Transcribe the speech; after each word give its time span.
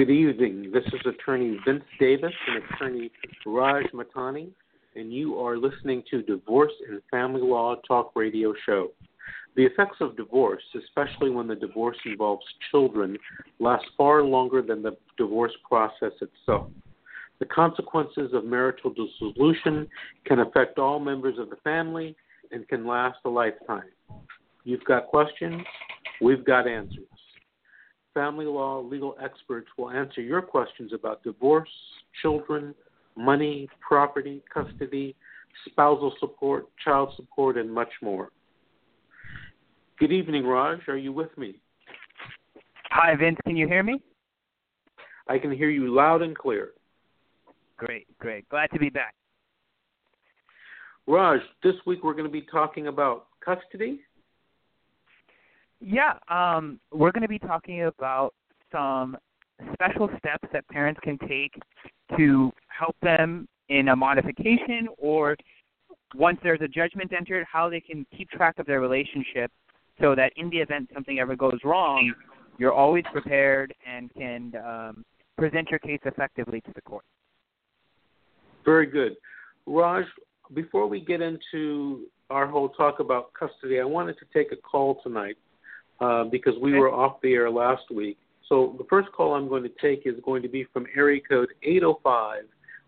Good 0.00 0.08
evening. 0.08 0.70
This 0.72 0.86
is 0.94 1.00
attorney 1.04 1.58
Vince 1.66 1.84
Davis 1.98 2.32
and 2.48 2.64
attorney 2.64 3.10
Raj 3.44 3.84
Matani, 3.92 4.48
and 4.96 5.12
you 5.12 5.38
are 5.38 5.58
listening 5.58 6.02
to 6.10 6.22
Divorce 6.22 6.72
and 6.88 7.02
Family 7.10 7.42
Law 7.42 7.76
Talk 7.86 8.12
Radio 8.14 8.54
Show. 8.64 8.92
The 9.56 9.66
effects 9.66 9.98
of 10.00 10.16
divorce, 10.16 10.62
especially 10.74 11.28
when 11.28 11.46
the 11.46 11.54
divorce 11.54 11.98
involves 12.06 12.46
children, 12.70 13.18
last 13.58 13.84
far 13.98 14.22
longer 14.22 14.62
than 14.62 14.80
the 14.82 14.96
divorce 15.18 15.52
process 15.68 16.12
itself. 16.22 16.70
The 17.38 17.44
consequences 17.44 18.32
of 18.32 18.46
marital 18.46 18.94
dissolution 18.94 19.86
can 20.24 20.38
affect 20.38 20.78
all 20.78 20.98
members 20.98 21.38
of 21.38 21.50
the 21.50 21.56
family 21.56 22.16
and 22.52 22.66
can 22.68 22.86
last 22.86 23.18
a 23.26 23.28
lifetime. 23.28 23.90
You've 24.64 24.84
got 24.84 25.08
questions, 25.08 25.62
we've 26.22 26.46
got 26.46 26.66
answers. 26.66 27.04
Family 28.14 28.46
law 28.46 28.80
legal 28.80 29.14
experts 29.22 29.68
will 29.78 29.90
answer 29.90 30.20
your 30.20 30.42
questions 30.42 30.92
about 30.92 31.22
divorce, 31.22 31.68
children, 32.22 32.74
money, 33.16 33.68
property, 33.80 34.42
custody, 34.52 35.14
spousal 35.66 36.12
support, 36.18 36.66
child 36.84 37.12
support, 37.16 37.56
and 37.56 37.72
much 37.72 37.90
more. 38.02 38.30
Good 39.98 40.12
evening, 40.12 40.44
Raj. 40.44 40.80
Are 40.88 40.96
you 40.96 41.12
with 41.12 41.36
me? 41.38 41.56
Hi, 42.90 43.14
Vince. 43.14 43.38
Can 43.46 43.56
you 43.56 43.68
hear 43.68 43.82
me? 43.82 44.02
I 45.28 45.38
can 45.38 45.52
hear 45.52 45.70
you 45.70 45.94
loud 45.94 46.22
and 46.22 46.36
clear. 46.36 46.70
Great, 47.76 48.06
great. 48.18 48.48
Glad 48.48 48.70
to 48.72 48.78
be 48.80 48.90
back. 48.90 49.14
Raj, 51.06 51.40
this 51.62 51.74
week 51.86 52.02
we're 52.02 52.14
going 52.14 52.24
to 52.24 52.30
be 52.30 52.42
talking 52.42 52.88
about 52.88 53.26
custody. 53.44 54.00
Yeah, 55.80 56.14
um, 56.28 56.78
we're 56.92 57.12
going 57.12 57.22
to 57.22 57.28
be 57.28 57.38
talking 57.38 57.84
about 57.84 58.34
some 58.70 59.16
special 59.72 60.08
steps 60.18 60.48
that 60.52 60.66
parents 60.68 61.00
can 61.02 61.18
take 61.26 61.52
to 62.16 62.52
help 62.68 62.96
them 63.02 63.48
in 63.68 63.88
a 63.88 63.96
modification 63.96 64.88
or 64.98 65.36
once 66.14 66.38
there's 66.42 66.60
a 66.60 66.68
judgment 66.68 67.12
entered, 67.16 67.46
how 67.50 67.68
they 67.68 67.80
can 67.80 68.04
keep 68.16 68.28
track 68.30 68.58
of 68.58 68.66
their 68.66 68.80
relationship 68.80 69.50
so 70.00 70.14
that 70.14 70.32
in 70.36 70.50
the 70.50 70.56
event 70.58 70.88
something 70.92 71.18
ever 71.18 71.36
goes 71.36 71.58
wrong, 71.64 72.12
you're 72.58 72.72
always 72.72 73.04
prepared 73.12 73.72
and 73.86 74.12
can 74.14 74.52
um, 74.64 75.04
present 75.38 75.68
your 75.70 75.78
case 75.78 76.00
effectively 76.04 76.60
to 76.62 76.72
the 76.74 76.82
court. 76.82 77.04
Very 78.64 78.86
good. 78.86 79.16
Raj, 79.66 80.04
before 80.52 80.86
we 80.86 81.00
get 81.00 81.20
into 81.20 82.06
our 82.28 82.46
whole 82.46 82.68
talk 82.70 83.00
about 83.00 83.32
custody, 83.34 83.80
I 83.80 83.84
wanted 83.84 84.16
to 84.18 84.26
take 84.34 84.52
a 84.52 84.56
call 84.56 85.00
tonight 85.02 85.36
uh, 86.00 86.24
because 86.24 86.54
we 86.60 86.72
were 86.78 86.90
off 86.92 87.20
the 87.22 87.32
air 87.32 87.50
last 87.50 87.82
week. 87.94 88.18
So 88.48 88.74
the 88.78 88.84
first 88.90 89.10
call 89.12 89.34
I'm 89.34 89.48
going 89.48 89.62
to 89.62 89.70
take 89.80 90.06
is 90.06 90.14
going 90.24 90.42
to 90.42 90.48
be 90.48 90.66
from 90.72 90.86
area 90.96 91.20
code 91.28 91.48
805 91.62 92.44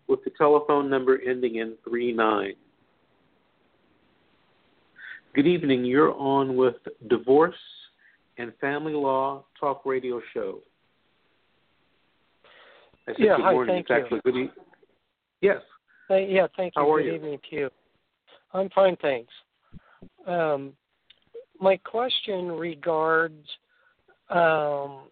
with 0.07 0.23
the 0.23 0.31
telephone 0.37 0.89
number 0.89 1.19
ending 1.25 1.55
in 1.55 1.75
39. 1.85 2.53
Good 5.33 5.47
evening. 5.47 5.85
You're 5.85 6.13
on 6.13 6.55
with 6.55 6.75
Divorce 7.09 7.55
and 8.37 8.51
Family 8.59 8.93
Law 8.93 9.45
Talk 9.59 9.85
Radio 9.85 10.21
Show. 10.33 10.59
Yeah, 13.07 13.35
good 13.37 13.43
hi, 13.43 13.51
morning. 13.53 13.83
thank 13.87 14.05
it's 14.05 14.11
you. 14.11 14.21
good 14.31 14.37
e- 14.37 14.51
Yes. 15.41 15.61
Uh, 16.09 16.15
yeah, 16.15 16.47
thank 16.55 16.73
you. 16.75 16.81
How 16.81 16.91
are 16.91 17.01
Good 17.01 17.07
you? 17.07 17.13
evening 17.15 17.39
to 17.49 17.55
you. 17.55 17.69
I'm 18.53 18.69
fine, 18.69 18.95
thanks. 19.01 19.31
Um, 20.27 20.73
my 21.63 21.77
question 21.77 22.51
regards 22.51 23.47
um, 24.29 25.03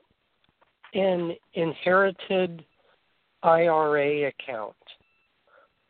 an 0.94 1.34
inherited 1.54 2.66
IRA 3.42 4.28
account. 4.28 4.76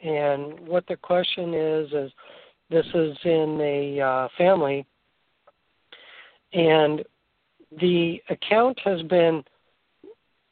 And 0.01 0.59
what 0.67 0.85
the 0.87 0.95
question 0.95 1.53
is 1.55 1.91
is 1.91 2.11
this 2.69 2.85
is 2.93 3.17
in 3.25 3.59
a 3.59 3.99
uh, 3.99 4.27
family, 4.37 4.85
and 6.53 7.03
the 7.79 8.21
account 8.29 8.79
has 8.83 9.01
been, 9.03 9.43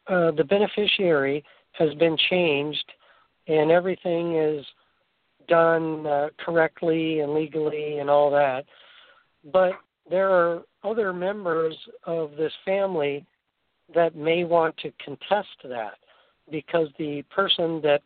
uh, 0.08 0.32
the 0.32 0.44
beneficiary 0.44 1.44
has 1.74 1.94
been 1.96 2.18
changed, 2.30 2.86
and 3.48 3.70
everything 3.72 4.36
is 4.36 4.66
done 5.48 6.06
uh, 6.06 6.30
correctly 6.44 7.20
and 7.20 7.34
legally 7.34 8.00
and 8.00 8.10
all 8.10 8.32
that. 8.32 8.66
But 9.52 9.74
there 10.10 10.30
are 10.30 10.64
other 10.84 11.14
members 11.14 11.76
of 12.06 12.32
this 12.38 12.54
family 12.66 13.26
that 13.94 14.16
may 14.16 14.44
want 14.44 14.76
to 14.78 14.92
contest 15.04 15.48
that 15.64 15.96
because 16.52 16.88
the 16.98 17.24
person 17.30 17.82
that 17.82 18.02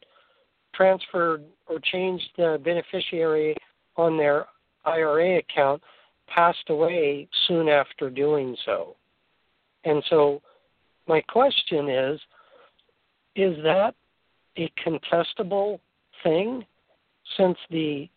transferred 0.74 1.44
or 1.68 1.80
changed 1.80 2.28
the 2.38 2.60
beneficiary 2.64 3.56
on 3.96 4.18
their 4.18 4.46
IRA 4.86 5.38
account 5.38 5.82
passed 6.28 6.70
away 6.70 7.28
soon 7.48 7.70
after 7.70 8.10
doing 8.10 8.56
so. 8.66 8.96
And 9.86 10.04
so 10.10 10.42
my 11.08 11.22
question 11.22 11.90
is 11.90 12.20
is 13.36 13.56
that 13.64 13.96
a 14.58 14.72
contestable 14.86 15.80
thing 16.24 16.64
since 17.38 17.58
the 17.72 18.08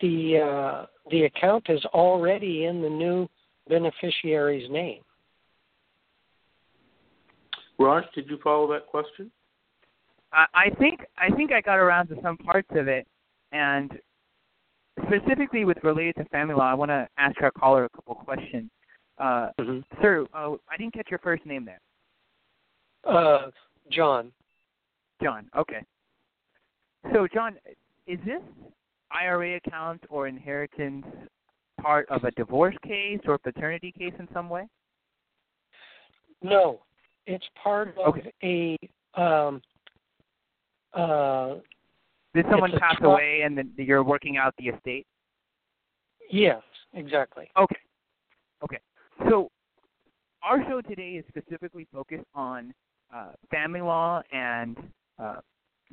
the 0.00 0.38
uh, 0.38 0.86
the 1.10 1.24
account 1.24 1.66
is 1.68 1.84
already 1.86 2.64
in 2.64 2.82
the 2.82 2.88
new 2.88 3.28
beneficiary's 3.68 4.70
name. 4.70 5.02
Raj, 7.78 8.04
did 8.14 8.28
you 8.28 8.38
follow 8.42 8.70
that 8.72 8.86
question? 8.86 9.30
I, 10.32 10.46
I 10.54 10.70
think 10.78 11.00
I 11.16 11.30
think 11.30 11.52
I 11.52 11.60
got 11.60 11.78
around 11.78 12.08
to 12.08 12.16
some 12.22 12.36
parts 12.38 12.68
of 12.72 12.88
it, 12.88 13.06
and 13.52 13.90
specifically 15.06 15.64
with 15.64 15.78
related 15.82 16.16
to 16.16 16.24
family 16.26 16.54
law, 16.54 16.70
I 16.70 16.74
want 16.74 16.90
to 16.90 17.08
ask 17.18 17.40
our 17.42 17.50
caller 17.50 17.84
a 17.84 17.88
couple 17.90 18.14
questions. 18.16 18.70
Uh, 19.18 19.50
Mhm. 19.58 19.84
Sir, 20.00 20.26
uh, 20.32 20.54
I 20.68 20.76
didn't 20.78 20.94
catch 20.94 21.10
your 21.10 21.18
first 21.18 21.44
name 21.44 21.64
there. 21.64 21.80
Uh, 23.04 23.50
John. 23.90 24.32
John. 25.22 25.48
Okay. 25.56 25.84
So, 27.12 27.26
John, 27.32 27.56
is 28.06 28.18
this 28.24 28.42
IRA 29.12 29.56
account 29.56 30.02
or 30.08 30.26
inheritance 30.26 31.04
part 31.80 32.08
of 32.10 32.24
a 32.24 32.30
divorce 32.32 32.76
case 32.86 33.20
or 33.26 33.38
paternity 33.38 33.92
case 33.96 34.12
in 34.18 34.28
some 34.32 34.48
way? 34.48 34.66
No, 36.42 36.80
it's 37.26 37.44
part 37.62 37.96
of 37.98 38.14
Okay. 38.18 38.32
a 38.42 39.20
um, 39.20 39.60
uh, 40.94 41.56
Did 42.34 42.46
someone 42.50 42.72
pass 42.78 42.96
tru- 42.96 43.10
away 43.10 43.42
and 43.42 43.56
then 43.56 43.72
you're 43.76 44.04
working 44.04 44.36
out 44.36 44.54
the 44.58 44.68
estate? 44.68 45.06
yes, 46.30 46.62
exactly. 46.94 47.50
Okay. 47.56 47.76
Okay. 48.62 48.78
So 49.28 49.50
our 50.42 50.62
show 50.68 50.80
today 50.80 51.12
is 51.12 51.24
specifically 51.28 51.86
focused 51.92 52.24
on 52.34 52.72
uh, 53.14 53.32
family 53.50 53.80
law 53.80 54.22
and 54.32 54.76
uh, 55.18 55.36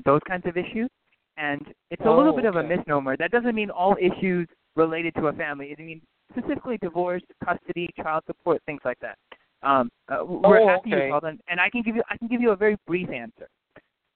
those 0.06 0.22
kinds 0.28 0.46
of 0.46 0.58
issues. 0.58 0.90
And 1.38 1.62
it's 1.92 2.02
a 2.06 2.10
little 2.10 2.34
Oh, 2.34 2.36
bit 2.36 2.46
of 2.46 2.56
a 2.56 2.64
misnomer. 2.64 3.16
That 3.16 3.32
doesn't 3.32 3.56
mean 3.56 3.70
all 3.70 3.96
issues 4.02 4.48
related 4.76 5.14
to 5.16 5.28
a 5.28 5.34
family. 5.34 5.68
It 5.68 5.80
means 5.80 6.02
specifically 6.32 6.78
divorce, 6.82 7.22
custody, 7.46 7.90
child 8.02 8.24
support, 8.26 8.62
things 8.66 8.82
like 8.84 9.00
that. 9.00 9.18
Um, 9.64 9.90
uh, 10.10 10.24
we're 10.26 10.60
Oh, 10.62 10.68
happy 10.68 10.94
okay. 10.94 11.06
you 11.06 11.12
called 11.12 11.24
in, 11.26 11.40
and 11.48 11.60
I 11.60 11.70
can 11.70 11.82
give 11.84 11.96
you 11.96 12.04
I 12.10 12.18
can 12.18 12.28
give 12.28 12.42
you 12.42 12.52
a 12.52 12.56
very 12.56 12.76
brief 12.86 13.10
answer. 13.10 13.48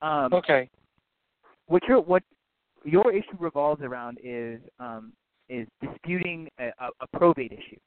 Um, 0.01 0.33
Okay. 0.33 0.69
what 1.67 1.83
your 1.87 2.01
what 2.01 2.23
your 2.83 3.11
issue 3.11 3.37
revolves 3.39 3.81
around 3.81 4.19
is 4.23 4.59
um, 4.79 5.13
is 5.49 5.67
disputing 5.81 6.49
a, 6.59 6.67
a, 6.79 6.89
a 7.01 7.07
probate 7.17 7.51
issue. 7.51 7.79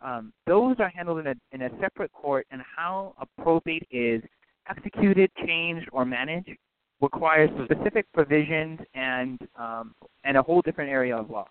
Um, 0.00 0.32
those 0.46 0.76
are 0.78 0.88
handled 0.88 1.18
in 1.20 1.26
a 1.28 1.34
in 1.52 1.62
a 1.62 1.70
separate 1.80 2.12
court, 2.12 2.46
and 2.50 2.62
how 2.76 3.14
a 3.18 3.42
probate 3.42 3.86
is 3.90 4.22
executed, 4.68 5.30
changed, 5.46 5.88
or 5.92 6.04
managed 6.04 6.56
requires 7.00 7.50
specific 7.64 8.06
provisions 8.12 8.78
and 8.94 9.38
um, 9.56 9.94
and 10.24 10.36
a 10.36 10.42
whole 10.42 10.60
different 10.62 10.90
area 10.90 11.16
of 11.16 11.30
law. 11.30 11.46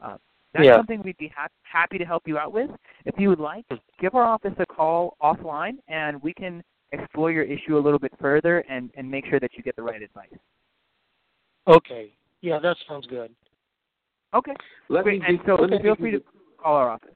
Uh, 0.00 0.16
that's 0.54 0.64
Yeah. 0.64 0.76
something 0.76 1.02
we'd 1.02 1.18
be 1.18 1.28
hap- 1.28 1.52
happy 1.62 1.98
to 1.98 2.04
help 2.04 2.26
you 2.26 2.38
out 2.38 2.52
with. 2.52 2.70
If 3.04 3.14
you 3.18 3.28
would 3.28 3.40
like, 3.40 3.66
give 4.00 4.14
our 4.14 4.24
office 4.24 4.54
a 4.58 4.66
call 4.66 5.16
offline, 5.22 5.76
and 5.88 6.22
we 6.22 6.32
can 6.32 6.62
explore 6.92 7.30
your 7.30 7.42
issue 7.44 7.76
a 7.76 7.80
little 7.80 7.98
bit 7.98 8.12
further 8.18 8.60
and, 8.60 8.90
and 8.96 9.10
make 9.10 9.26
sure 9.26 9.38
that 9.40 9.50
you 9.54 9.62
get 9.62 9.76
the 9.76 9.82
right 9.82 10.00
advice. 10.00 10.32
Okay. 11.66 12.12
Yeah, 12.40 12.58
that 12.60 12.76
sounds 12.88 13.06
good. 13.06 13.30
Okay. 14.32 14.54
Let 14.88 15.04
Great. 15.04 15.20
me 15.20 15.26
And 15.28 15.36
give- 15.38 15.46
so 15.46 15.54
let 15.56 15.70
me 15.70 15.82
feel 15.82 15.96
free 15.96 16.12
you 16.12 16.20
to 16.20 16.24
call 16.56 16.76
our 16.76 16.90
office. 16.90 17.14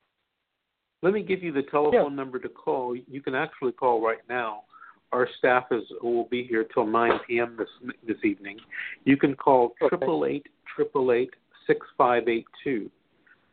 Let 1.01 1.15
me 1.15 1.23
give 1.23 1.43
you 1.43 1.53
the 1.53 1.63
telephone 1.63 2.15
number 2.15 2.39
to 2.39 2.49
call. 2.49 2.95
You 2.95 3.21
can 3.23 3.35
actually 3.35 3.73
call 3.73 4.01
right 4.05 4.21
now. 4.29 4.65
Our 5.13 5.29
staff 5.39 5.65
is 5.71 5.83
will 6.03 6.25
be 6.31 6.45
here 6.45 6.65
till 6.73 6.87
9 6.87 7.21
p.m. 7.27 7.57
this 7.59 7.69
this 8.07 8.17
evening. 8.25 8.59
You 9.05 9.17
can 9.17 9.35
call 9.35 9.75
Okay. 9.83 9.89
triple 9.97 10.25
eight 10.27 10.47
triple 10.75 11.13
eight 11.13 11.31
six 11.67 11.87
five 11.99 12.29
eight 12.29 12.47
two. 12.65 12.91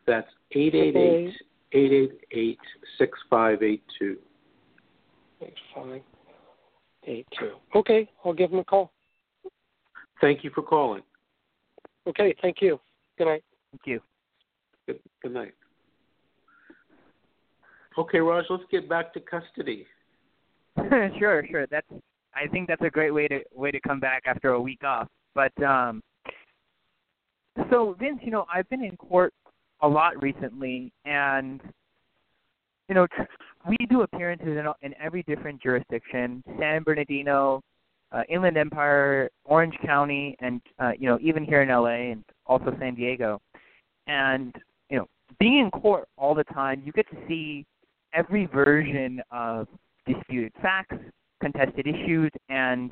That's 0.08 0.28
eight 0.54 0.74
eight 0.74 0.96
eight 0.96 1.34
eight 1.74 1.92
eight 1.92 2.12
eight 2.32 2.60
six 2.98 3.20
five 3.30 3.62
eight 3.62 3.84
two. 4.00 4.18
That's 5.42 5.52
fine. 5.76 6.02
eight 7.06 7.28
two. 7.38 7.56
Okay, 7.76 8.10
I'll 8.24 8.34
give 8.34 8.52
them 8.52 8.60
a 8.60 8.64
call. 8.64 8.92
Thank 10.22 10.44
you 10.44 10.52
for 10.56 10.62
calling. 10.62 11.04
Okay, 12.08 12.34
thank 12.42 12.62
you. 12.62 12.80
Good 13.18 13.26
night. 13.26 13.44
Thank 13.72 13.82
you. 13.86 14.02
Good, 14.88 15.00
good 15.22 15.34
night. 15.34 15.54
Okay, 17.98 18.20
Raj, 18.20 18.46
let's 18.50 18.64
get 18.72 18.88
back 18.88 19.14
to 19.14 19.20
custody. 19.20 19.86
sure, 21.20 21.46
sure. 21.50 21.68
That's 21.68 21.88
I 22.34 22.48
think 22.48 22.68
that's 22.68 22.82
a 22.82 22.90
great 22.90 23.12
way 23.12 23.28
to 23.28 23.40
way 23.54 23.72
to 23.72 23.80
come 23.82 24.00
back 24.00 24.24
after 24.26 24.50
a 24.52 24.62
week 24.62 24.84
off. 24.84 25.08
But 25.36 25.52
um 25.64 26.02
so 27.70 27.96
Vince, 28.00 28.20
you 28.24 28.32
know, 28.32 28.46
I've 28.54 28.70
been 28.70 28.84
in 28.84 28.96
court 28.98 29.34
a 29.82 29.88
lot 29.88 30.22
recently 30.22 30.92
and 31.06 31.62
you 32.88 32.96
know, 32.96 33.08
we 33.68 33.78
do 33.90 34.02
appearances 34.02 34.48
in, 34.48 34.66
in 34.82 34.96
every 35.00 35.22
different 35.24 35.62
jurisdiction, 35.62 36.44
San 36.60 36.82
Bernardino, 36.82 37.62
uh, 38.12 38.24
Inland 38.30 38.58
Empire, 38.58 39.30
Orange 39.46 39.76
County, 39.86 40.36
and 40.40 40.62
uh, 40.80 40.92
you 40.98 41.08
know 41.08 41.20
even 41.22 41.44
here 41.44 41.62
in 41.62 41.70
LA 41.70 42.12
and 42.12 42.24
also 42.46 42.76
San 42.80 42.96
Diego. 42.96 43.40
And 44.08 44.56
you 44.90 44.98
know, 44.98 45.08
being 45.40 45.60
in 45.60 45.72
court 45.72 46.08
all 46.18 46.34
the 46.34 46.44
time, 46.46 46.82
you 46.86 46.92
get 46.92 47.10
to 47.12 47.18
see 47.28 47.66
every 48.14 48.48
version 48.48 49.22
of 49.32 49.68
disputed 50.08 50.52
facts, 50.62 50.96
contested 51.42 51.88
issues, 51.88 52.32
and 52.50 52.92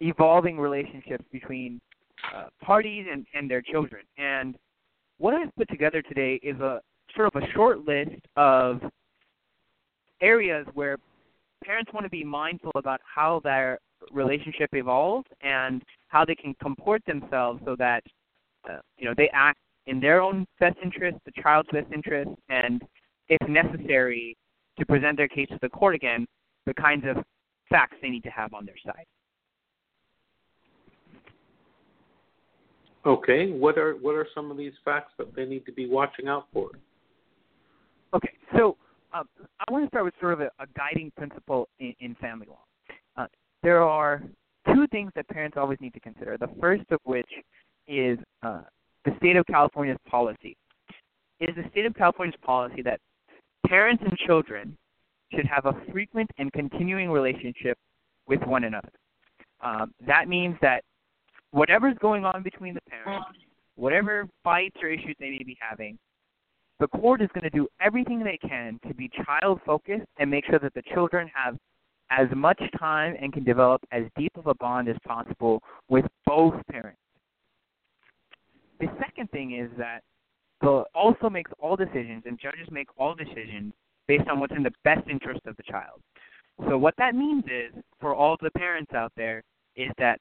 evolving 0.00 0.58
relationships 0.58 1.24
between 1.32 1.80
uh, 2.34 2.44
parties 2.62 3.06
and, 3.10 3.26
and 3.34 3.50
their 3.50 3.62
children. 3.62 4.04
And 4.18 4.56
what 5.18 5.34
I've 5.34 5.54
put 5.56 5.68
together 5.68 6.02
today 6.02 6.40
is 6.42 6.58
a 6.60 6.80
sort 7.14 7.34
of 7.34 7.42
a 7.42 7.46
short 7.52 7.86
list 7.86 8.20
of 8.36 8.80
areas 10.20 10.66
where 10.74 10.96
parents 11.64 11.92
want 11.92 12.04
to 12.04 12.10
be 12.10 12.24
mindful 12.24 12.72
about 12.74 13.00
how 13.02 13.40
their 13.44 13.78
relationship 14.12 14.70
evolves 14.72 15.26
and 15.42 15.82
how 16.08 16.24
they 16.24 16.34
can 16.34 16.54
comport 16.62 17.02
themselves 17.06 17.60
so 17.64 17.74
that 17.78 18.02
uh, 18.68 18.78
you 18.98 19.06
know 19.06 19.14
they 19.16 19.28
act 19.32 19.58
in 19.86 20.00
their 20.00 20.20
own 20.20 20.46
best 20.60 20.76
interest, 20.82 21.18
the 21.24 21.42
child's 21.42 21.68
best 21.70 21.86
interest, 21.92 22.30
and 22.48 22.82
if 23.28 23.48
necessary, 23.48 24.36
to 24.78 24.86
present 24.86 25.16
their 25.16 25.28
case 25.28 25.48
to 25.48 25.58
the 25.62 25.68
court 25.68 25.94
again, 25.94 26.26
the 26.66 26.74
kinds 26.74 27.04
of 27.06 27.22
facts 27.70 27.96
they 28.02 28.08
need 28.08 28.22
to 28.24 28.30
have 28.30 28.54
on 28.54 28.66
their 28.66 28.76
side. 28.84 29.06
Okay, 33.06 33.50
what 33.50 33.76
are 33.76 33.94
what 33.96 34.14
are 34.14 34.26
some 34.34 34.50
of 34.50 34.56
these 34.56 34.72
facts 34.82 35.12
that 35.18 35.34
they 35.36 35.44
need 35.44 35.66
to 35.66 35.72
be 35.72 35.86
watching 35.86 36.26
out 36.26 36.46
for? 36.52 36.70
Okay, 38.14 38.32
so 38.56 38.76
um, 39.12 39.28
I 39.60 39.70
want 39.70 39.84
to 39.84 39.88
start 39.88 40.04
with 40.06 40.14
sort 40.20 40.32
of 40.32 40.40
a, 40.40 40.50
a 40.58 40.66
guiding 40.74 41.12
principle 41.16 41.68
in, 41.80 41.94
in 42.00 42.14
family 42.14 42.46
law. 42.48 42.60
Uh, 43.16 43.26
there 43.62 43.82
are 43.82 44.22
two 44.72 44.86
things 44.90 45.12
that 45.16 45.28
parents 45.28 45.56
always 45.58 45.78
need 45.80 45.92
to 45.92 46.00
consider. 46.00 46.38
The 46.38 46.48
first 46.60 46.84
of 46.90 47.00
which 47.04 47.28
is 47.86 48.18
uh, 48.42 48.62
the 49.04 49.12
state 49.18 49.36
of 49.36 49.44
California's 49.46 49.98
policy. 50.08 50.56
It 51.40 51.50
is 51.50 51.56
the 51.56 51.68
state 51.70 51.84
of 51.84 51.94
California's 51.94 52.38
policy 52.42 52.80
that 52.82 53.00
parents 53.66 54.02
and 54.06 54.16
children 54.18 54.76
should 55.34 55.46
have 55.46 55.66
a 55.66 55.74
frequent 55.90 56.30
and 56.38 56.52
continuing 56.52 57.10
relationship 57.10 57.78
with 58.26 58.40
one 58.42 58.64
another. 58.64 58.92
Um, 59.62 59.92
that 60.06 60.28
means 60.28 60.56
that 60.62 60.84
whatever's 61.50 61.96
going 62.00 62.24
on 62.24 62.42
between 62.42 62.74
the 62.74 62.80
parents, 62.82 63.26
whatever 63.76 64.28
fights 64.42 64.76
or 64.82 64.88
issues 64.88 65.16
they 65.18 65.30
may 65.30 65.42
be 65.44 65.56
having, 65.60 65.98
the 66.80 66.88
court 66.88 67.22
is 67.22 67.28
going 67.34 67.44
to 67.44 67.50
do 67.50 67.68
everything 67.80 68.22
they 68.22 68.38
can 68.46 68.78
to 68.86 68.94
be 68.94 69.10
child 69.24 69.60
focused 69.64 70.06
and 70.18 70.30
make 70.30 70.44
sure 70.46 70.58
that 70.58 70.74
the 70.74 70.82
children 70.92 71.30
have 71.32 71.56
as 72.10 72.28
much 72.36 72.60
time 72.78 73.16
and 73.20 73.32
can 73.32 73.44
develop 73.44 73.80
as 73.92 74.02
deep 74.16 74.32
of 74.36 74.46
a 74.46 74.54
bond 74.54 74.88
as 74.88 74.96
possible 75.06 75.62
with 75.88 76.04
both 76.26 76.54
parents. 76.70 76.98
The 78.80 78.88
second 78.98 79.30
thing 79.30 79.58
is 79.58 79.70
that 79.78 80.00
the 80.64 80.84
also 80.94 81.28
makes 81.28 81.50
all 81.60 81.76
decisions 81.76 82.22
and 82.26 82.38
judges 82.40 82.68
make 82.70 82.88
all 82.98 83.14
decisions 83.14 83.72
based 84.08 84.28
on 84.28 84.40
what's 84.40 84.54
in 84.56 84.62
the 84.62 84.72
best 84.82 85.06
interest 85.08 85.40
of 85.46 85.56
the 85.56 85.62
child. 85.62 86.00
So 86.68 86.78
what 86.78 86.94
that 86.98 87.14
means 87.14 87.44
is 87.44 87.82
for 88.00 88.14
all 88.14 88.36
the 88.40 88.50
parents 88.50 88.92
out 88.94 89.12
there 89.16 89.42
is 89.76 89.90
that 89.98 90.20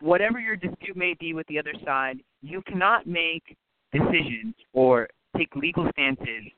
whatever 0.00 0.40
your 0.40 0.56
dispute 0.56 0.96
may 0.96 1.14
be 1.18 1.32
with 1.32 1.46
the 1.46 1.58
other 1.58 1.72
side, 1.84 2.18
you 2.42 2.62
cannot 2.62 3.06
make 3.06 3.56
decisions 3.92 4.54
or 4.72 5.08
take 5.36 5.54
legal 5.56 5.88
stances 5.92 6.50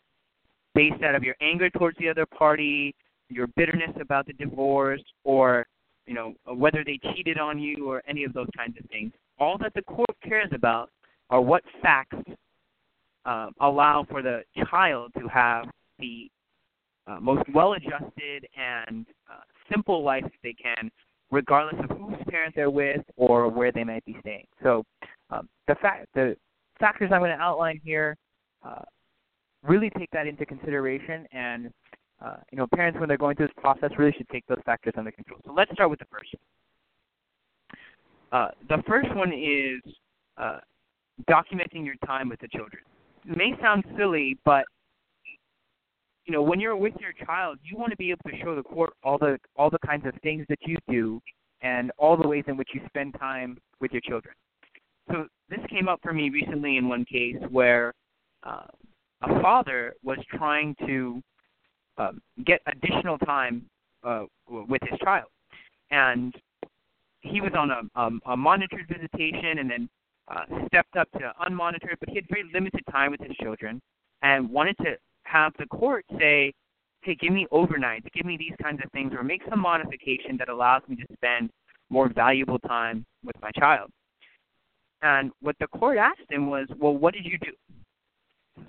based 0.75 1.02
out 1.02 1.14
of 1.14 1.23
your 1.23 1.37
anger 1.40 1.70
towards 1.70 1.96
the 1.99 2.08
other 2.08 2.26
party, 2.26 2.94
your 3.28 3.46
bitterness 3.56 3.94
about 4.00 4.26
the 4.26 4.32
divorce, 4.34 5.02
or 5.25 5.67
you 6.06 6.14
know 6.14 6.34
whether 6.55 6.84
they 6.84 6.99
cheated 7.14 7.38
on 7.38 7.58
you 7.58 7.90
or 7.90 8.02
any 8.08 8.25
of 8.25 8.32
those 8.32 8.49
kinds 8.56 8.76
of 8.82 8.88
things. 8.90 9.12
All 9.38 9.58
that 9.58 9.75
the 9.75 9.82
court 9.82 10.17
cares 10.23 10.50
about 10.52 10.90
are 11.31 11.40
what 11.40 11.62
facts 11.82 12.17
uh, 13.25 13.49
allow 13.61 14.06
for 14.08 14.23
the 14.23 14.43
child 14.70 15.12
to 15.19 15.26
have 15.28 15.67
the 15.99 16.31
uh, 17.06 17.19
most 17.20 17.43
well-adjusted 17.55 18.46
and 18.56 19.06
uh, 19.31 19.40
simple 19.70 20.02
life 20.02 20.25
they 20.43 20.55
can, 20.55 20.90
regardless 21.31 21.82
of 21.88 21.96
whose 21.96 22.17
parent 22.28 22.55
they're 22.55 22.70
with 22.70 23.02
or 23.17 23.49
where 23.49 23.73
they 23.73 23.84
might 23.84 24.05
be 24.05 24.17
staying. 24.20 24.46
So, 24.62 24.84
um, 25.31 25.49
the 25.67 25.75
fact 25.76 26.06
the 26.14 26.37
factors 26.78 27.11
I'm 27.12 27.20
going 27.20 27.37
to 27.37 27.43
outline 27.43 27.81
here 27.84 28.17
uh, 28.64 28.82
really 29.62 29.90
take 29.99 30.11
that 30.12 30.26
into 30.26 30.46
consideration, 30.46 31.26
and 31.32 31.70
uh, 32.25 32.37
you 32.50 32.58
know, 32.58 32.67
parents 32.75 32.99
when 32.99 33.08
they're 33.08 33.19
going 33.19 33.37
through 33.37 33.49
this 33.49 33.56
process 33.61 33.90
really 33.99 34.12
should 34.17 34.28
take 34.28 34.46
those 34.46 34.61
factors 34.64 34.94
under 34.96 35.11
control. 35.11 35.40
So 35.44 35.52
let's 35.52 35.70
start 35.73 35.90
with 35.90 35.99
the 35.99 36.06
first. 36.06 36.34
Uh, 38.32 38.49
the 38.69 38.82
first 38.87 39.14
one 39.14 39.32
is 39.32 39.94
uh, 40.37 40.58
documenting 41.28 41.84
your 41.84 41.96
time 42.06 42.28
with 42.28 42.40
the 42.40 42.48
children. 42.48 42.82
It 43.28 43.36
may 43.36 43.54
sound 43.60 43.84
silly, 43.96 44.38
but 44.44 44.64
you 46.26 46.32
know, 46.32 46.42
when 46.42 46.58
you're 46.58 46.76
with 46.76 46.94
your 47.00 47.12
child, 47.24 47.58
you 47.62 47.76
want 47.76 47.90
to 47.90 47.96
be 47.96 48.10
able 48.10 48.28
to 48.28 48.36
show 48.42 48.56
the 48.56 48.62
court 48.62 48.92
all 49.04 49.16
the 49.16 49.38
all 49.56 49.70
the 49.70 49.78
kinds 49.86 50.06
of 50.06 50.12
things 50.22 50.44
that 50.48 50.58
you 50.66 50.76
do 50.88 51.20
and 51.62 51.90
all 51.98 52.16
the 52.16 52.26
ways 52.26 52.44
in 52.48 52.56
which 52.56 52.68
you 52.74 52.80
spend 52.86 53.14
time 53.18 53.58
with 53.80 53.92
your 53.92 54.02
children. 54.02 54.34
So 55.10 55.26
this 55.48 55.60
came 55.70 55.88
up 55.88 56.00
for 56.02 56.12
me 56.12 56.30
recently 56.30 56.76
in 56.76 56.88
one 56.88 57.04
case 57.04 57.36
where 57.50 57.94
uh, 58.42 58.66
a 59.22 59.40
father 59.40 59.94
was 60.02 60.18
trying 60.30 60.74
to 60.86 61.22
um, 61.98 62.20
get 62.44 62.60
additional 62.66 63.18
time 63.18 63.64
uh, 64.04 64.24
with 64.48 64.82
his 64.88 64.98
child, 65.00 65.28
and 65.90 66.34
he 67.20 67.40
was 67.40 67.52
on 67.56 67.70
a, 67.70 68.00
um, 68.00 68.20
a 68.26 68.37
monitored 68.37 68.87
visitation 68.88 69.58
and 69.58 69.70
then 69.70 69.88
uh, 70.28 70.45
stepped 70.66 70.97
up 70.97 71.11
to 71.12 71.33
unmonitored, 71.47 71.97
but 72.00 72.09
he 72.09 72.16
had 72.16 72.28
very 72.28 72.45
limited 72.52 72.83
time 72.90 73.11
with 73.11 73.21
his 73.21 73.37
children 73.37 73.80
and 74.23 74.49
wanted 74.50 74.76
to 74.78 74.97
have 75.25 75.52
the 75.59 75.66
court 75.66 76.04
say, 76.18 76.52
hey, 77.02 77.14
give 77.14 77.33
me 77.33 77.47
overnight, 77.50 78.02
give 78.12 78.26
me 78.26 78.37
these 78.37 78.54
kinds 78.61 78.80
of 78.85 78.90
things, 78.92 79.12
or 79.12 79.23
make 79.23 79.42
some 79.49 79.61
modification 79.61 80.37
that 80.38 80.49
allows 80.49 80.83
me 80.88 80.97
to 80.97 81.06
spend 81.12 81.50
more 81.90 82.09
valuable 82.09 82.59
time 82.61 83.04
with 83.25 83.37
my 83.40 83.50
child. 83.52 83.90
And 85.02 85.30
what 85.40 85.56
the 85.61 85.68
court 85.68 85.99
asked 85.99 86.28
him 86.30 86.50
was, 86.50 86.66
well, 86.78 86.97
what 86.97 87.14
did 87.14 87.25
you 87.25 87.38
do? 87.38 87.52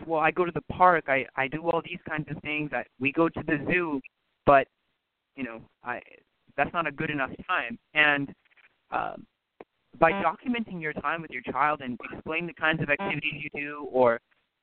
Well, 0.06 0.20
I 0.20 0.32
go 0.32 0.46
to 0.46 0.52
the 0.52 0.62
park. 0.74 1.06
I 1.08 1.26
I 1.38 1.48
do 1.48 1.62
all 1.70 1.82
these 1.82 2.00
kinds 2.08 2.28
of 2.30 2.42
things. 2.42 2.72
I, 2.74 2.84
we 3.00 3.12
go 3.14 3.30
to 3.30 3.44
the 3.48 3.58
zoo, 3.72 4.02
but 4.46 4.68
you 5.38 5.44
know, 5.44 5.62
I 5.84 6.02
that's 6.58 6.74
not 6.74 6.88
a 6.88 6.92
good 6.92 7.10
enough 7.10 7.32
time. 7.48 7.80
And 7.94 8.34
uh, 8.92 9.14
by 10.00 10.12
documenting 10.12 10.82
your 10.82 10.94
time 10.94 11.22
with 11.22 11.32
your 11.32 11.42
child 11.44 11.82
and 11.82 12.00
explaining 12.12 12.48
the 12.48 12.54
kinds 12.54 12.82
of 12.82 12.89
activities 12.89 13.42
you 13.42 13.50
do 13.60 13.88
or 13.92 14.20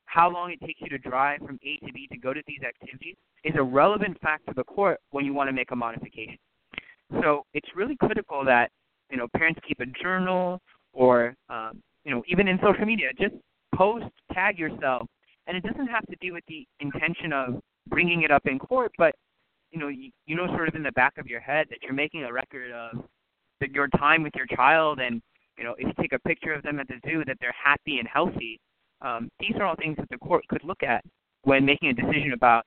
how 0.07 0.31
long 0.31 0.53
it 0.53 0.61
takes 0.65 0.81
you 0.81 0.89
to 0.89 0.99
drive 0.99 1.41
from 1.41 1.59
A 1.65 1.85
to 1.85 1.93
B 1.93 2.07
to 2.13 2.17
go 2.19 2.33
to 2.33 2.43
these 2.47 2.61
activities 2.67 3.17
is 3.43 3.55
a 3.57 3.63
relevant 3.63 4.21
fact 4.21 4.47
to 4.47 4.55
the 4.55 4.65
court 4.65 5.01
when 5.11 5.25
you 5.25 5.35
want 5.35 5.49
to 5.49 5.53
make 5.53 5.71
a 5.71 5.77
modification. 5.77 6.39
So 7.21 7.45
it's 7.55 7.69
really 7.75 7.97
critical 7.97 8.45
that 8.45 8.71
you 9.11 9.17
know 9.17 9.29
parents 9.37 9.61
keep 9.67 9.81
a 9.81 9.87
journal 10.03 10.61
or 10.93 11.35
um, 11.49 11.83
you 12.05 12.11
know 12.11 12.23
even 12.29 12.49
in 12.49 12.59
social 12.63 12.85
media, 12.85 13.09
just 13.19 13.35
post, 13.75 14.07
tag 14.33 14.59
yourself, 14.59 15.07
and 15.47 15.57
it 15.57 15.63
doesn't 15.63 15.87
have 15.87 16.07
to 16.07 16.17
be 16.19 16.31
with 16.31 16.45
the 16.49 16.67
intention 16.81 17.33
of 17.33 17.61
bringing 17.89 18.23
it 18.23 18.31
up 18.31 18.47
in 18.47 18.59
court, 18.59 18.93
but 18.97 19.15
you 19.71 19.79
know 19.79 19.89
you, 19.89 20.11
you 20.27 20.37
know 20.37 20.47
sort 20.49 20.69
of 20.69 20.75
in 20.75 20.83
the 20.83 20.93
back 20.93 21.19
of 21.19 21.27
your 21.27 21.41
head 21.41 21.67
that 21.71 21.79
you're 21.83 21.93
making 21.93 22.25
a 22.25 22.33
record 22.33 22.71
of 22.71 23.05
your 23.73 23.89
time 23.89 24.23
with 24.23 24.35
your 24.35 24.47
child 24.47 25.01
and 25.01 25.23
you 25.57 25.65
know 25.65 25.75
if 25.79 25.87
you 25.87 25.93
take 26.01 26.13
a 26.13 26.19
picture 26.21 26.53
of 26.53 26.63
them 26.63 26.79
at 26.81 26.89
the 26.89 27.01
zoo 27.07 27.25
that 27.27 27.37
they're 27.41 27.55
happy 27.63 27.99
and 27.99 28.09
healthy 28.09 28.61
um, 29.01 29.31
these 29.39 29.53
are 29.57 29.65
all 29.65 29.77
things 29.77 29.97
that 29.99 30.09
the 30.11 30.19
court 30.19 30.47
could 30.49 30.65
look 30.65 30.83
at 30.83 31.05
when 31.43 31.65
making 31.65 31.91
a 31.91 31.93
decision 31.93 32.33
about 32.33 32.65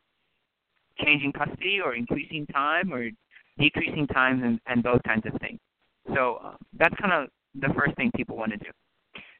changing 1.03 1.31
custody 1.31 1.79
or 1.83 1.95
increasing 1.95 2.45
time 2.47 2.93
or 2.93 3.09
decreasing 3.59 4.07
times 4.07 4.41
and, 4.43 4.59
and 4.67 4.83
those 4.83 4.99
kinds 5.05 5.23
of 5.25 5.39
things. 5.41 5.59
So 6.15 6.39
uh, 6.43 6.55
that's 6.77 6.95
kind 7.01 7.13
of 7.13 7.29
the 7.55 7.73
first 7.73 7.95
thing 7.95 8.11
people 8.15 8.37
want 8.37 8.51
to 8.51 8.57
do. 8.57 8.69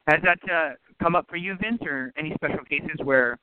Has 0.07 0.21
that 0.23 0.39
uh, 0.51 0.73
come 1.01 1.15
up 1.15 1.25
for 1.29 1.35
you, 1.35 1.55
Vince, 1.61 1.81
or 1.85 2.11
any 2.17 2.33
special 2.35 2.63
cases 2.65 2.97
where 3.03 3.37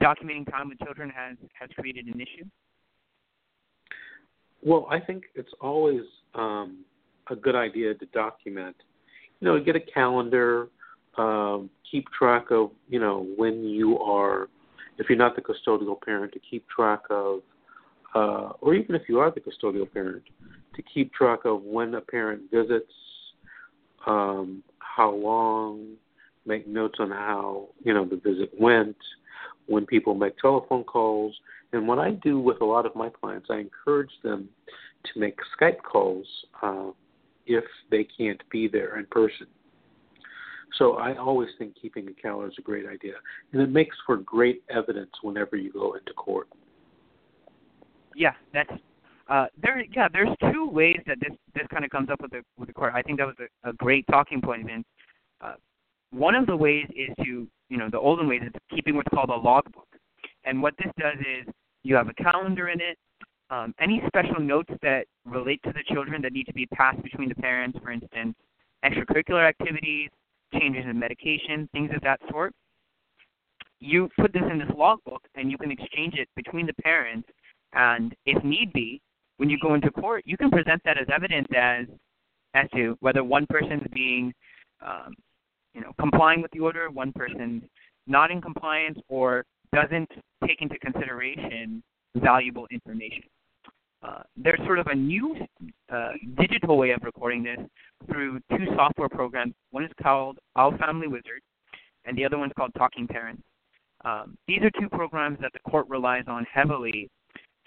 documenting 0.00 0.48
time 0.50 0.68
with 0.68 0.78
children 0.78 1.10
has 1.10 1.36
has 1.52 1.68
created 1.76 2.06
an 2.06 2.20
issue? 2.20 2.44
Well, 4.62 4.86
I 4.90 5.00
think 5.00 5.24
it's 5.34 5.52
always 5.60 6.02
um, 6.34 6.84
a 7.30 7.36
good 7.36 7.54
idea 7.54 7.94
to 7.94 8.06
document. 8.06 8.76
You 9.40 9.46
know, 9.46 9.60
get 9.62 9.76
a 9.76 9.80
calendar, 9.80 10.68
um, 11.16 11.70
keep 11.90 12.06
track 12.10 12.50
of 12.50 12.70
you 12.88 13.00
know 13.00 13.26
when 13.36 13.64
you 13.64 13.98
are, 13.98 14.48
if 14.98 15.08
you're 15.08 15.18
not 15.18 15.36
the 15.36 15.42
custodial 15.42 16.00
parent, 16.00 16.32
to 16.32 16.38
keep 16.38 16.68
track 16.68 17.00
of, 17.10 17.40
uh, 18.14 18.52
or 18.60 18.74
even 18.74 18.94
if 18.94 19.02
you 19.08 19.18
are 19.18 19.30
the 19.30 19.40
custodial 19.40 19.90
parent, 19.90 20.22
to 20.74 20.82
keep 20.82 21.12
track 21.12 21.40
of 21.44 21.62
when 21.62 21.94
a 21.94 22.00
parent 22.00 22.42
visits, 22.52 22.92
um, 24.06 24.62
how 24.78 25.10
long, 25.10 25.94
make 26.46 26.66
notes 26.66 26.98
on 27.00 27.10
how 27.10 27.68
you 27.82 27.94
know 27.94 28.04
the 28.04 28.16
visit 28.16 28.50
went, 28.58 28.96
when 29.66 29.86
people 29.86 30.14
make 30.14 30.36
telephone 30.38 30.84
calls, 30.84 31.34
and 31.72 31.86
what 31.86 31.98
I 31.98 32.12
do 32.12 32.38
with 32.38 32.60
a 32.60 32.64
lot 32.64 32.86
of 32.86 32.94
my 32.94 33.08
clients, 33.08 33.48
I 33.50 33.58
encourage 33.58 34.10
them 34.22 34.48
to 35.04 35.20
make 35.20 35.38
Skype 35.58 35.82
calls 35.82 36.26
uh, 36.62 36.90
if 37.50 37.64
they 37.90 38.06
can't 38.16 38.40
be 38.50 38.68
there 38.68 38.98
in 38.98 39.06
person. 39.06 39.46
So 40.78 40.94
I 40.94 41.16
always 41.16 41.48
think 41.58 41.74
keeping 41.80 42.08
a 42.08 42.12
calendar 42.12 42.48
is 42.48 42.54
a 42.58 42.62
great 42.62 42.86
idea, 42.86 43.14
and 43.52 43.60
it 43.60 43.70
makes 43.70 43.96
for 44.06 44.16
great 44.18 44.62
evidence 44.70 45.10
whenever 45.22 45.56
you 45.56 45.72
go 45.72 45.94
into 45.94 46.12
court. 46.12 46.48
Yeah, 48.14 48.34
that's 48.54 48.70
uh, 49.28 49.46
there. 49.60 49.84
Yeah, 49.92 50.08
there's 50.12 50.28
two 50.52 50.68
ways 50.68 50.98
that 51.06 51.18
this 51.20 51.36
this 51.54 51.66
kind 51.72 51.84
of 51.84 51.90
comes 51.90 52.08
up 52.08 52.20
with 52.22 52.30
the 52.30 52.42
with 52.56 52.68
the 52.68 52.72
court. 52.72 52.92
I 52.94 53.02
think 53.02 53.18
that 53.18 53.26
was 53.26 53.36
a, 53.40 53.70
a 53.70 53.72
great 53.74 54.06
talking 54.10 54.40
point, 54.40 54.66
Vince. 54.66 54.84
Uh, 55.40 55.54
one 56.12 56.36
of 56.36 56.46
the 56.46 56.56
ways 56.56 56.86
is 56.90 57.10
to 57.24 57.48
you 57.68 57.76
know 57.76 57.88
the 57.90 57.98
olden 57.98 58.28
ways 58.28 58.42
is 58.44 58.52
keeping 58.72 58.94
what's 58.94 59.08
called 59.12 59.30
a 59.30 59.36
logbook, 59.36 59.88
and 60.44 60.62
what 60.62 60.74
this 60.78 60.92
does 60.98 61.18
is 61.18 61.52
you 61.82 61.96
have 61.96 62.08
a 62.08 62.14
calendar 62.14 62.68
in 62.68 62.80
it. 62.80 62.96
Um, 63.50 63.74
any 63.80 64.00
special 64.06 64.40
notes 64.40 64.72
that 64.80 65.06
relate 65.24 65.60
to 65.64 65.72
the 65.72 65.82
children 65.92 66.22
that 66.22 66.32
need 66.32 66.46
to 66.46 66.52
be 66.52 66.66
passed 66.66 67.02
between 67.02 67.28
the 67.28 67.34
parents, 67.34 67.76
for 67.82 67.90
instance, 67.90 68.36
extracurricular 68.84 69.46
activities, 69.46 70.08
changes 70.54 70.84
in 70.88 70.96
medication, 70.96 71.68
things 71.72 71.90
of 71.94 72.00
that 72.02 72.20
sort. 72.30 72.52
You 73.80 74.08
put 74.20 74.32
this 74.32 74.42
in 74.48 74.58
this 74.58 74.68
logbook, 74.76 75.22
and 75.34 75.50
you 75.50 75.58
can 75.58 75.72
exchange 75.72 76.14
it 76.14 76.28
between 76.36 76.66
the 76.66 76.74
parents. 76.74 77.28
And 77.72 78.14
if 78.24 78.42
need 78.44 78.72
be, 78.72 79.00
when 79.38 79.50
you 79.50 79.58
go 79.58 79.74
into 79.74 79.90
court, 79.90 80.22
you 80.26 80.36
can 80.36 80.50
present 80.50 80.80
that 80.84 80.98
as 80.98 81.06
evidence 81.12 81.48
as 81.56 81.86
as 82.54 82.68
to 82.74 82.96
whether 82.98 83.22
one 83.22 83.46
person's 83.48 83.86
being, 83.92 84.32
um, 84.84 85.14
you 85.72 85.80
know, 85.80 85.92
complying 86.00 86.42
with 86.42 86.50
the 86.50 86.58
order, 86.58 86.90
one 86.90 87.12
person's 87.12 87.62
not 88.08 88.30
in 88.32 88.40
compliance, 88.40 88.98
or 89.08 89.44
doesn't 89.72 90.10
take 90.44 90.60
into 90.60 90.76
consideration 90.80 91.82
valuable 92.16 92.66
information. 92.70 93.22
Uh, 94.02 94.22
there's 94.36 94.60
sort 94.64 94.78
of 94.78 94.86
a 94.86 94.94
new 94.94 95.36
uh, 95.92 96.12
digital 96.38 96.78
way 96.78 96.90
of 96.90 97.02
recording 97.02 97.42
this 97.42 97.58
through 98.10 98.40
two 98.50 98.66
software 98.74 99.08
programs. 99.08 99.52
One 99.72 99.84
is 99.84 99.90
called 100.02 100.38
Our 100.56 100.76
Family 100.78 101.06
Wizard, 101.06 101.42
and 102.06 102.16
the 102.16 102.24
other 102.24 102.38
one's 102.38 102.52
called 102.56 102.72
Talking 102.78 103.06
Parents. 103.06 103.42
Um, 104.04 104.38
these 104.48 104.62
are 104.62 104.70
two 104.80 104.88
programs 104.88 105.38
that 105.42 105.52
the 105.52 105.70
court 105.70 105.86
relies 105.88 106.24
on 106.28 106.46
heavily 106.52 107.10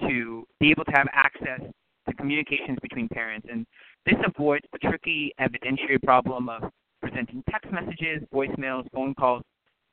to 0.02 0.48
be 0.60 0.72
able 0.72 0.86
to 0.86 0.92
have 0.92 1.08
access 1.14 1.62
to 2.08 2.14
communications 2.16 2.80
between 2.82 3.08
parents. 3.10 3.48
And 3.50 3.66
this 4.06 4.16
avoids 4.26 4.66
the 4.72 4.80
tricky 4.80 5.34
evidentiary 5.40 6.02
problem 6.04 6.50
of 6.50 6.64
presenting 7.00 7.44
text 7.50 7.72
messages, 7.72 8.24
voicemails, 8.34 8.86
phone 8.92 9.14
calls, 9.14 9.44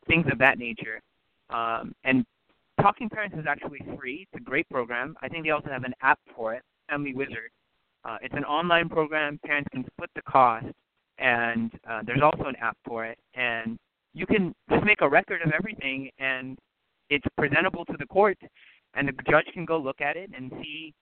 things 0.08 0.26
of 0.32 0.38
that 0.38 0.58
nature. 0.58 1.00
Um, 1.50 1.92
and 2.04 2.24
Talking 2.82 3.10
Parents 3.10 3.36
is 3.38 3.44
actually 3.46 3.80
free. 3.96 4.26
It's 4.32 4.40
a 4.40 4.44
great 4.44 4.68
program. 4.70 5.14
I 5.20 5.28
think 5.28 5.44
they 5.44 5.50
also 5.50 5.68
have 5.68 5.84
an 5.84 5.94
app 6.02 6.18
for 6.34 6.54
it, 6.54 6.62
Family 6.88 7.12
Wizard. 7.14 7.50
Uh, 8.04 8.16
it's 8.22 8.34
an 8.34 8.44
online 8.44 8.88
program. 8.88 9.38
Parents 9.44 9.68
can 9.70 9.84
split 9.92 10.10
the 10.14 10.22
cost, 10.22 10.66
and 11.18 11.70
uh, 11.88 12.00
there's 12.06 12.22
also 12.22 12.44
an 12.44 12.56
app 12.56 12.76
for 12.86 13.04
it. 13.04 13.18
And 13.34 13.78
you 14.14 14.26
can 14.26 14.54
just 14.70 14.84
make 14.84 15.02
a 15.02 15.08
record 15.08 15.42
of 15.42 15.52
everything, 15.52 16.10
and 16.18 16.58
it's 17.10 17.26
presentable 17.36 17.84
to 17.84 17.96
the 17.98 18.06
court, 18.06 18.38
and 18.94 19.06
the 19.06 19.12
judge 19.30 19.46
can 19.52 19.66
go 19.66 19.78
look 19.78 20.00
at 20.00 20.16
it 20.16 20.30
and 20.34 20.50
see 20.62 20.94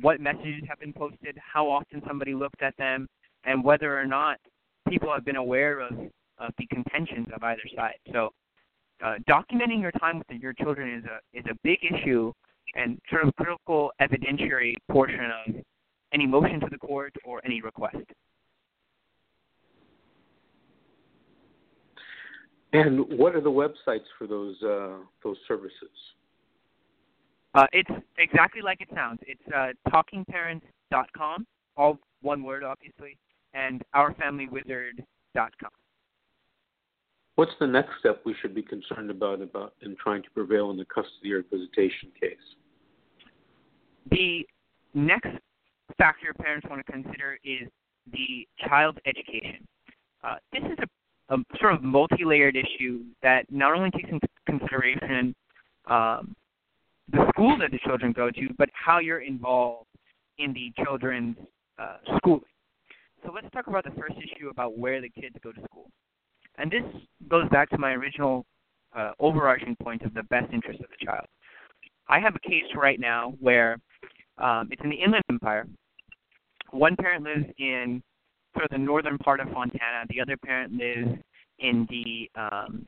what 0.00 0.20
messages 0.20 0.62
have 0.68 0.78
been 0.78 0.92
posted, 0.92 1.36
how 1.38 1.68
often 1.68 2.00
somebody 2.06 2.32
looked 2.32 2.62
at 2.62 2.76
them, 2.76 3.08
and 3.44 3.64
whether 3.64 3.98
or 3.98 4.06
not 4.06 4.38
people 4.88 5.12
have 5.12 5.24
been 5.24 5.36
aware 5.36 5.80
of, 5.80 5.92
of 6.38 6.52
the 6.58 6.66
contentions 6.66 7.26
of 7.34 7.42
either 7.42 7.62
side. 7.74 7.96
So 8.12 8.30
uh, 9.04 9.14
documenting 9.28 9.80
your 9.80 9.92
time 9.92 10.18
with 10.18 10.40
your 10.40 10.52
children 10.52 10.98
is 10.98 11.04
a 11.04 11.38
is 11.38 11.44
a 11.50 11.54
big 11.62 11.78
issue 11.82 12.32
and 12.74 12.98
sort 13.10 13.26
of 13.26 13.34
critical 13.36 13.90
evidentiary 14.00 14.74
portion 14.90 15.30
of 15.46 15.54
any 16.12 16.26
motion 16.26 16.60
to 16.60 16.66
the 16.70 16.78
court 16.78 17.14
or 17.24 17.40
any 17.44 17.60
request. 17.60 17.96
And 22.72 23.00
what 23.18 23.34
are 23.34 23.40
the 23.40 23.50
websites 23.50 24.06
for 24.18 24.26
those 24.26 24.56
uh, 24.62 24.98
those 25.24 25.36
services? 25.48 25.90
Uh, 27.54 27.66
it's 27.72 27.90
exactly 28.18 28.62
like 28.62 28.80
it 28.80 28.88
sounds. 28.94 29.18
It's 29.26 29.42
uh, 29.54 29.72
talkingparents.com, 29.90 31.46
all 31.76 31.98
one 32.22 32.44
word, 32.44 32.62
obviously, 32.62 33.18
and 33.54 33.82
ourfamilywizard.com. 33.94 35.70
What's 37.40 37.52
the 37.58 37.66
next 37.66 37.92
step 38.00 38.20
we 38.26 38.34
should 38.42 38.54
be 38.54 38.60
concerned 38.60 39.10
about 39.10 39.40
about 39.40 39.72
in 39.80 39.96
trying 39.96 40.22
to 40.24 40.30
prevail 40.32 40.70
in 40.72 40.76
the 40.76 40.84
custody 40.84 41.32
or 41.32 41.42
visitation 41.50 42.10
case? 42.20 42.36
The 44.10 44.46
next 44.92 45.30
factor 45.96 46.34
parents 46.34 46.66
want 46.68 46.84
to 46.84 46.92
consider 46.92 47.38
is 47.42 47.66
the 48.12 48.46
child's 48.68 48.98
education. 49.06 49.66
Uh, 50.22 50.34
this 50.52 50.64
is 50.64 50.78
a, 51.30 51.34
a, 51.34 51.38
sort 51.58 51.72
of 51.72 51.82
multi-layered 51.82 52.56
issue 52.56 53.04
that 53.22 53.50
not 53.50 53.72
only 53.72 53.90
takes 53.90 54.10
into 54.10 54.28
consideration 54.44 55.34
um, 55.86 56.36
the 57.10 57.26
school 57.30 57.56
that 57.58 57.70
the 57.70 57.78
children 57.78 58.12
go 58.12 58.30
to, 58.30 58.48
but 58.58 58.68
how 58.74 58.98
you're 58.98 59.22
involved 59.22 59.88
in 60.36 60.52
the 60.52 60.74
children's 60.84 61.36
uh, 61.78 61.96
schooling. 62.18 62.42
So 63.24 63.32
let's 63.34 63.48
talk 63.54 63.66
about 63.66 63.84
the 63.84 63.98
first 63.98 64.16
issue 64.18 64.50
about 64.50 64.76
where 64.76 65.00
the 65.00 65.08
kids 65.08 65.36
go 65.42 65.52
to 65.52 65.60
school. 65.62 65.90
And 66.60 66.70
this 66.70 66.82
goes 67.28 67.48
back 67.48 67.70
to 67.70 67.78
my 67.78 67.92
original 67.92 68.44
uh, 68.94 69.12
overarching 69.18 69.76
point 69.82 70.02
of 70.02 70.12
the 70.12 70.24
best 70.24 70.52
interest 70.52 70.80
of 70.80 70.86
the 70.90 71.04
child. 71.04 71.26
I 72.08 72.20
have 72.20 72.34
a 72.34 72.48
case 72.48 72.64
right 72.76 73.00
now 73.00 73.34
where 73.40 73.78
um, 74.36 74.68
it's 74.70 74.82
in 74.84 74.90
the 74.90 74.96
Inland 74.96 75.24
Empire. 75.30 75.66
One 76.70 76.96
parent 76.96 77.24
lives 77.24 77.46
in 77.58 78.02
sort 78.54 78.64
of 78.66 78.70
the 78.72 78.78
northern 78.78 79.16
part 79.18 79.40
of 79.40 79.48
Fontana. 79.48 80.04
The 80.10 80.20
other 80.20 80.36
parent 80.36 80.72
lives 80.72 81.18
in 81.60 81.86
the 81.88 82.30
um, 82.38 82.86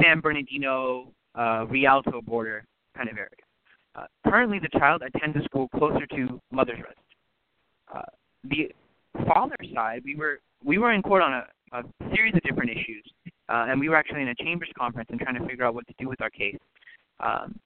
San 0.00 0.20
Bernardino 0.20 1.12
uh, 1.34 1.66
Rialto 1.68 2.20
border 2.22 2.64
kind 2.96 3.08
of 3.08 3.16
area. 3.16 3.28
Uh, 3.96 4.06
currently, 4.28 4.60
the 4.60 4.78
child 4.78 5.02
attends 5.02 5.36
a 5.36 5.42
school 5.44 5.68
closer 5.68 6.06
to 6.06 6.40
mother's 6.52 6.78
residence. 6.78 6.98
Uh, 7.92 8.02
the 8.44 8.72
father's 9.26 9.68
side, 9.74 10.02
we 10.04 10.14
were 10.14 10.40
we 10.64 10.78
were 10.78 10.92
in 10.92 11.02
court 11.02 11.22
on 11.22 11.32
a, 11.32 11.44
a 11.74 11.82
series 12.14 12.34
of 12.34 12.42
different 12.42 12.70
issues, 12.70 13.04
uh, 13.48 13.66
and 13.68 13.80
we 13.80 13.88
were 13.88 13.96
actually 13.96 14.22
in 14.22 14.28
a 14.28 14.34
chambers 14.36 14.70
conference 14.78 15.08
and 15.10 15.20
trying 15.20 15.34
to 15.34 15.46
figure 15.46 15.64
out 15.64 15.74
what 15.74 15.86
to 15.88 15.94
do 15.98 16.08
with 16.08 16.20
our 16.20 16.30
case. 16.30 16.56
Um, 17.20 17.58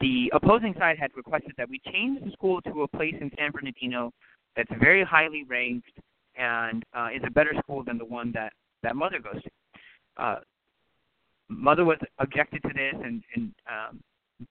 the 0.00 0.30
opposing 0.32 0.74
side 0.78 0.96
had 0.98 1.10
requested 1.16 1.52
that 1.58 1.68
we 1.68 1.80
change 1.92 2.24
the 2.24 2.30
school 2.30 2.62
to 2.62 2.82
a 2.82 2.88
place 2.88 3.16
in 3.20 3.30
San 3.36 3.50
Bernardino 3.50 4.12
that's 4.56 4.70
very 4.80 5.04
highly 5.04 5.44
ranked 5.44 5.90
and 6.36 6.84
uh, 6.94 7.08
is 7.14 7.22
a 7.26 7.30
better 7.30 7.52
school 7.62 7.82
than 7.82 7.98
the 7.98 8.04
one 8.04 8.30
that 8.32 8.52
that 8.84 8.94
mother 8.94 9.18
goes 9.18 9.42
to. 9.42 9.50
Uh, 10.16 10.38
mother 11.48 11.84
was 11.84 11.98
objected 12.18 12.62
to 12.62 12.68
this 12.68 12.94
and, 13.04 13.22
and 13.34 13.52
um, 13.68 14.00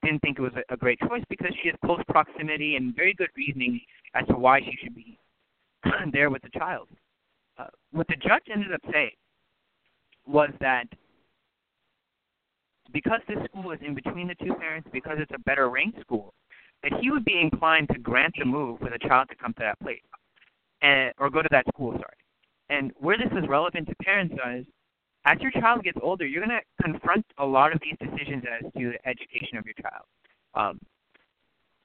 didn't 0.03 0.19
think 0.19 0.37
it 0.37 0.41
was 0.41 0.51
a, 0.57 0.73
a 0.73 0.77
great 0.77 0.99
choice 0.99 1.23
because 1.29 1.53
she 1.61 1.69
has 1.69 1.77
close 1.85 2.01
proximity 2.09 2.75
and 2.75 2.93
very 2.93 3.13
good 3.13 3.29
reasoning 3.37 3.79
as 4.15 4.25
to 4.27 4.33
why 4.33 4.59
she 4.59 4.75
should 4.83 4.93
be 4.93 5.17
there 6.11 6.29
with 6.29 6.41
the 6.41 6.49
child. 6.49 6.89
Uh, 7.57 7.65
what 7.91 8.07
the 8.07 8.15
judge 8.15 8.43
ended 8.51 8.71
up 8.73 8.81
saying 8.91 9.11
was 10.25 10.49
that 10.59 10.85
because 12.93 13.19
this 13.27 13.37
school 13.45 13.71
is 13.71 13.79
in 13.85 13.93
between 13.93 14.27
the 14.27 14.35
two 14.35 14.53
parents, 14.55 14.87
because 14.93 15.17
it's 15.19 15.31
a 15.33 15.39
better 15.39 15.69
ranked 15.69 15.99
school, 16.01 16.33
that 16.83 16.93
he 17.01 17.09
would 17.11 17.25
be 17.25 17.39
inclined 17.39 17.89
to 17.89 17.99
grant 17.99 18.33
the 18.37 18.45
move 18.45 18.79
for 18.79 18.89
the 18.89 18.99
child 18.99 19.27
to 19.29 19.35
come 19.35 19.53
to 19.53 19.59
that 19.59 19.79
place, 19.79 20.01
and 20.81 21.11
or 21.17 21.29
go 21.29 21.41
to 21.41 21.49
that 21.51 21.65
school. 21.67 21.91
Sorry. 21.93 22.03
And 22.69 22.91
where 22.97 23.17
this 23.17 23.31
is 23.31 23.47
relevant 23.47 23.87
to 23.87 23.95
parents 24.03 24.35
is, 24.55 24.65
as 25.25 25.39
your 25.41 25.51
child 25.51 25.83
gets 25.83 25.97
older, 26.01 26.25
you're 26.25 26.45
going 26.45 26.57
to 26.57 26.83
confront 26.83 27.25
a 27.37 27.45
lot 27.45 27.73
of 27.73 27.81
these 27.81 27.95
decisions 27.99 28.43
as 28.45 28.71
to 28.73 28.91
the 28.91 29.07
education 29.07 29.57
of 29.57 29.65
your 29.65 29.75
child. 29.81 30.05
Um, 30.53 30.79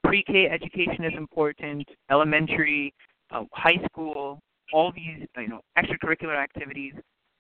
pre-K 0.05 0.49
education 0.49 1.05
is 1.05 1.13
important, 1.17 1.89
elementary, 2.11 2.93
uh, 3.31 3.45
high 3.53 3.81
school, 3.87 4.41
all 4.73 4.93
these 4.93 5.27
you 5.37 5.49
know 5.49 5.61
extracurricular 5.79 6.37
activities, 6.37 6.95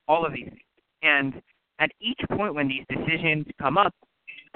all 0.08 0.24
of 0.26 0.32
these. 0.32 0.50
And 1.02 1.34
at 1.78 1.90
each 2.00 2.20
point 2.36 2.54
when 2.54 2.68
these 2.68 2.84
decisions 2.88 3.46
come 3.60 3.76
up, 3.78 3.94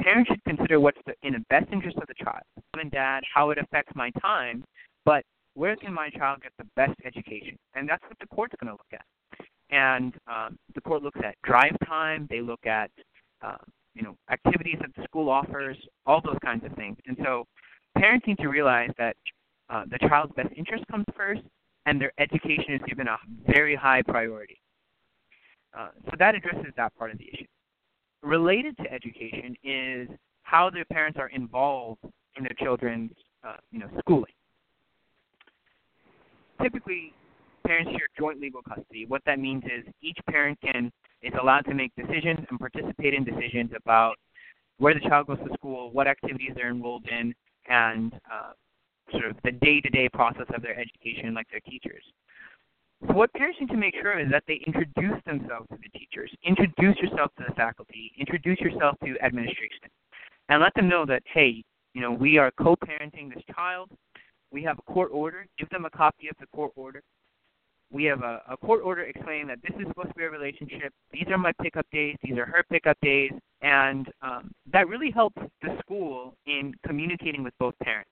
parents 0.00 0.30
should 0.30 0.44
consider 0.44 0.78
what's 0.78 0.98
the, 1.06 1.14
in 1.22 1.32
the 1.32 1.44
best 1.50 1.66
interest 1.72 1.96
of 1.96 2.06
the 2.06 2.14
child. 2.14 2.42
Mom 2.74 2.82
and 2.82 2.90
dad, 2.90 3.22
how 3.32 3.50
it 3.50 3.58
affects 3.58 3.92
my 3.94 4.10
time, 4.22 4.64
but 5.04 5.24
where 5.54 5.74
can 5.74 5.92
my 5.92 6.10
child 6.10 6.42
get 6.42 6.52
the 6.58 6.66
best 6.76 6.94
education? 7.04 7.56
And 7.74 7.88
that's 7.88 8.02
what 8.04 8.18
the 8.20 8.26
court's 8.26 8.54
going 8.60 8.68
to 8.68 8.74
look 8.74 8.92
at. 8.92 9.04
And 9.70 10.14
um, 10.28 10.58
the 10.74 10.80
court 10.82 11.02
looks 11.02 11.18
at 11.24 11.34
drive 11.42 11.76
time. 11.86 12.26
They 12.30 12.40
look 12.40 12.64
at 12.66 12.90
uh, 13.42 13.56
you 13.94 14.02
know 14.02 14.14
activities 14.30 14.76
that 14.80 14.90
the 14.96 15.02
school 15.04 15.28
offers, 15.28 15.76
all 16.04 16.20
those 16.24 16.38
kinds 16.44 16.64
of 16.64 16.72
things. 16.72 16.96
And 17.06 17.16
so 17.24 17.44
parents 17.96 18.26
need 18.26 18.38
to 18.38 18.48
realize 18.48 18.90
that 18.98 19.16
uh, 19.70 19.84
the 19.90 19.98
child's 20.08 20.32
best 20.36 20.50
interest 20.56 20.84
comes 20.88 21.06
first, 21.16 21.42
and 21.86 22.00
their 22.00 22.12
education 22.18 22.74
is 22.74 22.80
given 22.86 23.08
a 23.08 23.16
very 23.46 23.74
high 23.74 24.02
priority. 24.02 24.60
Uh, 25.76 25.88
so 26.06 26.16
that 26.18 26.34
addresses 26.34 26.72
that 26.76 26.96
part 26.98 27.10
of 27.10 27.18
the 27.18 27.28
issue. 27.32 27.46
Related 28.22 28.76
to 28.78 28.92
education 28.92 29.56
is 29.62 30.08
how 30.42 30.68
their 30.68 30.84
parents 30.86 31.18
are 31.18 31.28
involved 31.28 32.00
in 32.36 32.42
their 32.42 32.54
children's 32.58 33.12
uh, 33.46 33.56
you 33.70 33.78
know 33.78 33.88
schooling. 34.00 34.32
Typically, 36.60 37.12
parents 37.66 37.90
share 37.90 38.08
joint 38.18 38.40
legal 38.40 38.62
custody. 38.62 39.04
What 39.06 39.22
that 39.26 39.38
means 39.38 39.64
is 39.64 39.84
each 40.02 40.18
parent 40.28 40.58
can 40.60 40.90
is 41.22 41.32
allowed 41.40 41.62
to 41.66 41.74
make 41.74 41.92
decisions 41.94 42.40
and 42.50 42.58
participate 42.58 43.14
in 43.14 43.24
decisions 43.24 43.70
about 43.76 44.16
where 44.78 44.94
the 44.94 45.00
child 45.00 45.26
goes 45.26 45.38
to 45.38 45.54
school, 45.54 45.90
what 45.92 46.06
activities 46.06 46.52
they're 46.54 46.70
enrolled 46.70 47.06
in, 47.08 47.34
and 47.68 48.14
uh, 48.32 48.52
sort 49.10 49.26
of 49.26 49.36
the 49.44 49.52
day-to-day 49.52 50.08
process 50.10 50.46
of 50.54 50.62
their 50.62 50.78
education, 50.78 51.34
like 51.34 51.48
their 51.50 51.60
teachers. 51.60 52.02
So 53.06 53.12
what 53.12 53.32
parents 53.34 53.58
need 53.60 53.70
to 53.70 53.76
make 53.76 53.94
sure 54.00 54.18
is 54.18 54.30
that 54.30 54.44
they 54.48 54.60
introduce 54.66 55.22
themselves 55.26 55.68
to 55.70 55.76
the 55.82 55.98
teachers, 55.98 56.30
introduce 56.42 56.96
yourself 56.96 57.30
to 57.36 57.44
the 57.46 57.54
faculty, 57.54 58.12
introduce 58.18 58.58
yourself 58.60 58.96
to 59.04 59.20
administration, 59.22 59.90
and 60.48 60.62
let 60.62 60.74
them 60.74 60.88
know 60.88 61.04
that 61.06 61.22
hey, 61.32 61.62
you 61.92 62.00
know, 62.00 62.12
we 62.12 62.38
are 62.38 62.50
co-parenting 62.52 63.32
this 63.32 63.42
child. 63.54 63.90
We 64.50 64.62
have 64.62 64.78
a 64.78 64.92
court 64.92 65.10
order. 65.12 65.46
Give 65.58 65.68
them 65.70 65.84
a 65.84 65.90
copy 65.90 66.28
of 66.28 66.36
the 66.40 66.46
court 66.54 66.72
order. 66.76 67.02
We 67.90 68.04
have 68.04 68.22
a, 68.22 68.42
a 68.50 68.56
court 68.56 68.80
order 68.82 69.02
explaining 69.02 69.46
that 69.48 69.58
this 69.62 69.72
is 69.78 69.86
supposed 69.88 70.08
to 70.08 70.14
be 70.14 70.24
a 70.24 70.30
relationship. 70.30 70.92
These 71.12 71.26
are 71.28 71.38
my 71.38 71.52
pickup 71.62 71.86
days. 71.92 72.16
These 72.22 72.36
are 72.36 72.46
her 72.46 72.64
pickup 72.68 72.96
days, 73.00 73.32
and 73.62 74.08
um, 74.22 74.50
that 74.72 74.88
really 74.88 75.10
helps 75.10 75.40
the 75.62 75.78
school 75.80 76.34
in 76.46 76.74
communicating 76.86 77.42
with 77.42 77.54
both 77.58 77.74
parents. 77.82 78.10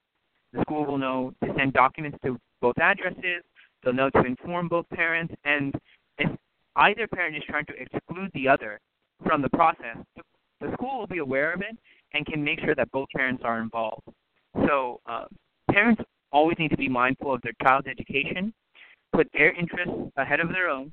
The 0.55 0.63
school 0.63 0.87
will 0.87 0.99
know 0.99 1.35
to 1.43 1.53
send 1.57 1.73
documents 1.73 2.17
to 2.25 2.39
both 2.61 2.79
addresses. 2.79 3.43
They'll 3.83 3.93
know 3.93 4.09
to 4.11 4.25
inform 4.25 4.69
both 4.69 4.89
parents, 4.91 5.35
and 5.45 5.75
if 6.17 6.31
either 6.77 7.07
parent 7.09 7.37
is 7.37 7.43
trying 7.47 7.67
to 7.67 7.75
exclude 7.75 8.31
the 8.35 8.49
other 8.49 8.81
from 9.27 9.43
the 9.43 9.51
process, 9.51 9.99
the 10.61 10.73
school 10.75 11.01
will 11.01 11.07
be 11.07 11.19
aware 11.19 11.53
of 11.53 11.61
it 11.61 11.77
and 12.15 12.25
can 12.25 12.43
make 12.43 12.61
sure 12.61 12.75
that 12.77 12.91
both 12.93 13.09
parents 13.15 13.43
are 13.45 13.61
involved. 13.61 14.07
So 14.67 15.01
uh, 15.07 15.25
parents 15.71 16.01
always 16.33 16.57
need 16.59 16.71
to 16.71 16.77
be 16.77 16.89
mindful 16.89 17.35
of 17.35 17.43
their 17.43 17.53
child's 17.63 17.89
education, 17.89 18.55
put 19.13 19.29
their 19.33 19.53
interests 19.53 19.93
ahead 20.17 20.41
of 20.41 20.49
their 20.49 20.69
own, 20.69 20.93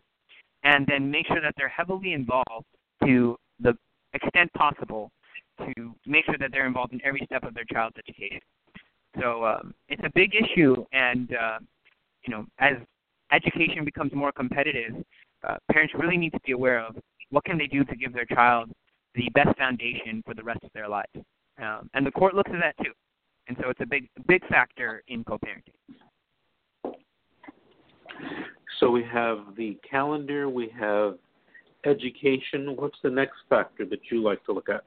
and 0.63 0.85
then 0.87 1.09
make 1.09 1.27
sure 1.27 1.41
that 1.41 1.53
they're 1.55 1.69
heavily 1.69 2.13
involved 2.13 2.65
to 3.05 3.37
the 3.59 3.77
extent 4.13 4.51
possible 4.53 5.11
to 5.59 5.95
make 6.05 6.25
sure 6.25 6.37
that 6.39 6.51
they're 6.51 6.67
involved 6.67 6.93
in 6.93 7.01
every 7.05 7.21
step 7.25 7.43
of 7.43 7.53
their 7.53 7.65
child's 7.71 7.95
education. 7.97 8.41
So 9.19 9.45
um, 9.45 9.73
it's 9.89 10.01
a 10.05 10.11
big 10.15 10.33
issue, 10.35 10.85
and 10.93 11.33
uh, 11.35 11.59
you 12.25 12.31
know, 12.31 12.45
as 12.59 12.75
education 13.31 13.83
becomes 13.83 14.13
more 14.13 14.31
competitive, 14.31 15.03
uh, 15.47 15.57
parents 15.71 15.93
really 15.97 16.17
need 16.17 16.31
to 16.33 16.39
be 16.45 16.53
aware 16.53 16.79
of 16.79 16.95
what 17.29 17.43
can 17.43 17.57
they 17.57 17.67
do 17.67 17.83
to 17.85 17.95
give 17.95 18.13
their 18.13 18.25
child 18.25 18.69
the 19.15 19.29
best 19.33 19.57
foundation 19.57 20.21
for 20.25 20.33
the 20.33 20.43
rest 20.43 20.63
of 20.63 20.69
their 20.73 20.87
lives. 20.87 21.09
Um, 21.61 21.89
and 21.93 22.05
the 22.05 22.11
court 22.11 22.35
looks 22.35 22.51
at 22.53 22.59
that 22.61 22.77
too, 22.83 22.91
and 23.47 23.57
so 23.61 23.69
it's 23.69 23.81
a 23.81 23.85
big, 23.85 24.09
big 24.27 24.45
factor 24.47 25.03
in 25.07 25.23
co-parenting. 25.23 25.73
So 28.79 28.89
we 28.89 29.03
have 29.03 29.39
the 29.57 29.77
calendar, 29.89 30.50
we 30.50 30.69
have 30.79 31.17
education. 31.85 32.75
What's 32.75 32.97
the 33.03 33.09
next 33.09 33.37
factor 33.50 33.85
that 33.85 34.00
you 34.09 34.24
like 34.24 34.43
to 34.45 34.53
look 34.53 34.69
at? 34.69 34.83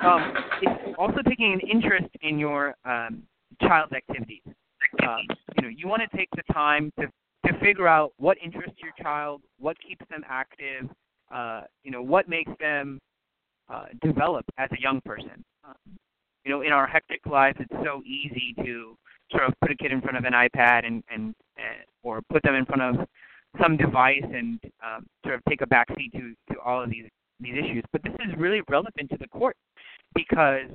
Um, 0.00 0.32
it's 0.62 0.96
also 0.98 1.18
taking 1.28 1.52
an 1.52 1.60
interest 1.60 2.08
in 2.22 2.38
your 2.38 2.74
um, 2.84 3.22
child's 3.62 3.92
activities. 3.92 4.42
Um, 5.02 5.26
you 5.56 5.62
know, 5.62 5.68
you 5.68 5.86
want 5.88 6.02
to 6.08 6.16
take 6.16 6.28
the 6.32 6.52
time 6.52 6.90
to 6.98 7.06
to 7.46 7.58
figure 7.60 7.88
out 7.88 8.12
what 8.18 8.36
interests 8.44 8.76
your 8.82 8.92
child, 9.02 9.40
what 9.58 9.76
keeps 9.80 10.04
them 10.10 10.22
active, 10.28 10.90
uh, 11.34 11.62
you 11.82 11.90
know, 11.90 12.02
what 12.02 12.28
makes 12.28 12.52
them 12.60 12.98
uh, 13.72 13.86
develop 14.02 14.44
as 14.58 14.68
a 14.72 14.80
young 14.80 15.00
person. 15.06 15.42
Um, 15.64 15.98
you 16.44 16.50
know, 16.50 16.62
in 16.62 16.72
our 16.72 16.86
hectic 16.86 17.20
lives, 17.24 17.56
it's 17.60 17.84
so 17.84 18.02
easy 18.04 18.54
to 18.62 18.96
sort 19.30 19.44
of 19.44 19.54
put 19.60 19.70
a 19.70 19.76
kid 19.76 19.92
in 19.92 20.00
front 20.00 20.16
of 20.16 20.24
an 20.24 20.32
iPad 20.32 20.86
and 20.86 21.02
and, 21.10 21.34
and 21.56 21.84
or 22.02 22.20
put 22.30 22.42
them 22.42 22.54
in 22.54 22.64
front 22.64 22.82
of 22.82 23.06
some 23.60 23.76
device 23.76 24.24
and 24.24 24.60
um, 24.84 25.06
sort 25.24 25.34
of 25.34 25.40
take 25.48 25.60
a 25.60 25.66
backseat 25.66 26.12
to 26.12 26.34
to 26.52 26.58
all 26.64 26.82
of 26.82 26.90
these 26.90 27.06
these 27.40 27.54
issues. 27.54 27.84
But 27.92 28.02
this 28.02 28.14
is 28.26 28.34
really 28.38 28.62
relevant 28.68 29.10
to 29.10 29.16
the 29.18 29.28
court 29.28 29.56
because 30.14 30.68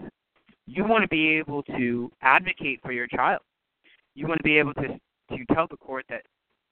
you 0.68 0.84
want 0.84 1.04
to 1.04 1.08
be 1.08 1.30
able 1.30 1.64
to 1.64 2.12
advocate 2.22 2.80
for 2.84 2.92
your 2.92 3.08
child. 3.08 3.42
You 4.16 4.28
want 4.28 4.40
to 4.40 4.44
be 4.44 4.58
able 4.58 4.74
to 4.76 5.00
to 5.32 5.46
tell 5.54 5.68
the 5.70 5.78
court 5.78 6.06
that 6.10 6.22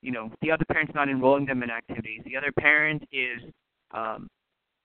you 0.01 0.11
know 0.11 0.31
the 0.41 0.51
other 0.51 0.65
parent's 0.71 0.93
not 0.93 1.09
enrolling 1.09 1.45
them 1.45 1.63
in 1.63 1.69
activities. 1.69 2.21
The 2.25 2.37
other 2.37 2.51
parent 2.57 3.03
is 3.11 3.41
um, 3.91 4.27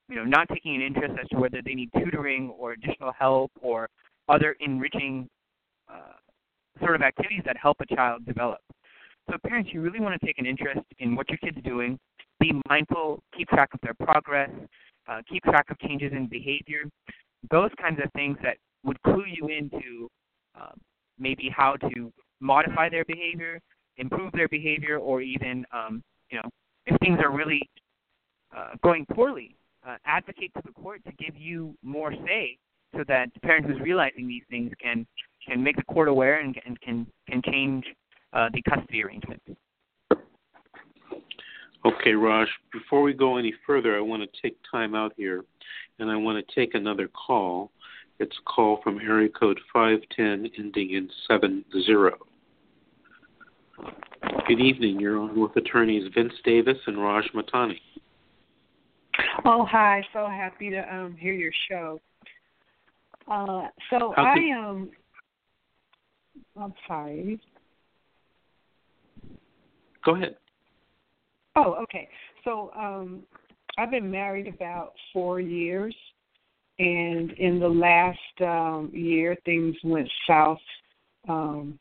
you 0.07 0.15
know 0.15 0.25
not 0.25 0.47
taking 0.49 0.75
an 0.75 0.81
interest 0.81 1.15
as 1.21 1.27
to 1.29 1.37
whether 1.37 1.61
they 1.63 1.73
need 1.73 1.89
tutoring 1.97 2.53
or 2.57 2.73
additional 2.73 3.11
help 3.17 3.51
or 3.61 3.89
other 4.27 4.55
enriching 4.59 5.27
uh, 5.89 6.13
sort 6.79 6.95
of 6.95 7.01
activities 7.01 7.41
that 7.45 7.57
help 7.57 7.77
a 7.81 7.95
child 7.95 8.25
develop. 8.25 8.59
So 9.29 9.37
parents, 9.45 9.69
you 9.73 9.81
really 9.81 9.99
want 9.99 10.19
to 10.19 10.25
take 10.25 10.39
an 10.39 10.45
interest 10.45 10.81
in 10.99 11.15
what 11.15 11.29
your 11.29 11.37
kid's 11.37 11.63
doing. 11.63 11.99
Be 12.39 12.59
mindful, 12.67 13.21
keep 13.37 13.47
track 13.49 13.69
of 13.73 13.79
their 13.81 13.93
progress, 13.93 14.49
uh, 15.07 15.21
keep 15.29 15.43
track 15.43 15.69
of 15.69 15.77
changes 15.79 16.11
in 16.13 16.27
behavior, 16.27 16.83
those 17.51 17.71
kinds 17.81 17.99
of 18.03 18.11
things 18.13 18.37
that 18.43 18.57
would 18.83 19.01
clue 19.03 19.25
you 19.25 19.47
into 19.47 20.07
um, 20.59 20.79
maybe 21.17 21.49
how 21.55 21.75
to 21.75 22.11
modify 22.39 22.89
their 22.89 23.05
behavior, 23.05 23.59
improve 23.97 24.31
their 24.31 24.47
behavior, 24.47 24.97
or 24.97 25.21
even 25.21 25.65
um, 25.73 26.01
you 26.29 26.37
know 26.37 26.49
if 26.85 26.97
things 26.99 27.19
are 27.23 27.31
really 27.31 27.61
uh, 28.55 28.71
going 28.83 29.05
poorly, 29.13 29.55
uh, 29.87 29.95
advocate 30.05 30.51
to 30.55 30.61
the 30.65 30.73
court 30.73 31.01
to 31.05 31.11
give 31.23 31.35
you 31.37 31.75
more 31.83 32.13
say, 32.25 32.57
so 32.95 33.03
that 33.07 33.29
the 33.33 33.39
parent 33.41 33.65
who's 33.65 33.79
realizing 33.81 34.27
these 34.27 34.43
things 34.49 34.71
can 34.81 35.05
can 35.47 35.63
make 35.63 35.75
the 35.75 35.83
court 35.83 36.07
aware 36.07 36.39
and, 36.39 36.55
and 36.65 36.79
can 36.81 37.07
can 37.29 37.41
change 37.45 37.85
uh, 38.33 38.49
the 38.53 38.61
custody 38.63 39.03
arrangement. 39.03 39.41
Okay, 41.89 42.13
Raj. 42.13 42.47
Before 42.71 43.01
we 43.01 43.13
go 43.13 43.37
any 43.37 43.53
further, 43.65 43.97
I 43.97 44.01
want 44.01 44.21
to 44.21 44.41
take 44.41 44.57
time 44.69 44.93
out 44.93 45.13
here 45.17 45.43
and 45.97 46.09
I 46.09 46.15
want 46.15 46.45
to 46.45 46.55
take 46.55 46.75
another 46.75 47.07
call. 47.07 47.71
It's 48.19 48.35
a 48.37 48.43
call 48.49 48.79
from 48.83 48.99
area 48.99 49.29
code 49.29 49.59
510 49.73 50.51
ending 50.59 50.91
in 50.91 51.09
70. 51.27 51.65
Good 54.47 54.59
evening. 54.59 54.99
You're 54.99 55.17
on 55.17 55.39
with 55.39 55.55
attorneys 55.55 56.11
Vince 56.13 56.33
Davis 56.43 56.77
and 56.85 57.01
Raj 57.01 57.23
Matani. 57.33 57.79
Oh, 59.45 59.65
hi. 59.65 60.03
So 60.13 60.27
happy 60.27 60.69
to 60.69 60.93
um, 60.93 61.15
hear 61.17 61.33
your 61.33 61.51
show. 61.69 61.99
Uh, 63.27 63.67
so 63.89 64.13
How 64.15 64.25
I 64.25 64.33
could- 64.35 64.43
am. 64.43 64.65
Um, 64.65 64.89
I'm 66.61 66.73
sorry. 66.87 67.39
Go 70.05 70.15
ahead. 70.15 70.35
Oh, 71.55 71.73
okay. 71.83 72.07
So 72.43 72.71
um, 72.77 73.23
I've 73.77 73.91
been 73.91 74.09
married 74.09 74.47
about 74.47 74.93
four 75.13 75.39
years, 75.39 75.95
and 76.79 77.31
in 77.31 77.59
the 77.59 77.67
last 77.67 78.41
um, 78.41 78.89
year, 78.93 79.35
things 79.45 79.75
went 79.83 80.09
south, 80.27 80.59
um, 81.27 81.77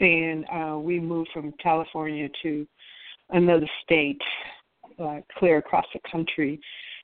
and 0.00 0.44
uh, 0.52 0.78
we 0.78 1.00
moved 1.00 1.30
from 1.32 1.52
California 1.62 2.28
to 2.42 2.66
another 3.30 3.68
state, 3.82 4.20
uh, 5.02 5.18
clear 5.38 5.58
across 5.58 5.86
the 5.92 6.00
country, 6.10 6.60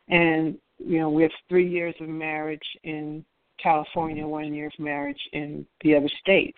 and 0.08 0.56
you 0.78 0.98
know 0.98 1.10
we 1.10 1.22
have 1.22 1.32
three 1.48 1.68
years 1.68 1.94
of 2.00 2.08
marriage 2.08 2.62
in 2.84 3.24
California, 3.62 4.26
one 4.26 4.52
year 4.52 4.66
of 4.66 4.72
marriage 4.78 5.20
in 5.32 5.66
the 5.82 5.94
other 5.94 6.10
state. 6.20 6.54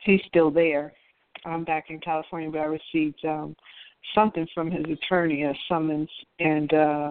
He's 0.00 0.20
still 0.26 0.50
there. 0.50 0.92
I'm 1.44 1.64
back 1.64 1.86
in 1.88 2.00
California, 2.00 2.50
but 2.50 2.60
I 2.60 2.64
received 2.64 3.24
um, 3.24 3.54
something 4.14 4.46
from 4.54 4.70
his 4.70 4.84
attorney, 4.84 5.42
a 5.42 5.54
summons 5.68 6.08
and 6.38 6.72
uh, 6.72 7.10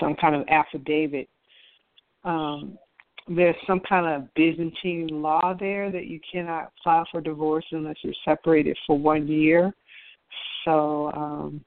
some 0.00 0.14
kind 0.16 0.34
of 0.34 0.46
affidavit. 0.48 1.28
Um, 2.24 2.78
there's 3.28 3.56
some 3.66 3.80
kind 3.80 4.06
of 4.06 4.32
Byzantine 4.34 5.08
law 5.08 5.54
there 5.58 5.90
that 5.90 6.06
you 6.06 6.18
cannot 6.30 6.72
file 6.82 7.06
for 7.10 7.20
divorce 7.20 7.64
unless 7.72 7.96
you're 8.02 8.14
separated 8.24 8.76
for 8.86 8.98
one 8.98 9.28
year. 9.28 9.72
So 10.64 11.12
um, 11.12 11.64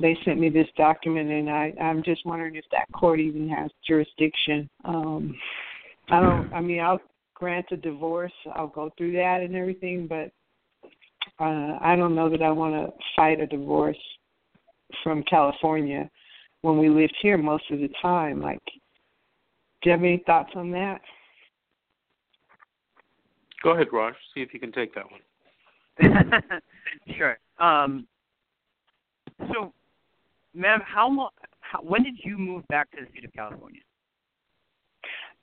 they 0.00 0.16
sent 0.24 0.38
me 0.38 0.50
this 0.50 0.68
document, 0.76 1.30
and 1.30 1.50
I 1.50 1.72
I'm 1.80 2.02
just 2.02 2.24
wondering 2.26 2.54
if 2.54 2.64
that 2.70 2.86
court 2.92 3.20
even 3.20 3.48
has 3.48 3.70
jurisdiction. 3.86 4.68
Um, 4.84 5.36
I 6.10 6.20
don't. 6.20 6.52
I 6.52 6.60
mean, 6.60 6.80
I'll 6.80 7.00
grant 7.34 7.66
a 7.72 7.76
divorce. 7.76 8.32
I'll 8.54 8.68
go 8.68 8.90
through 8.96 9.12
that 9.12 9.40
and 9.40 9.56
everything, 9.56 10.06
but 10.06 10.30
uh, 11.40 11.78
I 11.80 11.96
don't 11.96 12.14
know 12.14 12.28
that 12.28 12.42
I 12.42 12.50
want 12.50 12.74
to 12.74 12.92
fight 13.16 13.40
a 13.40 13.46
divorce 13.46 13.98
from 15.02 15.22
California 15.22 16.10
when 16.62 16.78
we 16.78 16.88
lived 16.88 17.16
here 17.22 17.38
most 17.38 17.64
of 17.70 17.78
the 17.78 17.88
time. 18.02 18.42
Like, 18.42 18.62
do 19.82 19.88
you 19.88 19.92
have 19.92 20.00
any 20.00 20.22
thoughts 20.26 20.50
on 20.54 20.70
that? 20.72 21.00
Go 23.62 23.70
ahead, 23.70 23.88
Raj. 23.92 24.14
See 24.34 24.40
if 24.40 24.52
you 24.52 24.60
can 24.60 24.72
take 24.72 24.94
that 24.94 25.04
one. 25.10 25.20
sure. 27.16 27.38
Um, 27.58 28.06
so, 29.52 29.72
ma'am, 30.54 30.80
how 30.84 31.08
long? 31.08 31.30
How, 31.60 31.80
when 31.82 32.02
did 32.02 32.16
you 32.22 32.36
move 32.36 32.66
back 32.68 32.90
to 32.92 32.98
the 33.00 33.06
state 33.10 33.24
of 33.24 33.32
California? 33.32 33.80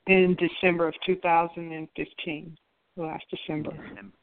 In 0.07 0.36
December 0.39 0.88
of 0.88 0.93
2015, 1.05 2.57
last 2.95 3.23
December. 3.29 3.71
December. 3.71 4.15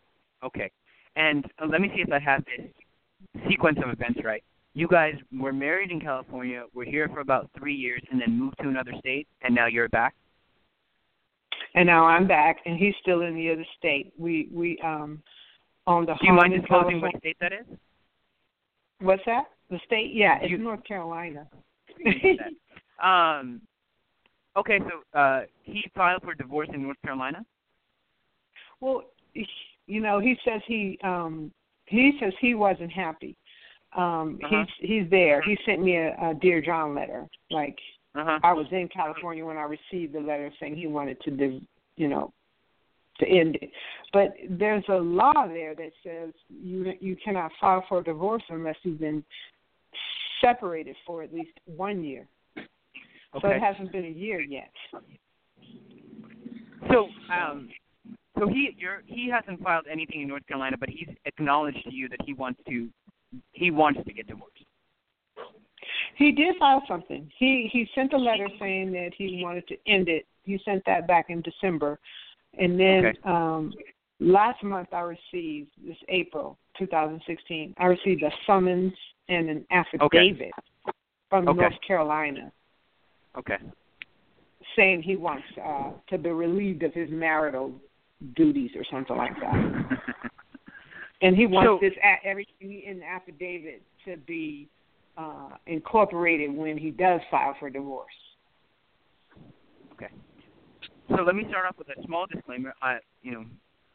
Okay. 0.45 0.71
And 1.17 1.45
uh, 1.63 1.67
let 1.67 1.81
me 1.81 1.91
see 1.95 2.03
if 2.03 2.13
I 2.13 2.19
have 2.19 2.45
this 2.45 2.67
sequence 3.49 3.79
of 3.85 3.91
events 3.91 4.21
right. 4.25 4.43
You 4.75 4.89
guys 4.89 5.15
were 5.33 5.53
married 5.53 5.93
in 5.93 6.01
California, 6.01 6.65
were 6.75 6.85
here 6.85 7.09
for 7.09 7.21
about 7.21 7.49
three 7.57 7.75
years, 7.75 8.03
and 8.11 8.21
then 8.21 8.37
moved 8.37 8.57
to 8.61 8.69
another 8.69 8.93
state, 8.99 9.29
and 9.43 9.55
now 9.55 9.67
you're 9.67 9.89
back. 9.89 10.15
And 11.77 11.87
now 11.87 12.07
I'm 12.07 12.27
back, 12.27 12.59
and 12.67 12.77
he's 12.79 12.95
still 13.01 13.23
in 13.23 13.35
the 13.35 13.51
other 13.51 13.65
state. 13.79 14.13
We 14.19 14.49
we 14.53 14.79
um 14.85 15.23
owned 15.87 16.09
a 16.09 16.15
Do 16.15 16.27
you 16.27 16.33
mind 16.33 16.55
disclosing 16.55 17.01
what 17.01 17.17
state 17.19 17.37
that 17.41 17.53
is? 17.53 17.67
What's 19.01 19.23
that? 19.27 19.45
The 19.71 19.79
state? 19.87 20.13
Yeah, 20.13 20.39
it's 20.41 20.51
You- 20.51 20.59
North 20.59 20.85
Carolina. 20.85 21.47
um. 23.03 23.61
Okay, 24.57 24.79
so 24.79 25.19
uh, 25.19 25.43
he 25.65 25.85
filed 25.97 26.23
for 26.23 26.33
divorce 26.35 26.69
in 26.73 26.83
North 26.83 27.01
Carolina. 27.03 27.45
Well, 28.81 29.03
you 29.87 30.01
know, 30.01 30.19
he 30.21 30.37
says 30.45 30.61
he 30.67 30.99
um 31.03 31.53
he 31.87 32.17
says 32.21 32.33
he 32.41 32.55
wasn't 32.55 32.93
happy. 32.93 33.37
Um 33.97 34.39
Uh-huh. 34.45 34.65
he's 34.81 34.89
he's 34.89 35.11
there. 35.11 35.43
He 35.43 35.57
sent 35.65 35.83
me 35.83 35.97
a, 35.97 36.15
a 36.21 36.35
dear 36.35 36.61
John 36.61 36.95
letter. 36.95 37.27
Like 37.51 37.79
Uh 38.15 38.25
huh. 38.25 38.39
I 38.43 38.53
was 38.53 38.67
in 38.71 38.89
California 38.89 39.45
when 39.45 39.57
I 39.57 39.63
received 39.63 40.15
the 40.15 40.21
letter 40.21 40.51
saying 40.59 40.77
he 40.77 40.87
wanted 40.87 41.21
to 41.23 41.31
div 41.31 41.61
you 41.97 42.09
know 42.09 42.33
to 43.21 43.27
end 43.29 43.57
it. 43.63 43.71
But 44.13 44.35
there's 44.49 44.85
a 44.89 44.97
law 44.97 45.47
there 45.47 45.75
that 45.75 45.93
says 46.03 46.33
you 46.49 46.93
you 47.01 47.17
cannot 47.25 47.53
file 47.61 47.85
for 47.89 48.03
divorce 48.03 48.43
unless 48.49 48.77
you've 48.83 49.01
been 49.01 49.25
separated 50.41 50.97
for 51.07 51.23
at 51.23 51.33
least 51.33 51.53
one 51.65 52.03
year. 52.05 52.27
Okay. 52.57 52.69
So 53.41 53.49
it 53.49 53.63
hasn't 53.63 53.91
been 53.93 54.05
a 54.05 54.09
year 54.09 54.41
yet. 54.41 54.71
So, 56.93 57.09
um, 57.33 57.69
so 58.39 58.49
he 58.49 58.75
you're, 58.77 59.03
he 59.07 59.31
hasn't 59.31 59.63
filed 59.63 59.87
anything 59.91 60.23
in 60.23 60.29
North 60.29 60.47
Carolina, 60.47 60.77
but 60.79 60.89
he's 60.89 61.09
acknowledged 61.25 61.83
to 61.85 61.95
you 61.95 62.09
that 62.09 62.21
he 62.25 62.33
wants 62.33 62.61
to 62.69 62.89
he 63.53 63.71
wants 63.71 64.01
to 64.07 64.13
get 64.13 64.27
divorced. 64.27 64.65
He 66.17 66.33
did 66.33 66.57
file 66.59 66.83
something. 66.89 67.31
He 67.39 67.69
he 67.73 67.89
sent 67.95 68.13
a 68.13 68.19
letter 68.19 68.49
saying 68.59 68.93
that 68.93 69.11
he 69.17 69.43
wanted 69.43 69.67
to 69.69 69.77
end 69.87 70.09
it. 70.09 70.27
He 70.45 70.59
sent 70.65 70.85
that 70.87 71.07
back 71.07 71.27
in 71.29 71.43
December, 71.43 71.99
and 72.59 72.79
then 72.79 73.07
Okay. 73.07 73.19
um 73.25 73.73
last 74.21 74.63
month 74.63 74.89
I 74.93 75.01
received 75.01 75.71
this 75.87 75.97
April 76.09 76.59
2016. 76.79 77.75
I 77.79 77.87
received 77.87 78.23
a 78.23 78.31
summons 78.47 78.93
and 79.29 79.49
an 79.49 79.67
affidavit 79.71 80.53
from 81.31 81.49
Okay. 81.49 81.57
North 81.57 81.81
Carolina 81.87 82.53
Okay. 83.37 83.59
saying 84.77 85.03
he 85.03 85.17
wants 85.17 85.47
uh 85.65 85.91
to 86.09 86.19
be 86.19 86.31
relieved 86.31 86.83
of 86.83 86.93
his 86.95 87.11
marital 87.11 87.73
duties 88.37 88.71
or 88.77 88.85
something 88.91 89.17
like 89.17 89.35
that. 89.41 89.99
And 91.23 91.35
he 91.35 91.47
wants 91.47 91.69
So- 91.69 91.79
this 91.81 91.97
everything 92.23 92.83
in 92.87 92.99
the 92.99 93.07
affidavit 93.07 93.83
to 94.05 94.17
be 94.27 94.69
uh 95.17 95.51
incorporated 95.67 96.55
when 96.55 96.77
he 96.77 96.91
does 96.91 97.21
file 97.31 97.55
for 97.59 97.71
divorce. 97.71 98.13
Okay. 99.93 100.11
So 101.09 101.23
let 101.23 101.35
me 101.35 101.45
start 101.49 101.67
off 101.67 101.79
with 101.79 101.89
a 101.89 102.03
small 102.05 102.27
disclaimer. 102.27 102.75
I, 102.83 102.99
you 103.23 103.33
know, 103.33 103.45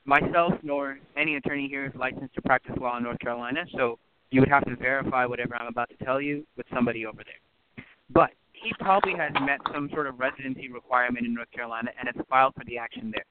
myself 0.06 0.54
nor 0.64 0.98
any 1.18 1.36
attorney 1.36 1.68
here 1.68 1.86
is 1.86 1.92
licensed 1.96 2.34
to 2.36 2.42
practice 2.42 2.76
law 2.82 2.98
in 2.98 3.04
North 3.04 3.20
Carolina, 3.20 3.66
so 3.76 4.00
you 4.32 4.40
would 4.40 4.50
have 4.50 4.66
to 4.66 4.76
verify 4.76 5.26
whatever 5.26 5.56
I'm 5.56 5.68
about 5.68 5.90
to 5.90 6.04
tell 6.04 6.20
you 6.22 6.48
with 6.58 6.66
somebody 6.74 7.06
over 7.06 7.22
there. 7.24 7.86
But 8.12 8.32
he 8.54 8.72
probably 8.80 9.14
has 9.18 9.32
met 9.42 9.60
some 9.74 9.90
sort 9.94 10.08
of 10.08 10.20
residency 10.20 10.70
requirement 10.72 11.26
in 11.26 11.34
North 11.34 11.52
Carolina 11.52 11.92
and 12.00 12.10
has 12.14 12.26
filed 12.28 12.56
for 12.56 12.64
the 12.66 12.78
action 12.78 13.12
there. 13.14 13.26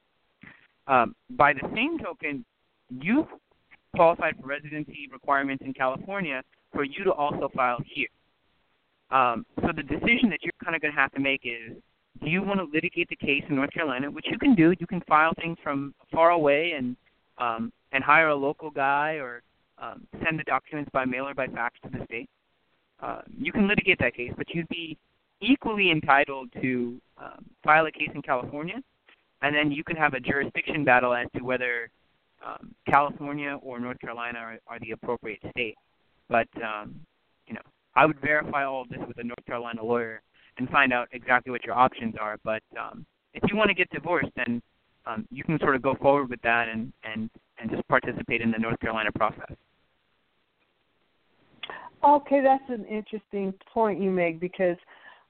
Um, 0.89 1.15
by 1.29 1.53
the 1.53 1.69
same 1.75 1.99
token, 1.99 2.43
you've 2.89 3.27
qualified 3.95 4.35
for 4.41 4.47
residency 4.47 5.07
requirements 5.11 5.63
in 5.65 5.73
California 5.73 6.41
for 6.73 6.83
you 6.83 7.03
to 7.03 7.13
also 7.13 7.49
file 7.55 7.77
here. 7.85 8.07
Um, 9.11 9.45
so 9.61 9.67
the 9.75 9.83
decision 9.83 10.29
that 10.29 10.39
you're 10.41 10.51
kind 10.63 10.75
of 10.75 10.81
going 10.81 10.93
to 10.93 10.99
have 10.99 11.11
to 11.13 11.19
make 11.19 11.41
is 11.43 11.77
do 12.23 12.29
you 12.29 12.41
want 12.43 12.59
to 12.59 12.67
litigate 12.73 13.07
the 13.09 13.15
case 13.15 13.43
in 13.49 13.55
North 13.55 13.71
Carolina, 13.71 14.09
which 14.09 14.25
you 14.29 14.37
can 14.37 14.55
do. 14.55 14.73
You 14.79 14.87
can 14.87 15.01
file 15.07 15.31
things 15.39 15.57
from 15.63 15.93
far 16.11 16.31
away 16.31 16.73
and 16.77 16.97
um, 17.37 17.71
and 17.91 18.03
hire 18.03 18.29
a 18.29 18.35
local 18.35 18.69
guy 18.69 19.13
or 19.13 19.41
um, 19.77 20.05
send 20.23 20.37
the 20.37 20.43
documents 20.43 20.89
by 20.91 21.05
mail 21.05 21.27
or 21.27 21.33
by 21.33 21.47
fax 21.47 21.75
to 21.83 21.89
the 21.89 22.03
state. 22.05 22.29
Uh, 23.01 23.21
you 23.39 23.51
can 23.51 23.67
litigate 23.67 23.97
that 23.99 24.13
case, 24.13 24.33
but 24.37 24.47
you'd 24.53 24.67
be 24.67 24.97
equally 25.39 25.89
entitled 25.89 26.49
to 26.61 26.99
um, 27.17 27.45
file 27.63 27.85
a 27.85 27.91
case 27.91 28.09
in 28.13 28.21
California, 28.21 28.75
and 29.41 29.55
then 29.55 29.71
you 29.71 29.83
can 29.83 29.95
have 29.95 30.13
a 30.13 30.19
jurisdiction 30.19 30.83
battle 30.83 31.13
as 31.13 31.27
to 31.35 31.43
whether 31.43 31.89
um, 32.45 32.73
California 32.89 33.57
or 33.61 33.79
North 33.79 33.99
Carolina 33.99 34.39
are, 34.39 34.59
are 34.67 34.79
the 34.79 34.91
appropriate 34.91 35.39
state. 35.51 35.75
But 36.29 36.47
um, 36.63 36.95
you 37.47 37.53
know, 37.53 37.61
I 37.95 38.05
would 38.05 38.19
verify 38.21 38.65
all 38.65 38.81
of 38.83 38.89
this 38.89 38.99
with 39.07 39.17
a 39.17 39.23
North 39.23 39.45
Carolina 39.45 39.83
lawyer 39.83 40.21
and 40.57 40.69
find 40.69 40.93
out 40.93 41.07
exactly 41.11 41.51
what 41.51 41.63
your 41.63 41.75
options 41.75 42.15
are. 42.19 42.37
But 42.43 42.61
um, 42.79 43.05
if 43.33 43.43
you 43.49 43.57
want 43.57 43.69
to 43.69 43.73
get 43.73 43.89
divorced, 43.89 44.29
then 44.35 44.61
um, 45.05 45.25
you 45.31 45.43
can 45.43 45.59
sort 45.59 45.75
of 45.75 45.81
go 45.81 45.95
forward 45.95 46.29
with 46.29 46.41
that 46.41 46.67
and 46.69 46.93
and 47.03 47.29
and 47.59 47.69
just 47.69 47.87
participate 47.87 48.41
in 48.41 48.51
the 48.51 48.57
North 48.57 48.79
Carolina 48.79 49.11
process. 49.13 49.55
Okay, 52.03 52.41
that's 52.41 52.63
an 52.69 52.85
interesting 52.85 53.53
point 53.73 54.01
you 54.01 54.09
make 54.09 54.39
because 54.39 54.77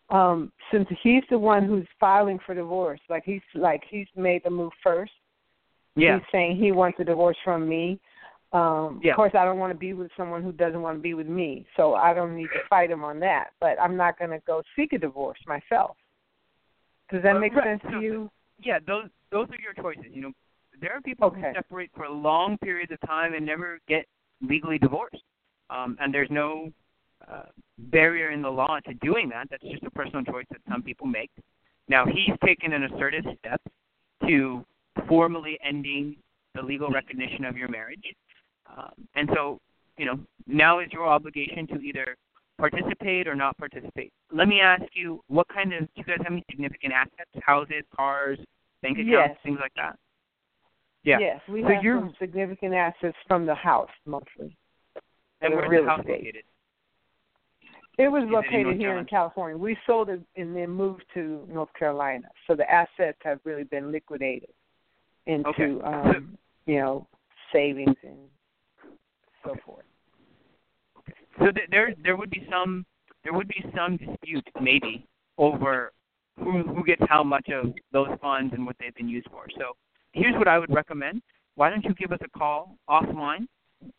um 0.09 0.51
since 0.71 0.87
he's 1.03 1.23
the 1.29 1.37
one 1.37 1.65
who's 1.65 1.87
filing 1.99 2.39
for 2.45 2.55
divorce, 2.55 2.99
like 3.09 3.23
he's 3.25 3.41
like 3.55 3.83
he's 3.89 4.07
made 4.15 4.43
the 4.43 4.49
move 4.49 4.71
first. 4.83 5.11
Yeah. 5.95 6.17
He's 6.17 6.25
saying 6.31 6.57
he 6.57 6.71
wants 6.71 6.99
a 6.99 7.03
divorce 7.03 7.37
from 7.43 7.67
me. 7.67 7.99
Um 8.51 8.99
Yeah. 9.03 9.11
of 9.11 9.15
course 9.15 9.33
I 9.35 9.45
don't 9.45 9.59
want 9.59 9.71
to 9.73 9.77
be 9.77 9.93
with 9.93 10.11
someone 10.17 10.43
who 10.43 10.51
doesn't 10.51 10.81
want 10.81 10.97
to 10.97 11.01
be 11.01 11.13
with 11.13 11.27
me. 11.27 11.65
So 11.77 11.95
I 11.95 12.13
don't 12.13 12.35
need 12.35 12.49
to 12.53 12.59
fight 12.69 12.89
him 12.89 13.03
on 13.03 13.19
that. 13.19 13.51
But 13.59 13.79
I'm 13.79 13.95
not 13.95 14.17
gonna 14.17 14.39
go 14.47 14.63
seek 14.75 14.93
a 14.93 14.97
divorce 14.97 15.39
myself. 15.47 15.97
Does 17.11 17.23
that 17.23 17.35
Uh, 17.35 17.39
make 17.39 17.53
right. 17.55 17.79
sense 17.79 17.91
to 17.91 17.99
you? 18.01 18.31
Yeah, 18.59 18.79
those 18.85 19.09
those 19.31 19.47
are 19.49 19.61
your 19.61 19.73
choices. 19.73 20.11
You 20.11 20.21
know, 20.23 20.31
there 20.81 20.93
are 20.93 21.01
people 21.01 21.27
Okay. 21.27 21.49
who 21.49 21.53
separate 21.53 21.91
for 21.95 22.09
long 22.09 22.57
periods 22.57 22.91
of 22.91 22.99
time 23.01 23.33
and 23.33 23.45
never 23.45 23.79
get 23.87 24.07
legally 24.41 24.79
divorced. 24.79 25.23
Um, 25.69 25.97
and 25.99 26.13
there's 26.13 26.31
no 26.31 26.71
uh, 27.31 27.43
barrier 27.77 28.31
in 28.31 28.41
the 28.41 28.49
law 28.49 28.79
to 28.85 28.93
doing 28.95 29.29
that. 29.29 29.47
That's 29.49 29.63
just 29.63 29.83
a 29.83 29.91
personal 29.91 30.23
choice 30.23 30.45
that 30.51 30.61
some 30.69 30.81
people 30.81 31.07
make. 31.07 31.29
Now 31.87 32.05
he's 32.05 32.35
taken 32.45 32.73
an 32.73 32.83
assertive 32.83 33.25
step 33.39 33.61
to 34.27 34.65
formally 35.07 35.57
ending 35.63 36.15
the 36.55 36.61
legal 36.61 36.89
recognition 36.89 37.45
of 37.45 37.57
your 37.57 37.67
marriage, 37.69 38.03
um, 38.75 38.91
and 39.15 39.29
so 39.33 39.59
you 39.97 40.05
know 40.05 40.19
now 40.47 40.79
is 40.79 40.87
your 40.91 41.07
obligation 41.07 41.67
to 41.67 41.79
either 41.79 42.15
participate 42.57 43.27
or 43.27 43.35
not 43.35 43.57
participate. 43.57 44.11
Let 44.31 44.47
me 44.47 44.59
ask 44.59 44.83
you, 44.93 45.23
what 45.27 45.47
kind 45.47 45.73
of 45.73 45.81
do 45.81 45.87
you 45.95 46.03
guys 46.03 46.17
have 46.23 46.31
any 46.33 46.43
significant 46.51 46.93
assets, 46.93 47.31
houses, 47.41 47.83
cars, 47.95 48.37
bank 48.81 48.97
accounts, 48.97 49.07
Yes. 49.09 49.37
things 49.43 49.57
like 49.61 49.73
that? 49.75 49.97
Yeah. 51.03 51.19
Yes, 51.19 51.41
we 51.47 51.61
So 51.61 51.69
have 51.69 51.81
some 51.83 52.13
significant 52.19 52.73
assets 52.73 53.17
from 53.27 53.45
the 53.45 53.55
house 53.55 53.89
mostly. 54.05 54.55
And 55.41 55.53
where's 55.55 55.69
the 55.83 55.89
house 55.89 56.01
estate. 56.01 56.19
located? 56.19 56.43
It 57.99 58.09
was 58.09 58.23
located 58.29 58.77
here 58.77 58.97
in 58.97 59.03
California. 59.03 59.57
We 59.57 59.75
sold 59.85 60.07
it 60.09 60.21
and 60.37 60.55
then 60.55 60.69
moved 60.69 61.03
to 61.15 61.45
North 61.51 61.67
Carolina. 61.77 62.29
So 62.47 62.55
the 62.55 62.69
assets 62.71 63.17
have 63.23 63.41
really 63.43 63.65
been 63.65 63.91
liquidated 63.91 64.51
into 65.25 65.49
Okay. 65.49 65.81
um, 65.83 66.37
you 66.65 66.79
know, 66.79 67.05
savings 67.51 67.97
and 68.03 68.17
so 69.43 69.53
forth. 69.65 69.83
So 71.39 71.51
th- 71.51 71.67
there 71.71 71.93
there 72.01 72.15
would 72.15 72.29
be 72.29 72.47
some 72.49 72.85
there 73.25 73.33
would 73.33 73.49
be 73.49 73.65
some 73.75 73.97
dispute 73.97 74.47
maybe 74.61 75.05
over 75.37 75.91
who 76.37 76.63
who 76.63 76.85
gets 76.85 77.01
how 77.09 77.21
much 77.21 77.49
of 77.49 77.73
those 77.91 78.09
funds 78.21 78.53
and 78.53 78.65
what 78.65 78.77
they've 78.79 78.95
been 78.95 79.09
used 79.09 79.27
for. 79.29 79.45
So 79.57 79.75
here's 80.13 80.35
what 80.35 80.47
I 80.47 80.57
would 80.57 80.73
recommend. 80.73 81.21
Why 81.55 81.69
don't 81.69 81.83
you 81.83 81.93
give 81.95 82.13
us 82.13 82.19
a 82.21 82.29
call 82.39 82.77
offline 82.89 83.45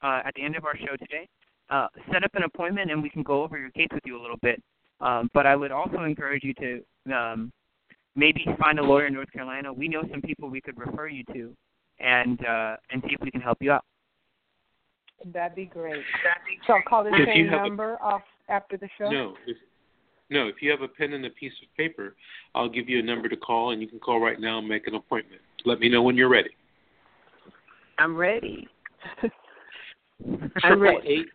uh, 0.02 0.22
at 0.24 0.32
the 0.36 0.42
end 0.42 0.56
of 0.56 0.64
our 0.64 0.76
show 0.78 0.96
today, 0.96 1.28
uh, 1.70 1.86
set 2.12 2.24
up 2.24 2.34
an 2.34 2.42
appointment 2.42 2.90
and 2.90 3.02
we 3.02 3.08
can 3.10 3.22
go 3.22 3.42
over 3.42 3.58
your 3.58 3.70
case 3.70 3.88
with 3.92 4.02
you 4.04 4.20
a 4.20 4.22
little 4.22 4.36
bit. 4.42 4.62
Um, 5.00 5.30
but 5.32 5.46
I 5.46 5.56
would 5.56 5.72
also 5.72 6.02
encourage 6.02 6.44
you 6.44 6.52
to 6.54 7.14
um, 7.14 7.52
maybe 8.16 8.44
find 8.58 8.78
a 8.78 8.82
lawyer 8.82 9.06
in 9.06 9.14
North 9.14 9.32
Carolina. 9.32 9.72
We 9.72 9.88
know 9.88 10.02
some 10.10 10.20
people 10.20 10.50
we 10.50 10.60
could 10.60 10.78
refer 10.78 11.08
you 11.08 11.24
to, 11.32 11.54
and 12.00 12.44
uh, 12.44 12.76
and 12.90 13.02
see 13.06 13.14
if 13.14 13.20
we 13.22 13.30
can 13.30 13.40
help 13.40 13.58
you 13.60 13.72
out. 13.72 13.84
That'd 15.32 15.54
be 15.54 15.66
great. 15.66 16.02
So 16.66 16.74
I'll 16.74 16.82
call 16.86 17.04
the 17.04 17.10
If 17.14 17.28
same 17.28 17.36
you 17.44 17.50
have 17.50 17.60
a- 17.64 17.68
number 17.68 17.96
off 18.02 18.22
after 18.48 18.76
the 18.76 18.88
show. 18.98 19.10
No, 19.10 19.34
if, 19.46 19.56
no. 20.28 20.48
If 20.48 20.56
you 20.60 20.70
have 20.70 20.82
a 20.82 20.88
pen 20.88 21.12
and 21.14 21.24
a 21.24 21.30
piece 21.30 21.52
of 21.62 21.74
paper, 21.76 22.14
I'll 22.54 22.68
give 22.68 22.88
you 22.88 22.98
a 22.98 23.02
number 23.02 23.28
to 23.28 23.36
call, 23.36 23.70
and 23.70 23.80
you 23.80 23.88
can 23.88 24.00
call 24.00 24.20
right 24.20 24.40
now 24.40 24.58
and 24.58 24.68
make 24.68 24.86
an 24.86 24.94
appointment. 24.94 25.40
Let 25.64 25.78
me 25.80 25.88
know 25.88 26.02
when 26.02 26.16
you're 26.16 26.28
ready. 26.28 26.50
I'm 27.98 28.16
ready. 28.16 28.66
I'm 29.22 30.50
Triple 30.60 30.76
ready. 30.78 31.08
eight 31.08 31.26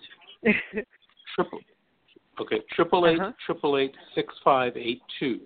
triple. 1.36 1.60
Okay, 2.40 2.62
triple 2.72 3.08
eight 3.08 3.20
Uh-huh. 3.20 3.32
triple 3.46 3.78
eight 3.78 3.96
six 4.14 4.34
five 4.44 4.76
eight 4.76 5.02
two. 5.20 5.42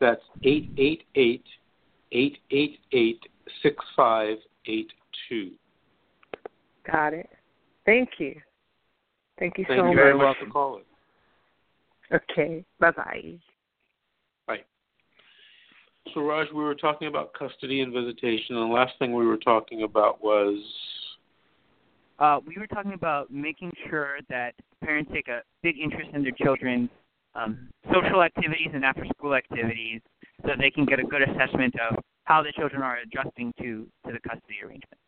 That's 0.00 0.22
eight 0.44 0.70
eight 0.78 1.04
eight 1.14 1.44
eight 2.12 2.38
eight 2.50 2.80
eight 2.92 3.20
six 3.62 3.76
five 3.94 4.38
eight 4.66 4.90
two. 5.28 5.52
Got 6.90 7.14
it. 7.14 7.28
Thank 7.84 8.10
you. 8.18 8.40
Thank 9.38 9.58
you 9.58 9.64
Thank 9.66 9.78
so 9.80 9.84
you 9.84 9.94
much. 9.94 9.96
very 9.96 10.14
much 10.14 10.36
for 10.38 10.46
calling. 10.46 10.84
Okay. 12.12 12.64
Bye 12.80 12.90
bye 12.90 13.38
bye. 14.46 14.58
So, 16.14 16.20
Raj, 16.20 16.48
we 16.52 16.64
were 16.64 16.74
talking 16.74 17.06
about 17.06 17.32
custody 17.32 17.80
and 17.80 17.92
visitation, 17.92 18.56
and 18.56 18.70
the 18.70 18.74
last 18.74 18.92
thing 18.98 19.14
we 19.14 19.24
were 19.24 19.36
talking 19.36 19.84
about 19.84 20.22
was 20.22 20.58
Uh, 22.18 22.38
we 22.46 22.56
were 22.58 22.66
talking 22.66 22.92
about 22.92 23.30
making 23.30 23.72
sure 23.88 24.18
that 24.28 24.54
parents 24.84 25.10
take 25.12 25.28
a 25.28 25.40
big 25.62 25.78
interest 25.78 26.10
in 26.14 26.22
their 26.22 26.32
children's 26.32 26.88
um, 27.34 27.68
social 27.92 28.22
activities 28.22 28.68
and 28.74 28.84
after-school 28.84 29.34
activities, 29.34 30.00
so 30.44 30.50
they 30.58 30.70
can 30.70 30.84
get 30.84 30.98
a 31.00 31.02
good 31.02 31.22
assessment 31.22 31.74
of 31.90 31.98
how 32.24 32.42
the 32.42 32.52
children 32.52 32.82
are 32.82 32.98
adjusting 32.98 33.52
to 33.58 33.86
to 34.06 34.12
the 34.12 34.20
custody 34.20 34.56
arrangement. 34.62 34.98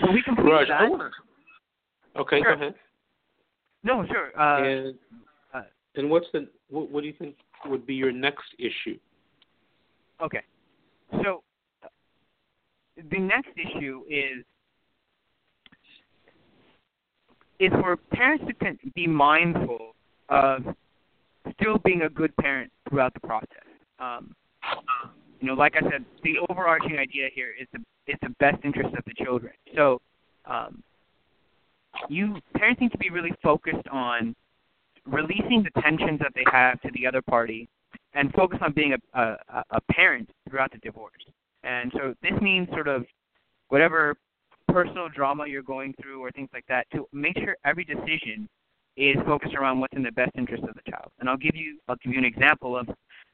So 0.00 0.10
we 0.10 0.22
completed 0.22 0.52
Raj. 0.52 0.68
that. 0.68 0.80
I 0.80 0.88
want 0.88 1.02
to. 1.02 2.20
Okay, 2.20 2.40
Sure. 2.42 2.56
go 2.56 2.62
ahead. 2.62 2.74
No, 3.84 4.04
sure. 4.06 4.38
Uh, 4.38 4.62
and 4.64 4.94
uh, 5.54 5.62
and 5.96 6.10
what's 6.10 6.26
the 6.32 6.48
what, 6.68 6.90
what 6.90 7.00
do 7.02 7.06
you 7.06 7.14
think 7.18 7.36
would 7.66 7.86
be 7.86 7.94
your 7.94 8.12
next 8.12 8.44
issue? 8.58 8.98
Okay. 10.20 10.42
So 11.22 11.42
uh, 11.82 11.88
the 13.10 13.18
next 13.18 13.50
issue 13.56 14.02
is 14.08 14.44
is 17.58 17.70
for 17.80 17.96
parents 17.96 18.44
to 18.60 18.90
be 18.94 19.06
mindful 19.06 19.94
of 20.28 20.62
still 21.58 21.78
being 21.84 22.02
a 22.02 22.08
good 22.08 22.34
parent 22.36 22.70
throughout 22.88 23.14
the 23.14 23.20
process. 23.20 23.48
Um, 23.98 24.34
you 25.40 25.48
know, 25.48 25.54
like 25.54 25.74
I 25.76 25.82
said, 25.90 26.04
the 26.22 26.34
overarching 26.48 26.98
idea 26.98 27.28
here 27.34 27.52
is 27.60 27.66
the 27.72 27.80
is 28.06 28.16
the 28.22 28.30
best 28.40 28.64
interest 28.64 28.94
of 28.96 29.04
the 29.04 29.14
children. 29.24 29.52
So, 29.76 30.00
um, 30.44 30.82
you 32.08 32.36
parents 32.56 32.80
need 32.80 32.92
to 32.92 32.98
be 32.98 33.10
really 33.10 33.32
focused 33.42 33.86
on 33.90 34.34
releasing 35.06 35.64
the 35.64 35.80
tensions 35.80 36.20
that 36.20 36.32
they 36.34 36.44
have 36.50 36.80
to 36.82 36.90
the 36.94 37.06
other 37.06 37.22
party 37.22 37.68
and 38.14 38.32
focus 38.32 38.58
on 38.62 38.72
being 38.72 38.94
a, 38.94 39.20
a, 39.20 39.64
a 39.70 39.80
parent 39.90 40.28
throughout 40.48 40.70
the 40.72 40.78
divorce. 40.78 41.12
And 41.64 41.92
so 41.96 42.14
this 42.22 42.40
means 42.40 42.68
sort 42.70 42.88
of 42.88 43.04
whatever 43.68 44.16
personal 44.72 45.08
drama 45.08 45.46
you're 45.46 45.62
going 45.62 45.94
through 46.00 46.20
or 46.22 46.30
things 46.30 46.48
like 46.52 46.64
that 46.68 46.86
to 46.92 47.06
make 47.12 47.36
sure 47.38 47.56
every 47.64 47.84
decision 47.84 48.48
is 48.96 49.16
focused 49.26 49.54
around 49.54 49.80
what's 49.80 49.94
in 49.96 50.02
the 50.02 50.12
best 50.12 50.32
interest 50.36 50.62
of 50.64 50.74
the 50.74 50.90
child. 50.90 51.10
And 51.18 51.28
I'll 51.28 51.36
give 51.36 51.54
you 51.54 51.78
I'll 51.88 51.96
give 52.02 52.12
you 52.12 52.18
an 52.18 52.24
example 52.24 52.76
of 52.76 52.88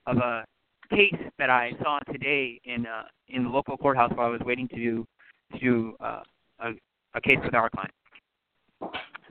of 0.07 0.19
a 0.19 0.45
case 0.91 1.15
that 1.39 1.51
I 1.51 1.73
saw 1.83 1.99
today 2.13 2.61
in 2.65 2.87
uh, 2.87 3.05
in 3.29 3.45
the 3.45 3.51
local 3.51 3.77
courthouse 3.77 4.13
while 4.15 4.29
I 4.29 4.31
was 4.31 4.41
waiting 4.45 4.69
to 4.69 4.77
do 4.77 5.07
to 5.53 5.59
do 5.59 5.97
uh, 6.01 6.23
a, 6.61 6.71
a 7.15 7.21
case 7.21 7.39
with 7.45 7.55
our 7.55 7.71
client. 7.71 7.93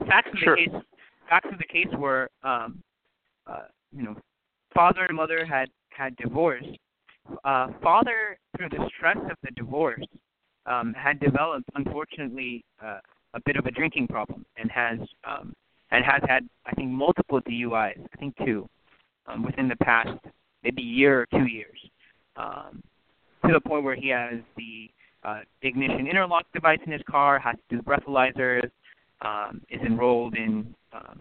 Facts 0.06 0.30
of 0.32 0.38
Sure. 0.38 0.56
the 0.56 0.66
case 0.66 0.82
facts 1.28 1.48
of 1.52 1.58
the 1.58 1.64
case 1.64 1.88
were 1.96 2.28
um, 2.42 2.82
uh, 3.46 3.62
you 3.94 4.02
know 4.02 4.16
father 4.74 5.04
and 5.08 5.16
mother 5.16 5.44
had 5.44 5.68
had 5.90 6.16
divorced. 6.16 6.78
Uh, 7.44 7.68
father, 7.82 8.38
through 8.56 8.70
the 8.70 8.88
stress 8.96 9.18
of 9.30 9.36
the 9.42 9.50
divorce, 9.54 10.04
um, 10.68 10.94
had 10.94 11.18
developed, 11.20 11.68
unfortunately, 11.74 12.64
uh, 12.84 12.98
a 13.34 13.40
bit 13.44 13.56
of 13.56 13.66
a 13.66 13.70
drinking 13.70 14.06
problem, 14.08 14.44
and 14.56 14.70
has 14.70 14.98
um, 15.24 15.54
and 15.90 16.04
has 16.04 16.22
had, 16.28 16.46
I 16.66 16.72
think, 16.72 16.90
multiple 16.90 17.40
DUIs. 17.40 17.98
I 18.12 18.16
think 18.18 18.34
two 18.44 18.68
um, 19.26 19.42
within 19.42 19.68
the 19.68 19.76
past 19.76 20.18
maybe 20.62 20.82
year 20.82 21.20
or 21.20 21.26
two 21.38 21.46
years, 21.46 21.78
um, 22.36 22.82
to 23.46 23.52
the 23.52 23.60
point 23.60 23.84
where 23.84 23.94
he 23.94 24.08
has 24.08 24.34
the 24.56 24.90
uh, 25.24 25.40
ignition 25.62 26.06
interlock 26.06 26.44
device 26.52 26.78
in 26.84 26.92
his 26.92 27.02
car, 27.08 27.38
has 27.38 27.56
to 27.68 27.76
do 27.76 27.82
breathalyzers, 27.82 28.68
um, 29.22 29.62
is 29.70 29.80
enrolled 29.80 30.36
in 30.36 30.74
um, 30.92 31.20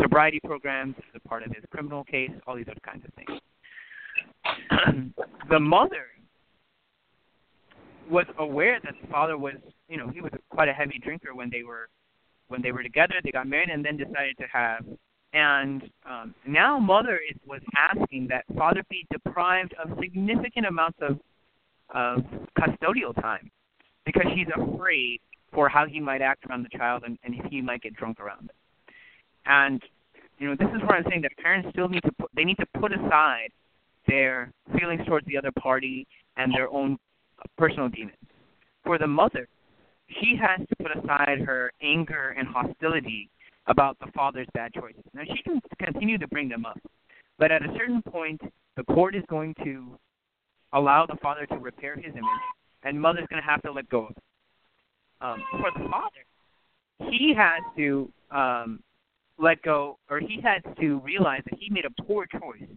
sobriety 0.00 0.40
programs 0.44 0.94
as 0.98 1.20
a 1.24 1.28
part 1.28 1.42
of 1.42 1.48
his 1.48 1.64
criminal 1.70 2.04
case, 2.04 2.30
all 2.46 2.56
these 2.56 2.66
other 2.70 2.80
kinds 2.84 3.04
of 3.04 3.12
things. 3.14 3.40
the 5.50 5.60
mother 5.60 6.06
was 8.10 8.26
aware 8.38 8.78
that 8.84 8.94
the 9.00 9.08
father 9.08 9.36
was, 9.38 9.54
you 9.88 9.96
know, 9.96 10.08
he 10.08 10.20
was 10.20 10.32
quite 10.50 10.68
a 10.68 10.72
heavy 10.72 10.98
drinker 11.02 11.34
when 11.34 11.50
they 11.50 11.62
were 11.62 11.88
when 12.48 12.62
they 12.62 12.72
were 12.72 12.82
together. 12.82 13.14
They 13.22 13.30
got 13.30 13.46
married 13.46 13.70
and 13.70 13.84
then 13.84 13.96
decided 13.96 14.36
to 14.38 14.44
have. 14.52 14.84
And 15.32 15.82
um, 16.08 16.34
now 16.46 16.78
mother 16.78 17.20
is, 17.28 17.36
was 17.46 17.60
asking 17.76 18.28
that 18.28 18.44
father 18.56 18.82
be 18.88 19.06
deprived 19.10 19.74
of 19.82 19.90
significant 20.00 20.66
amounts 20.66 20.98
of 21.00 21.18
of 21.90 22.24
custodial 22.58 23.14
time 23.20 23.50
because 24.04 24.26
she's 24.34 24.48
afraid 24.56 25.20
for 25.52 25.68
how 25.68 25.86
he 25.86 26.00
might 26.00 26.20
act 26.20 26.44
around 26.46 26.64
the 26.64 26.78
child 26.78 27.02
and, 27.06 27.18
and 27.24 27.34
if 27.34 27.44
he 27.46 27.60
might 27.60 27.80
get 27.80 27.94
drunk 27.94 28.20
around 28.20 28.44
it. 28.44 28.94
And 29.46 29.82
you 30.38 30.48
know, 30.48 30.56
this 30.58 30.68
is 30.74 30.82
where 30.82 30.98
I'm 30.98 31.04
saying 31.08 31.22
that 31.22 31.32
parents 31.38 31.68
still 31.72 31.88
need 31.88 32.02
to 32.02 32.12
put, 32.12 32.30
they 32.34 32.44
need 32.44 32.58
to 32.58 32.66
put 32.78 32.92
aside 32.92 33.50
their 34.06 34.52
feelings 34.78 35.00
towards 35.06 35.26
the 35.26 35.36
other 35.36 35.52
party 35.52 36.06
and 36.36 36.52
their 36.52 36.68
own 36.68 36.98
personal 37.56 37.88
demons. 37.88 38.16
For 38.84 38.98
the 38.98 39.06
mother, 39.06 39.48
she 40.20 40.36
has 40.40 40.66
to 40.68 40.76
put 40.76 40.96
aside 40.96 41.40
her 41.40 41.72
anger 41.82 42.34
and 42.38 42.46
hostility 42.48 43.28
about 43.66 43.98
the 43.98 44.10
father's 44.12 44.46
bad 44.54 44.72
choices. 44.72 45.02
Now 45.12 45.22
she 45.24 45.42
can 45.42 45.60
continue 45.78 46.18
to 46.18 46.28
bring 46.28 46.48
them 46.48 46.64
up, 46.64 46.78
but 47.38 47.50
at 47.50 47.62
a 47.62 47.72
certain 47.76 48.02
point, 48.02 48.40
the 48.76 48.84
court 48.84 49.14
is 49.14 49.24
going 49.28 49.54
to 49.64 49.98
allow 50.72 51.06
the 51.06 51.16
father 51.22 51.46
to 51.46 51.56
repair 51.56 51.96
his 51.96 52.12
image, 52.12 52.24
and 52.84 53.00
mother's 53.00 53.26
going 53.28 53.42
to 53.42 53.48
have 53.48 53.62
to 53.62 53.72
let 53.72 53.88
go 53.88 54.06
of 54.06 54.10
it. 54.10 54.22
Um, 55.20 55.42
for 55.52 55.70
the 55.76 55.88
father, 55.88 57.10
he 57.10 57.34
has 57.34 57.62
to 57.76 58.10
um, 58.30 58.80
let 59.38 59.62
go, 59.62 59.98
or 60.10 60.20
he 60.20 60.40
has 60.42 60.62
to 60.80 60.98
realize 61.00 61.42
that 61.50 61.58
he 61.58 61.70
made 61.70 61.84
a 61.84 62.02
poor 62.02 62.26
choice 62.26 62.68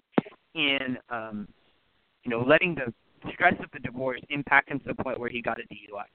in, 0.55 0.97
um, 1.09 1.47
you 2.23 2.31
know, 2.31 2.41
letting 2.41 2.75
the 2.75 2.93
stress 3.33 3.55
of 3.59 3.69
the 3.71 3.79
divorce 3.79 4.21
impact 4.29 4.69
him 4.69 4.79
to 4.79 4.93
the 4.93 5.03
point 5.03 5.19
where 5.19 5.29
he 5.29 5.41
got 5.41 5.59
a 5.59 5.63
DUI. 5.63 6.05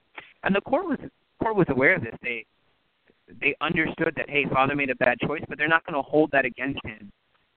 And 0.43 0.55
the 0.55 0.61
court 0.61 0.85
was 0.85 0.99
court 1.41 1.55
was 1.55 1.67
aware 1.69 1.95
of 1.95 2.03
this. 2.03 2.15
They 2.21 2.45
they 3.41 3.55
understood 3.61 4.13
that 4.15 4.29
hey, 4.29 4.45
father 4.51 4.75
made 4.75 4.89
a 4.89 4.95
bad 4.95 5.17
choice, 5.19 5.41
but 5.47 5.57
they're 5.57 5.67
not 5.67 5.85
going 5.85 5.95
to 5.95 6.01
hold 6.01 6.29
that 6.31 6.45
against 6.45 6.79
him 6.85 7.11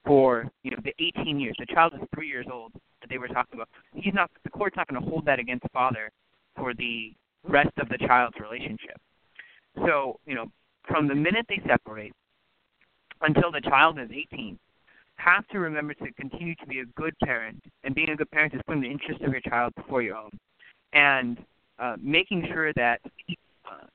for 0.05 0.51
you 0.63 0.71
know 0.71 0.79
the 0.85 0.95
18 0.99 1.39
years. 1.39 1.57
The 1.59 1.67
child 1.67 1.95
is 1.95 2.01
three 2.15 2.29
years 2.29 2.47
old 2.51 2.73
that 3.01 3.11
they 3.11 3.19
were 3.19 3.29
talking 3.29 3.55
about. 3.55 3.69
He's 3.95 4.15
not. 4.15 4.31
The 4.45 4.51
court's 4.51 4.77
not 4.77 4.89
going 4.89 5.03
to 5.03 5.09
hold 5.09 5.25
that 5.27 5.39
against 5.39 5.65
father 5.73 6.11
for 6.57 6.75
the 6.75 7.13
rest 7.45 7.73
of 7.79 7.89
the 7.89 7.99
child's 7.99 8.37
relationship. 8.41 9.01
So 9.77 10.19
you 10.27 10.35
know, 10.35 10.47
from 10.87 11.07
the 11.09 11.15
minute 11.15 11.47
they 11.49 11.61
separate 11.67 12.13
until 13.21 13.51
the 13.51 13.61
child 13.61 13.99
is 13.99 14.09
18, 14.11 14.59
have 15.19 15.47
to 15.49 15.59
remember 15.59 15.95
to 15.95 16.13
continue 16.13 16.55
to 16.57 16.67
be 16.67 16.81
a 16.81 16.87
good 16.97 17.15
parent. 17.25 17.63
And 17.85 17.95
being 17.95 18.11
a 18.11 18.17
good 18.17 18.31
parent 18.31 18.55
is 18.55 18.61
putting 18.67 18.83
the 18.83 18.91
interest 18.91 19.21
of 19.23 19.33
your 19.33 19.41
child 19.43 19.75
before 19.77 20.03
your 20.03 20.17
own, 20.17 20.31
and 20.93 21.39
uh, 21.79 21.97
making 22.01 22.47
sure 22.53 22.73
that 22.75 23.01
uh, 23.67 23.87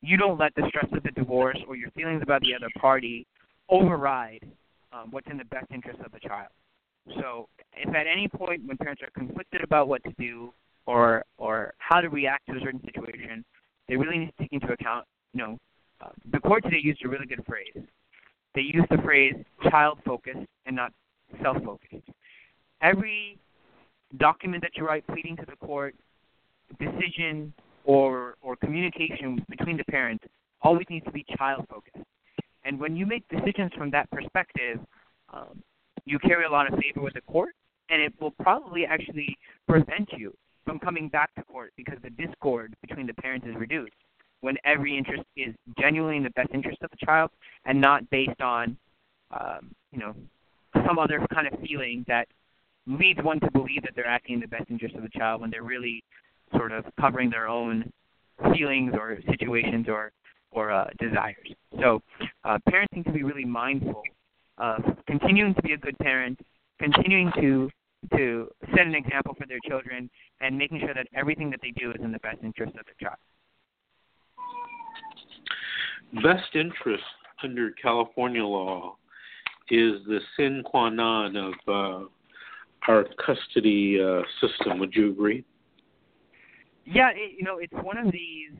you 0.00 0.16
don't 0.16 0.38
let 0.38 0.54
the 0.54 0.62
stress 0.68 0.86
of 0.92 1.02
the 1.02 1.10
divorce 1.10 1.58
or 1.68 1.76
your 1.76 1.90
feelings 1.90 2.22
about 2.22 2.40
the 2.42 2.54
other 2.54 2.68
party 2.78 3.26
override 3.68 4.46
um, 4.92 5.10
what's 5.10 5.26
in 5.30 5.36
the 5.36 5.44
best 5.46 5.66
interest 5.72 5.98
of 6.04 6.12
the 6.12 6.20
child. 6.20 6.48
So, 7.20 7.48
if 7.74 7.94
at 7.94 8.06
any 8.06 8.28
point 8.28 8.66
when 8.66 8.76
parents 8.76 9.02
are 9.02 9.10
conflicted 9.16 9.62
about 9.62 9.88
what 9.88 10.02
to 10.04 10.12
do 10.18 10.52
or 10.86 11.24
or 11.38 11.72
how 11.78 12.00
to 12.00 12.08
react 12.08 12.46
to 12.48 12.56
a 12.56 12.60
certain 12.60 12.82
situation, 12.84 13.44
they 13.88 13.96
really 13.96 14.18
need 14.18 14.32
to 14.36 14.42
take 14.42 14.52
into 14.52 14.72
account. 14.72 15.06
You 15.32 15.40
know, 15.40 15.58
uh, 16.00 16.10
the 16.32 16.40
court 16.40 16.64
today 16.64 16.80
used 16.82 17.04
a 17.04 17.08
really 17.08 17.26
good 17.26 17.44
phrase. 17.46 17.84
They 18.54 18.62
used 18.62 18.88
the 18.90 18.98
phrase 18.98 19.34
child 19.70 19.98
focused 20.04 20.46
and 20.68 20.76
not 20.76 20.92
self 21.42 21.56
focused. 21.64 22.08
Every 22.80 23.38
document 24.18 24.62
that 24.62 24.72
you 24.76 24.86
write 24.86 25.04
pleading 25.08 25.36
to 25.38 25.46
the 25.46 25.56
court, 25.66 25.96
decision 26.78 27.52
or 27.84 28.36
or 28.42 28.54
communication 28.56 29.44
between 29.48 29.76
the 29.76 29.84
parents 29.84 30.24
always 30.62 30.86
needs 30.88 31.04
to 31.06 31.12
be 31.12 31.24
child 31.36 31.66
focused. 31.68 32.04
And 32.64 32.78
when 32.78 32.94
you 32.94 33.06
make 33.06 33.26
decisions 33.28 33.72
from 33.76 33.90
that 33.90 34.08
perspective, 34.10 34.78
um, 35.32 35.62
you 36.04 36.18
carry 36.20 36.44
a 36.44 36.50
lot 36.50 36.72
of 36.72 36.78
favor 36.78 37.00
with 37.00 37.14
the 37.14 37.22
court, 37.22 37.54
and 37.88 38.00
it 38.00 38.12
will 38.20 38.32
probably 38.42 38.84
actually 38.84 39.36
prevent 39.66 40.08
you 40.16 40.34
from 40.64 40.78
coming 40.78 41.08
back 41.08 41.34
to 41.36 41.42
court 41.44 41.72
because 41.76 41.96
the 42.02 42.10
discord 42.10 42.74
between 42.86 43.06
the 43.06 43.14
parents 43.14 43.46
is 43.46 43.54
reduced 43.56 43.94
when 44.40 44.56
every 44.64 44.96
interest 44.96 45.24
is 45.36 45.54
genuinely 45.80 46.16
in 46.16 46.22
the 46.22 46.30
best 46.30 46.50
interest 46.52 46.78
of 46.82 46.90
the 46.90 47.04
child 47.04 47.30
and 47.64 47.80
not 47.80 48.08
based 48.10 48.40
on, 48.40 48.76
um, 49.32 49.70
you 49.90 49.98
know, 49.98 50.14
some 50.86 50.98
other 50.98 51.24
kind 51.32 51.46
of 51.46 51.58
feeling 51.60 52.04
that 52.08 52.26
leads 52.86 53.22
one 53.22 53.38
to 53.40 53.50
believe 53.50 53.82
that 53.82 53.92
they're 53.94 54.06
acting 54.06 54.34
in 54.34 54.40
the 54.40 54.48
best 54.48 54.64
interest 54.70 54.94
of 54.94 55.02
the 55.02 55.10
child 55.10 55.40
when 55.40 55.50
they're 55.50 55.62
really 55.62 56.02
sort 56.56 56.72
of 56.72 56.84
covering 56.98 57.30
their 57.30 57.48
own 57.48 57.90
feelings 58.52 58.92
or 58.94 59.18
situations 59.28 59.86
or 59.88 60.12
or 60.50 60.70
uh, 60.72 60.86
desires. 60.98 61.46
So, 61.78 62.00
uh, 62.44 62.58
parents 62.68 62.94
need 62.94 63.04
to 63.04 63.12
be 63.12 63.22
really 63.22 63.44
mindful 63.44 64.02
of 64.56 64.82
continuing 65.06 65.54
to 65.54 65.62
be 65.62 65.74
a 65.74 65.76
good 65.76 65.98
parent, 65.98 66.40
continuing 66.78 67.30
to 67.40 67.70
to 68.16 68.48
set 68.74 68.86
an 68.86 68.94
example 68.94 69.34
for 69.36 69.46
their 69.46 69.58
children, 69.68 70.08
and 70.40 70.56
making 70.56 70.80
sure 70.80 70.94
that 70.94 71.08
everything 71.14 71.50
that 71.50 71.60
they 71.60 71.72
do 71.72 71.90
is 71.90 71.96
in 72.00 72.12
the 72.12 72.18
best 72.20 72.38
interest 72.42 72.72
of 72.78 72.86
the 72.86 73.04
child. 73.04 73.18
Best 76.22 76.54
interest 76.54 77.02
under 77.42 77.72
California 77.72 78.42
law 78.42 78.96
is 79.70 80.04
the 80.06 80.20
sine 80.36 80.62
qua 80.64 80.88
non 80.88 81.36
of 81.36 81.54
uh, 81.66 82.04
our 82.86 83.04
custody 83.24 84.00
uh, 84.00 84.22
system. 84.40 84.78
Would 84.78 84.94
you 84.94 85.10
agree? 85.10 85.44
Yeah, 86.84 87.10
it, 87.10 87.34
you 87.36 87.44
know, 87.44 87.58
it's 87.58 87.72
one 87.82 87.98
of 87.98 88.10
these 88.12 88.52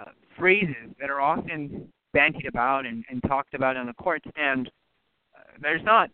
uh, 0.00 0.10
phrases 0.38 0.94
that 1.00 1.10
are 1.10 1.20
often 1.20 1.88
bandied 2.12 2.46
about 2.46 2.86
and, 2.86 3.04
and 3.10 3.22
talked 3.24 3.54
about 3.54 3.76
in 3.76 3.86
the 3.86 3.92
courts, 3.94 4.24
and 4.36 4.68
uh, 5.36 5.40
there's 5.60 5.84
not 5.84 6.10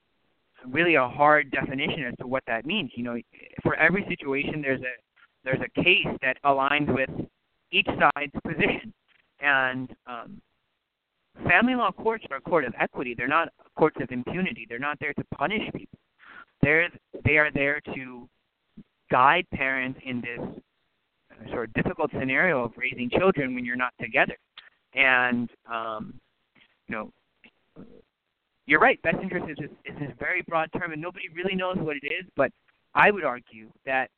really 0.69 0.97
a 0.97 1.09
hard 1.09 1.51
definition 1.51 2.05
as 2.05 2.15
to 2.21 2.27
what 2.27 2.43
that 2.47 2.67
means. 2.67 2.91
You 2.97 3.05
know, 3.05 3.17
for 3.63 3.77
every 3.77 4.05
situation, 4.09 4.61
there's 4.61 4.81
a 4.81 4.95
there's 5.45 5.61
a 5.61 5.83
case 5.83 6.07
that 6.23 6.37
aligns 6.45 6.93
with 6.93 7.11
each 7.71 7.87
side's 7.87 8.33
position, 8.45 8.93
and 9.41 9.91
um, 10.07 10.41
family 11.44 11.75
law 11.75 11.90
courts 11.92 12.25
are 12.31 12.38
a 12.38 12.40
court 12.40 12.64
of 12.64 12.75
equity. 12.79 13.14
They're 13.16 13.29
not 13.29 13.49
courts 13.77 13.96
of 14.01 14.11
impunity. 14.11 14.66
They're 14.68 14.79
not 14.79 14.99
there 15.01 15.12
to 15.14 15.25
punish 15.37 15.62
people. 15.75 15.99
They're 16.62 16.88
they 17.25 17.37
are 17.37 17.51
there 17.51 17.81
to 17.94 18.29
guide 19.11 19.46
parents 19.53 20.01
in 20.05 20.20
this 20.20 21.51
sort 21.51 21.68
of 21.68 21.75
difficult 21.75 22.11
scenario 22.18 22.64
of 22.64 22.72
raising 22.77 23.11
children 23.11 23.55
when 23.55 23.64
you're 23.64 23.77
not 23.77 23.92
together. 24.01 24.37
And 24.94 25.51
um, 25.70 26.14
you 26.88 26.94
know, 26.94 27.12
you're 28.66 28.81
right. 28.81 29.01
Best 29.03 29.18
interest 29.22 29.46
is 29.49 29.70
is 29.85 29.96
a 30.01 30.14
very 30.18 30.42
broad 30.49 30.70
term, 30.72 30.92
and 30.92 31.01
nobody 31.01 31.29
really 31.35 31.55
knows 31.55 31.77
what 31.79 31.96
it 31.96 32.07
is. 32.07 32.27
But 32.37 32.51
I 32.94 33.11
would 33.11 33.25
argue 33.25 33.68
that 33.85 34.11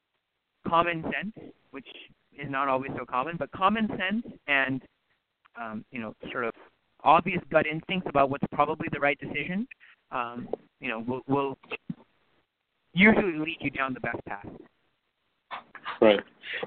common 0.67 1.03
sense, 1.03 1.51
which 1.71 1.89
is 2.39 2.49
not 2.49 2.69
always 2.69 2.93
so 2.97 3.05
common, 3.05 3.37
but 3.37 3.51
common 3.51 3.89
sense 3.89 4.25
and 4.47 4.83
um, 5.61 5.85
you 5.91 6.01
know, 6.01 6.15
sort 6.31 6.45
of 6.45 6.55
obvious 7.05 7.43
gut 7.51 7.67
instincts 7.67 8.09
about 8.09 8.31
what's 8.31 8.45
probably 8.53 8.89
the 8.93 9.01
right 9.01 9.19
decision, 9.19 9.67
um, 10.11 10.49
you 10.81 10.89
know, 10.89 11.01
will, 11.01 11.23
will 11.29 11.59
usually 12.93 13.39
lead 13.39 13.59
you 13.61 13.71
down 13.71 13.95
the 13.95 14.01
best 14.01 14.25
path. 14.27 14.47
Right. 16.01 16.21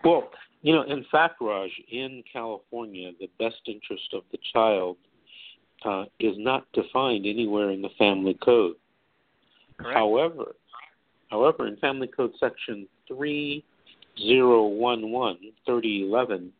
Well, 0.03 0.29
you 0.61 0.73
know, 0.73 0.83
in 0.83 1.05
fact, 1.11 1.35
Raj, 1.41 1.71
in 1.91 2.23
California, 2.31 3.11
the 3.19 3.29
best 3.39 3.61
interest 3.67 4.13
of 4.13 4.23
the 4.31 4.37
child 4.53 4.97
uh, 5.83 6.05
is 6.19 6.35
not 6.37 6.71
defined 6.73 7.25
anywhere 7.25 7.71
in 7.71 7.81
the 7.81 7.89
family 7.97 8.37
code. 8.43 8.75
Correct. 9.77 9.97
However, 9.97 10.55
however, 11.29 11.65
in 11.67 11.77
Family 11.77 12.07
Code 12.07 12.33
Section 12.39 12.87
3011, 13.07 15.53
3011, 15.65 16.51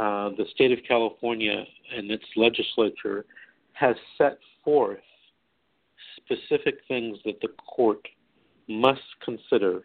uh, 0.00 0.30
the 0.30 0.46
state 0.54 0.72
of 0.72 0.78
California 0.88 1.62
and 1.94 2.10
its 2.10 2.24
legislature 2.34 3.26
has 3.74 3.94
set 4.16 4.38
forth 4.64 4.98
specific 6.16 6.76
things 6.88 7.18
that 7.26 7.38
the 7.42 7.48
court 7.66 8.00
must 8.66 9.02
consider 9.22 9.82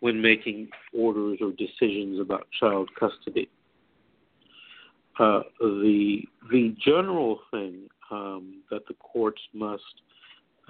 when 0.00 0.20
making 0.20 0.68
orders 0.94 1.38
or 1.42 1.50
decisions 1.52 2.18
about 2.20 2.46
child 2.58 2.88
custody. 2.98 3.50
Uh, 5.18 5.40
the 5.60 6.22
the 6.50 6.74
general 6.82 7.40
thing 7.50 7.86
um, 8.10 8.62
that 8.70 8.80
the 8.88 8.94
courts 8.94 9.42
must 9.52 9.82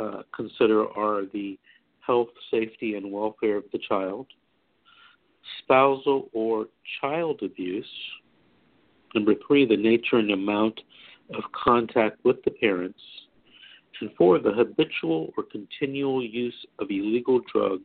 uh, 0.01 0.23
consider 0.35 0.89
are 0.99 1.27
the 1.33 1.57
health, 2.05 2.29
safety, 2.51 2.97
and 2.97 3.13
welfare 3.13 3.59
of 3.59 3.65
the 3.73 3.79
child, 3.89 4.27
spousal 5.63 6.29
or 6.33 6.67
child 7.01 7.41
abuse. 7.45 7.87
Number 9.15 9.35
three, 9.47 9.67
the 9.67 9.77
nature 9.77 10.17
and 10.17 10.31
amount 10.31 10.81
of 11.35 11.43
contact 11.53 12.25
with 12.25 12.43
the 12.45 12.51
parents. 12.51 13.01
And 14.01 14.11
four, 14.17 14.39
the 14.39 14.53
habitual 14.53 15.33
or 15.37 15.45
continual 15.45 16.25
use 16.25 16.55
of 16.79 16.91
illegal 16.91 17.41
drugs 17.53 17.85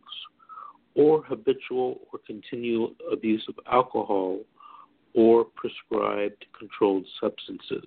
or 0.96 1.22
habitual 1.24 2.00
or 2.12 2.20
continual 2.26 2.94
abuse 3.12 3.44
of 3.50 3.56
alcohol 3.70 4.40
or 5.14 5.46
prescribed 5.56 6.46
controlled 6.58 7.06
substances. 7.20 7.86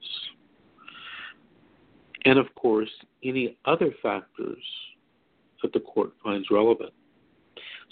And 2.25 2.39
of 2.39 2.55
course, 2.55 2.91
any 3.25 3.57
other 3.65 3.95
factors 4.03 4.63
that 5.63 5.73
the 5.73 5.81
court 5.81 6.13
finds 6.23 6.51
relevant. 6.51 6.93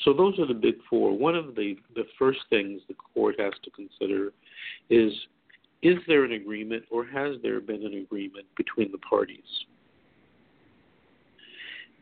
So 0.05 0.13
those 0.13 0.39
are 0.39 0.47
the 0.47 0.55
big 0.55 0.75
four. 0.89 1.17
One 1.17 1.35
of 1.35 1.55
the, 1.55 1.77
the 1.95 2.05
first 2.19 2.41
things 2.51 2.83
the 2.89 2.95
court 2.95 3.41
has 3.41 3.53
to 3.65 3.71
consider 3.71 4.33
is 4.91 5.13
is 5.83 5.97
there 6.07 6.25
an 6.25 6.33
agreement 6.33 6.85
or 6.91 7.05
has 7.05 7.37
there 7.43 7.61
been 7.61 7.85
an 7.85 7.95
agreement 7.95 8.47
between 8.57 8.91
the 8.93 8.99
parties? 8.99 9.39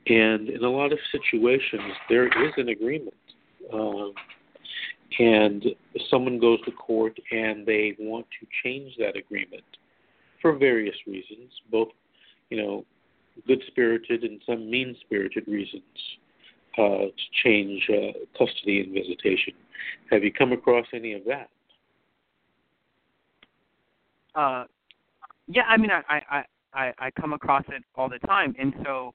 And 0.07 0.49
in 0.51 0.63
a 0.63 0.71
lot 0.71 0.93
of 0.93 0.99
situations, 1.11 1.93
there 2.09 2.27
is 2.27 2.53
an 2.57 2.69
agreement. 2.69 3.15
Um, 3.73 4.13
and 5.19 5.65
someone 6.11 6.39
goes 6.39 6.61
to 6.65 6.73
court 6.73 7.19
and 7.31 7.65
they 7.65 7.97
want 7.99 8.27
to 8.41 8.47
change 8.63 8.93
that 8.99 9.17
agreement 9.17 9.65
for 10.43 10.57
various 10.57 10.97
reasons, 11.07 11.51
both, 11.71 11.89
you 12.51 12.59
know, 12.59 12.85
good 13.47 13.63
spirited 13.67 14.25
and 14.25 14.41
some 14.47 14.71
mean 14.71 14.95
spirited 15.01 15.47
reasons 15.49 15.83
uh, 16.79 17.07
to 17.07 17.11
change 17.43 17.89
uh, 17.91 18.13
custody 18.37 18.81
and 18.81 18.93
visitation. 18.93 19.55
Have 20.11 20.23
you 20.23 20.33
come 20.33 20.53
across 20.53 20.87
any 20.93 21.15
of 21.15 21.23
that? 21.27 21.49
Uh, 24.35 24.65
yeah, 25.47 25.63
I 25.69 25.77
mean, 25.77 25.91
I, 25.91 26.03
I, 26.31 26.45
I, 26.73 26.93
I 26.99 27.11
come 27.13 27.33
across 27.33 27.65
it 27.69 27.83
all 27.95 28.09
the 28.09 28.19
time, 28.21 28.55
and 28.59 28.73
so 28.85 29.13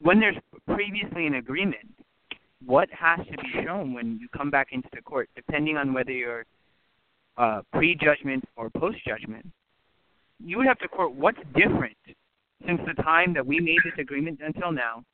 when 0.00 0.20
there's 0.20 0.36
previously 0.66 1.26
an 1.26 1.34
agreement, 1.34 1.88
what 2.64 2.88
has 2.90 3.18
to 3.26 3.36
be 3.38 3.64
shown 3.64 3.92
when 3.92 4.18
you 4.20 4.28
come 4.36 4.50
back 4.50 4.68
into 4.72 4.88
the 4.94 5.02
court, 5.02 5.28
depending 5.36 5.76
on 5.76 5.92
whether 5.92 6.12
you're 6.12 6.44
uh, 7.36 7.62
pre-judgment 7.72 8.44
or 8.56 8.70
post-judgment, 8.70 9.46
you 10.44 10.56
would 10.56 10.66
have 10.66 10.78
to 10.78 10.88
court 10.88 11.12
what's 11.14 11.38
different 11.54 11.96
since 12.66 12.80
the 12.86 13.02
time 13.02 13.32
that 13.34 13.46
we 13.46 13.60
made 13.60 13.78
this 13.84 13.94
agreement 13.98 14.40
until 14.44 14.72
now, 14.72 15.04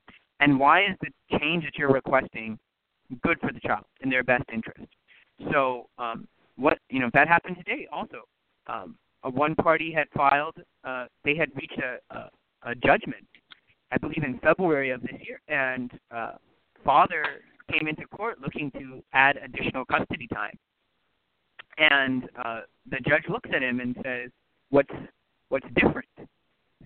and 0.40 0.58
why 0.58 0.82
is 0.84 0.96
the 1.00 1.38
change 1.38 1.64
that 1.64 1.76
you're 1.76 1.92
requesting 1.92 2.58
good 3.22 3.38
for 3.40 3.52
the 3.52 3.60
child 3.60 3.84
in 4.00 4.10
their 4.10 4.22
best 4.22 4.44
interest. 4.52 4.86
So, 5.52 5.88
um, 5.98 6.26
what 6.56 6.78
you 6.88 7.00
know 7.00 7.10
that 7.14 7.28
happened 7.28 7.56
today 7.56 7.88
also. 7.92 8.22
Um, 8.66 8.96
a 9.22 9.30
one 9.30 9.54
party 9.54 9.92
had 9.92 10.06
filed, 10.14 10.56
uh, 10.84 11.06
they 11.24 11.34
had 11.36 11.50
reached 11.56 11.78
a, 11.78 12.16
a, 12.16 12.30
a 12.70 12.74
judgment 12.74 13.26
I 13.94 13.98
believe 13.98 14.24
in 14.24 14.38
February 14.40 14.90
of 14.90 15.02
this 15.02 15.14
year, 15.24 15.40
and 15.46 15.90
uh, 16.10 16.32
father 16.84 17.24
came 17.70 17.86
into 17.86 18.06
court 18.08 18.40
looking 18.40 18.70
to 18.72 19.02
add 19.12 19.36
additional 19.36 19.84
custody 19.84 20.26
time. 20.32 20.58
And 21.78 22.28
uh, 22.44 22.60
the 22.90 22.98
judge 23.08 23.24
looks 23.28 23.48
at 23.54 23.62
him 23.62 23.78
and 23.78 23.96
says, 24.04 24.30
"What's 24.70 24.92
what's 25.48 25.66
different?" 25.76 26.08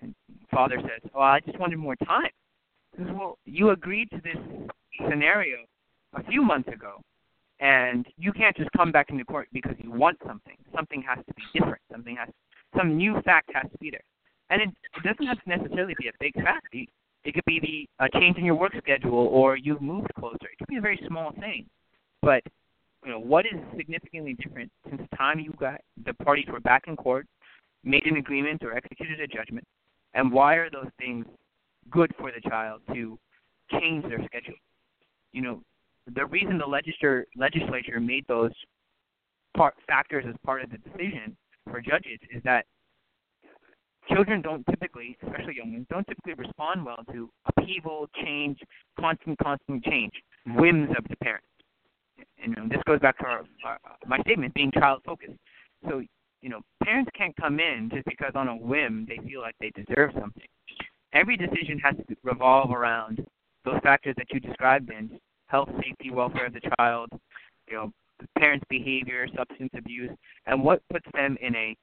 And 0.01 0.13
father 0.51 0.77
says, 0.81 1.09
"Oh, 1.15 1.21
I 1.21 1.39
just 1.39 1.59
wanted 1.59 1.77
more 1.77 1.95
time." 1.95 2.29
He 2.95 3.03
says, 3.03 3.11
"Well, 3.13 3.39
you 3.45 3.71
agreed 3.71 4.09
to 4.11 4.21
this 4.23 4.37
scenario 5.09 5.57
a 6.13 6.23
few 6.23 6.43
months 6.43 6.69
ago, 6.69 7.01
and 7.59 8.05
you 8.17 8.31
can't 8.31 8.55
just 8.55 8.69
come 8.75 8.91
back 8.91 9.09
into 9.09 9.25
court 9.25 9.47
because 9.51 9.75
you 9.79 9.91
want 9.91 10.17
something. 10.25 10.55
Something 10.75 11.01
has 11.01 11.23
to 11.25 11.33
be 11.33 11.43
different. 11.53 11.81
Something 11.91 12.15
has 12.15 12.29
some 12.77 12.97
new 12.97 13.21
fact 13.21 13.51
has 13.53 13.69
to 13.71 13.77
be 13.79 13.91
there." 13.91 14.03
And 14.49 14.61
it, 14.61 14.69
it 14.97 15.03
doesn't 15.03 15.25
have 15.25 15.41
to 15.43 15.49
necessarily 15.49 15.95
be 15.99 16.07
a 16.07 16.11
big 16.19 16.33
fact. 16.35 16.73
It 16.73 17.33
could 17.33 17.45
be 17.45 17.59
the 17.59 18.05
a 18.05 18.09
change 18.19 18.37
in 18.37 18.45
your 18.45 18.55
work 18.55 18.73
schedule, 18.77 19.27
or 19.27 19.57
you've 19.57 19.81
moved 19.81 20.13
closer. 20.15 20.47
It 20.51 20.57
could 20.57 20.67
be 20.67 20.77
a 20.77 20.81
very 20.81 20.99
small 21.07 21.31
thing, 21.39 21.65
but 22.21 22.43
you 23.05 23.11
know 23.11 23.19
what 23.19 23.45
is 23.45 23.59
significantly 23.77 24.33
different 24.35 24.71
since 24.89 25.01
the 25.01 25.17
time 25.17 25.39
you 25.39 25.53
got 25.59 25.81
the 26.05 26.13
parties 26.13 26.45
were 26.51 26.59
back 26.59 26.83
in 26.87 26.95
court, 26.95 27.27
made 27.83 28.05
an 28.05 28.17
agreement 28.17 28.63
or 28.63 28.73
executed 28.75 29.19
a 29.19 29.27
judgment, 29.27 29.65
and 30.13 30.31
why 30.31 30.55
are 30.55 30.69
those 30.69 30.89
things 30.97 31.25
good 31.89 32.13
for 32.17 32.31
the 32.31 32.41
child 32.49 32.81
to 32.93 33.17
change 33.71 34.03
their 34.03 34.23
schedule? 34.25 34.55
You 35.31 35.41
know, 35.41 35.61
the 36.15 36.25
reason 36.25 36.57
the 36.57 36.65
legislature 36.65 37.25
legislature 37.35 37.99
made 37.99 38.25
those 38.27 38.51
part 39.55 39.75
factors 39.87 40.25
as 40.27 40.35
part 40.45 40.63
of 40.63 40.69
the 40.71 40.77
decision 40.77 41.35
for 41.69 41.81
judges 41.81 42.19
is 42.33 42.41
that 42.43 42.65
children 44.07 44.41
don't 44.41 44.65
typically, 44.67 45.17
especially 45.23 45.55
young 45.55 45.73
ones, 45.73 45.85
don't 45.89 46.07
typically 46.07 46.33
respond 46.33 46.83
well 46.83 47.03
to 47.11 47.29
upheaval, 47.45 48.09
change, 48.23 48.59
constant, 48.99 49.37
constant 49.39 49.83
change, 49.83 50.13
whims 50.55 50.89
of 50.97 51.05
the 51.09 51.15
parents. 51.17 51.45
And 52.41 52.55
you 52.55 52.63
know, 52.63 52.69
this 52.69 52.81
goes 52.85 52.99
back 52.99 53.17
to 53.19 53.25
our, 53.25 53.43
our, 53.65 53.79
my 54.07 54.19
statement 54.21 54.53
being 54.53 54.71
child 54.71 55.01
focused. 55.05 55.37
So, 55.87 56.01
you 56.41 56.49
know, 56.49 56.61
parents 56.83 57.09
can't 57.15 57.35
come 57.35 57.59
in 57.59 57.89
just 57.93 58.05
because 58.05 58.31
on 58.35 58.47
a 58.47 58.55
whim 58.55 59.05
they 59.07 59.17
feel 59.27 59.41
like 59.41 59.55
they 59.59 59.71
deserve 59.71 60.11
something. 60.19 60.43
Every 61.13 61.37
decision 61.37 61.79
has 61.79 61.95
to 61.95 62.15
revolve 62.23 62.71
around 62.71 63.25
those 63.65 63.79
factors 63.83 64.15
that 64.17 64.27
you 64.31 64.39
described 64.39 64.89
in 64.89 65.19
health, 65.49 65.69
safety, 65.83 66.11
welfare 66.11 66.45
of 66.45 66.53
the 66.53 66.61
child, 66.77 67.09
you 67.67 67.75
know, 67.75 67.91
parents' 68.37 68.65
behavior, 68.69 69.27
substance 69.35 69.71
abuse, 69.77 70.11
and 70.45 70.61
what 70.63 70.81
puts 70.91 71.05
them 71.13 71.37
in 71.41 71.55
a 71.55 71.75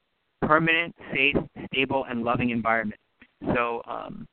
permanent, 0.43 0.95
safe, 1.13 1.37
stable, 1.67 2.05
and 2.09 2.23
loving 2.23 2.51
environment. 2.51 3.01
So, 3.55 3.83
um, 3.87 4.27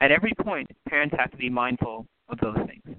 at 0.00 0.10
every 0.10 0.32
point, 0.42 0.70
parents 0.88 1.14
have 1.18 1.30
to 1.30 1.36
be 1.36 1.48
mindful 1.48 2.06
of 2.28 2.38
those 2.38 2.56
things. 2.66 2.98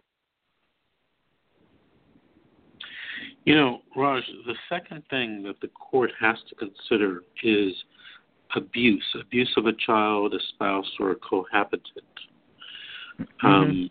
You 3.45 3.55
know, 3.55 3.81
Raj, 3.95 4.23
the 4.45 4.55
second 4.67 5.03
thing 5.09 5.41
that 5.43 5.61
the 5.61 5.69
court 5.69 6.11
has 6.19 6.35
to 6.49 6.55
consider 6.55 7.21
is 7.43 7.73
abuse 8.55 9.03
abuse 9.19 9.53
of 9.57 9.67
a 9.67 9.73
child, 9.85 10.33
a 10.33 10.39
spouse, 10.49 10.89
or 10.99 11.11
a 11.11 11.15
cohabitant. 11.15 11.83
Mm-hmm. 13.19 13.47
Um, 13.47 13.89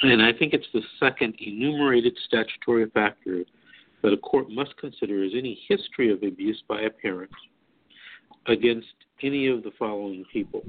and 0.00 0.22
I 0.22 0.32
think 0.32 0.52
it's 0.52 0.66
the 0.72 0.82
second 1.00 1.34
enumerated 1.40 2.16
statutory 2.26 2.88
factor 2.90 3.44
that 4.02 4.12
a 4.12 4.16
court 4.16 4.48
must 4.50 4.76
consider 4.76 5.24
is 5.24 5.32
any 5.34 5.58
history 5.68 6.12
of 6.12 6.22
abuse 6.22 6.62
by 6.68 6.82
a 6.82 6.90
parent 6.90 7.30
against 8.46 8.86
any 9.22 9.48
of 9.48 9.62
the 9.62 9.72
following 9.78 10.24
people. 10.32 10.62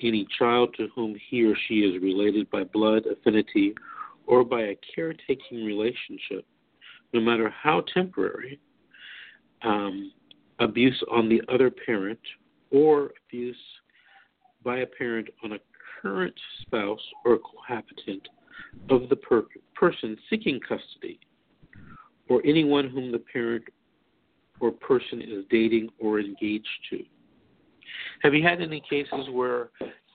Any 0.00 0.26
child 0.36 0.74
to 0.76 0.88
whom 0.94 1.16
he 1.30 1.44
or 1.44 1.54
she 1.68 1.80
is 1.80 2.02
related 2.02 2.50
by 2.50 2.64
blood, 2.64 3.04
affinity, 3.06 3.74
or 4.26 4.44
by 4.44 4.62
a 4.62 4.78
caretaking 4.94 5.64
relationship, 5.64 6.44
no 7.12 7.20
matter 7.20 7.48
how 7.48 7.84
temporary, 7.94 8.58
um, 9.62 10.12
abuse 10.58 11.00
on 11.10 11.28
the 11.28 11.40
other 11.52 11.70
parent, 11.70 12.18
or 12.70 13.12
abuse 13.28 13.56
by 14.64 14.78
a 14.78 14.86
parent 14.86 15.28
on 15.44 15.52
a 15.52 15.58
current 16.04 16.34
spouse 16.62 17.00
or 17.24 17.38
cohabitant 17.38 18.28
of 18.90 19.08
the 19.08 19.16
per- 19.16 19.46
person 19.74 20.16
seeking 20.28 20.60
custody, 20.60 21.18
or 22.28 22.42
anyone 22.44 22.88
whom 22.88 23.10
the 23.10 23.18
parent 23.18 23.64
or 24.60 24.70
person 24.70 25.22
is 25.22 25.44
dating 25.50 25.88
or 25.98 26.20
engaged 26.20 26.68
to. 26.90 27.02
Have 28.22 28.34
you 28.34 28.42
had 28.42 28.60
any 28.60 28.82
cases 28.88 29.28
where 29.32 29.70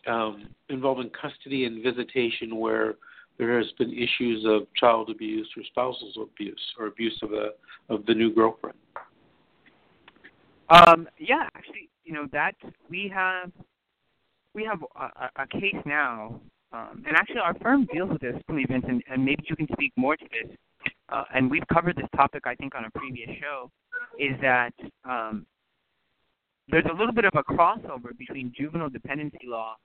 um, 0.08 0.50
involving 0.70 1.10
custody 1.10 1.66
and 1.66 1.84
visitation 1.84 2.56
where 2.58 2.96
there 3.38 3.58
has 3.58 3.68
been 3.78 3.92
issues 3.92 4.46
of 4.46 4.68
child 4.76 5.10
abuse 5.10 5.48
or 5.58 5.64
spousal 5.64 6.12
abuse 6.22 6.62
or 6.78 6.88
abuse 6.88 7.18
of 7.24 7.30
the 7.30 7.54
of 7.90 8.06
the 8.06 8.14
new 8.14 8.34
girlfriend? 8.34 8.78
Um, 10.70 11.08
yeah, 11.18 11.48
actually, 11.56 11.90
you 12.06 12.14
know 12.14 12.28
that 12.32 12.56
we 12.90 13.12
have 13.14 13.52
we 14.54 14.64
have 14.66 14.80
a, 14.96 15.44
a 15.44 15.48
case 15.48 15.76
now, 15.86 16.40
um, 16.72 17.04
and 17.08 17.16
actually 17.16 17.40
our 17.40 17.54
firm 17.56 17.88
deals 17.92 18.10
with 18.10 18.22
this, 18.22 18.36
Vincent, 18.48 18.84
and, 18.86 19.04
and 19.10 19.24
maybe 19.24 19.44
you 19.48 19.56
can 19.56 19.68
speak 19.74 19.92
more 19.96 20.16
to 20.16 20.26
this. 20.32 20.56
Uh, 21.10 21.24
and 21.34 21.50
we've 21.50 21.68
covered 21.74 21.96
this 21.96 22.08
topic, 22.16 22.44
I 22.46 22.56
think, 22.56 22.76
on 22.76 22.86
a 22.86 22.92
previous 22.92 23.30
show. 23.40 23.70
Is 24.18 24.40
that 24.42 24.74
um, 25.06 25.46
there's 26.70 26.86
a 26.90 26.96
little 26.96 27.14
bit 27.14 27.26
of 27.26 27.34
a 27.36 27.44
crossover 27.44 28.18
between 28.18 28.54
juvenile 28.56 28.90
dependency 28.90 29.46
law 29.46 29.76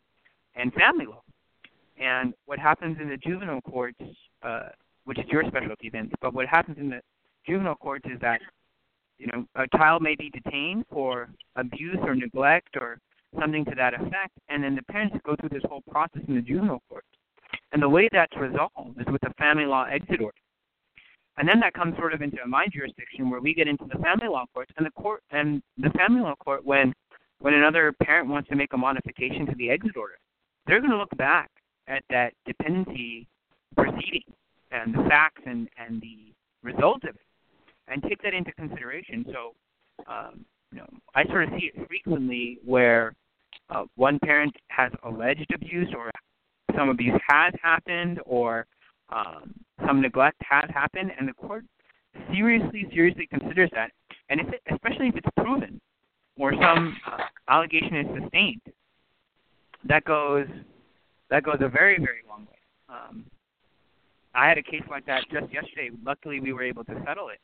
and 0.54 0.72
family 0.74 1.06
law. 1.06 1.22
And 1.98 2.34
what 2.46 2.58
happens 2.58 2.98
in 3.00 3.08
the 3.08 3.16
juvenile 3.16 3.60
courts, 3.62 4.00
uh, 4.42 4.68
which 5.04 5.18
is 5.18 5.24
your 5.28 5.44
specialty, 5.46 5.88
Vince, 5.88 6.12
but 6.20 6.34
what 6.34 6.46
happens 6.46 6.78
in 6.78 6.90
the 6.90 7.00
juvenile 7.46 7.76
courts 7.76 8.04
is 8.12 8.20
that 8.20 8.40
you 9.18 9.28
know 9.28 9.46
a 9.54 9.66
child 9.76 10.02
may 10.02 10.16
be 10.16 10.30
detained 10.30 10.84
for 10.90 11.28
abuse 11.56 11.98
or 12.02 12.14
neglect 12.14 12.76
or 12.80 12.98
something 13.38 13.64
to 13.66 13.74
that 13.76 13.94
effect, 13.94 14.32
and 14.48 14.62
then 14.62 14.74
the 14.74 14.82
parents 14.84 15.16
go 15.24 15.36
through 15.36 15.50
this 15.50 15.62
whole 15.68 15.82
process 15.90 16.22
in 16.28 16.34
the 16.34 16.42
juvenile 16.42 16.82
court. 16.88 17.04
And 17.72 17.82
the 17.82 17.88
way 17.88 18.08
that's 18.12 18.36
resolved 18.36 19.00
is 19.00 19.06
with 19.10 19.22
a 19.24 19.34
family 19.34 19.66
law 19.66 19.84
exit 19.84 20.20
order. 20.20 20.36
And 21.36 21.48
then 21.48 21.58
that 21.60 21.74
comes 21.74 21.96
sort 21.96 22.14
of 22.14 22.22
into 22.22 22.38
my 22.46 22.66
jurisdiction 22.72 23.28
where 23.28 23.40
we 23.40 23.54
get 23.54 23.66
into 23.66 23.84
the 23.92 23.98
family 23.98 24.28
law 24.28 24.44
courts 24.54 24.72
and 24.76 24.86
the 24.86 24.90
court 24.92 25.22
and 25.32 25.60
the 25.78 25.90
family 25.90 26.20
law 26.20 26.36
court 26.36 26.64
when 26.64 26.92
when 27.40 27.54
another 27.54 27.92
parent 28.02 28.28
wants 28.28 28.48
to 28.48 28.56
make 28.56 28.72
a 28.72 28.76
modification 28.76 29.44
to 29.44 29.54
the 29.56 29.68
exit 29.68 29.96
order, 29.96 30.14
they're 30.66 30.78
going 30.80 30.92
to 30.92 30.96
look 30.96 31.14
back 31.16 31.50
at 31.88 32.02
that 32.08 32.32
dependency 32.46 33.26
proceeding 33.76 34.22
and 34.70 34.94
the 34.94 35.02
facts 35.08 35.42
and, 35.44 35.68
and 35.76 36.00
the 36.00 36.32
results 36.62 37.04
of 37.04 37.10
it 37.10 37.26
and 37.88 38.02
take 38.02 38.22
that 38.22 38.32
into 38.32 38.52
consideration. 38.52 39.26
So, 39.30 39.54
um, 40.06 40.44
you 40.72 40.78
know, 40.78 40.86
I 41.14 41.24
sort 41.26 41.44
of 41.44 41.50
see 41.58 41.70
it 41.74 41.86
frequently 41.86 42.58
where 42.64 43.14
uh, 43.70 43.84
one 43.96 44.18
parent 44.20 44.54
has 44.68 44.92
alleged 45.04 45.46
abuse 45.54 45.88
or 45.96 46.10
some 46.76 46.88
abuse 46.88 47.18
has 47.28 47.52
happened 47.62 48.20
or 48.24 48.66
um, 49.10 49.54
some 49.86 50.00
neglect 50.00 50.40
has 50.48 50.68
happened, 50.72 51.12
and 51.18 51.28
the 51.28 51.32
court 51.34 51.64
seriously, 52.32 52.86
seriously 52.92 53.26
considers 53.26 53.70
that, 53.74 53.90
and 54.28 54.40
if 54.40 54.48
it, 54.48 54.60
especially 54.72 55.08
if 55.08 55.16
it's 55.16 55.28
proven 55.36 55.80
or 56.38 56.52
some 56.60 56.96
uh, 57.06 57.18
allegation 57.48 57.96
is 57.96 58.06
sustained, 58.22 58.60
that 59.86 60.04
goes 60.04 60.46
that 61.30 61.42
goes 61.42 61.56
a 61.60 61.68
very, 61.68 61.96
very 61.96 62.22
long 62.28 62.46
way. 62.46 62.58
Um, 62.88 63.24
I 64.34 64.48
had 64.48 64.58
a 64.58 64.62
case 64.62 64.82
like 64.90 65.06
that 65.06 65.22
just 65.30 65.52
yesterday. 65.52 65.90
Luckily, 66.04 66.40
we 66.40 66.52
were 66.52 66.62
able 66.62 66.84
to 66.84 67.02
settle 67.06 67.28
it. 67.28 67.38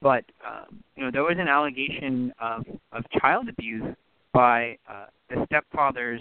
But 0.00 0.24
um, 0.46 0.82
you 0.96 1.04
know, 1.04 1.10
there 1.10 1.22
was 1.22 1.36
an 1.38 1.48
allegation 1.48 2.32
of 2.40 2.64
of 2.92 3.04
child 3.20 3.48
abuse 3.48 3.94
by 4.32 4.76
uh, 4.88 5.06
the 5.28 5.44
stepfather's 5.46 6.20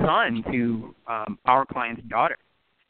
son 0.00 0.42
to 0.50 0.94
um, 1.06 1.38
our 1.44 1.64
client's 1.66 2.02
daughter, 2.08 2.36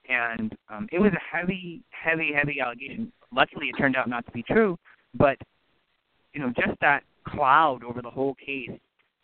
and 0.08 0.56
um, 0.68 0.88
it 0.92 0.98
was 0.98 1.12
a 1.12 1.36
heavy, 1.36 1.82
heavy, 1.90 2.32
heavy 2.34 2.60
allegation. 2.60 3.12
Luckily, 3.34 3.68
it 3.68 3.74
turned 3.78 3.96
out 3.96 4.08
not 4.08 4.24
to 4.26 4.32
be 4.32 4.42
true, 4.42 4.78
but 5.14 5.36
you 6.34 6.40
know, 6.40 6.52
just 6.56 6.78
that 6.80 7.02
cloud 7.26 7.84
over 7.84 8.02
the 8.02 8.10
whole 8.10 8.34
case, 8.34 8.70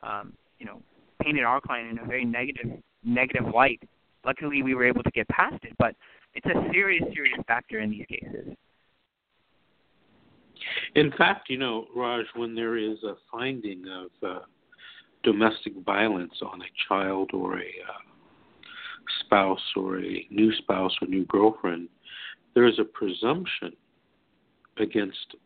um, 0.02 0.32
you 0.58 0.66
know, 0.66 0.80
painted 1.22 1.44
our 1.44 1.60
client 1.60 1.90
in 1.90 1.98
a 1.98 2.04
very 2.04 2.24
negative, 2.24 2.70
negative 3.04 3.44
light. 3.54 3.80
Luckily, 4.24 4.62
we 4.62 4.74
were 4.74 4.86
able 4.86 5.02
to 5.02 5.10
get 5.10 5.28
past 5.28 5.62
it, 5.64 5.72
but 5.78 5.94
it's 6.34 6.46
a 6.46 6.70
serious, 6.72 7.04
serious 7.14 7.38
factor 7.46 7.80
in 7.80 7.90
these 7.90 8.06
cases. 8.08 8.54
In 10.94 11.12
fact, 11.12 11.48
you 11.48 11.58
know, 11.58 11.86
Raj, 11.94 12.26
when 12.34 12.54
there 12.54 12.76
is 12.76 13.02
a 13.04 13.14
finding 13.30 13.84
of 13.88 14.28
uh, 14.28 14.40
domestic 15.22 15.72
violence 15.84 16.34
on 16.42 16.60
a 16.62 16.88
child 16.88 17.30
or 17.32 17.58
a 17.58 17.62
uh, 17.62 18.02
spouse 19.24 19.72
or 19.76 19.98
a 20.00 20.26
new 20.30 20.52
spouse 20.54 20.92
or 21.00 21.08
new 21.08 21.24
girlfriend, 21.26 21.88
there 22.54 22.66
is 22.66 22.78
a 22.78 22.84
presumption 22.84 23.72
against 24.78 25.36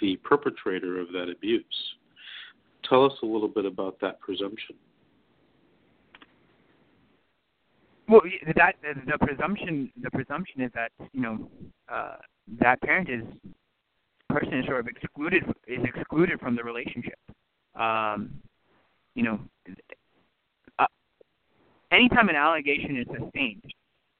the 0.00 0.16
perpetrator 0.16 1.00
of 1.00 1.08
that 1.12 1.28
abuse. 1.30 1.64
Tell 2.88 3.04
us 3.04 3.12
a 3.22 3.26
little 3.26 3.48
bit 3.48 3.64
about 3.64 4.00
that 4.00 4.20
presumption. 4.20 4.74
Well, 8.08 8.22
that 8.56 8.74
the 8.82 9.18
presumption 9.18 9.90
the 10.02 10.10
presumption 10.10 10.60
is 10.60 10.70
that 10.74 10.90
you 11.12 11.20
know 11.22 11.50
uh, 11.88 12.16
that 12.60 12.82
parent 12.82 13.08
is 13.08 13.22
person 14.28 14.54
is 14.58 14.66
sort 14.66 14.80
of 14.80 14.88
excluded 14.88 15.44
is 15.66 15.78
excluded 15.84 16.40
from 16.40 16.56
the 16.56 16.64
relationship. 16.64 17.18
Um, 17.74 18.34
you 19.14 19.22
know, 19.22 19.40
anytime 21.92 22.28
an 22.28 22.36
allegation 22.36 22.96
is 22.96 23.06
sustained, 23.06 23.62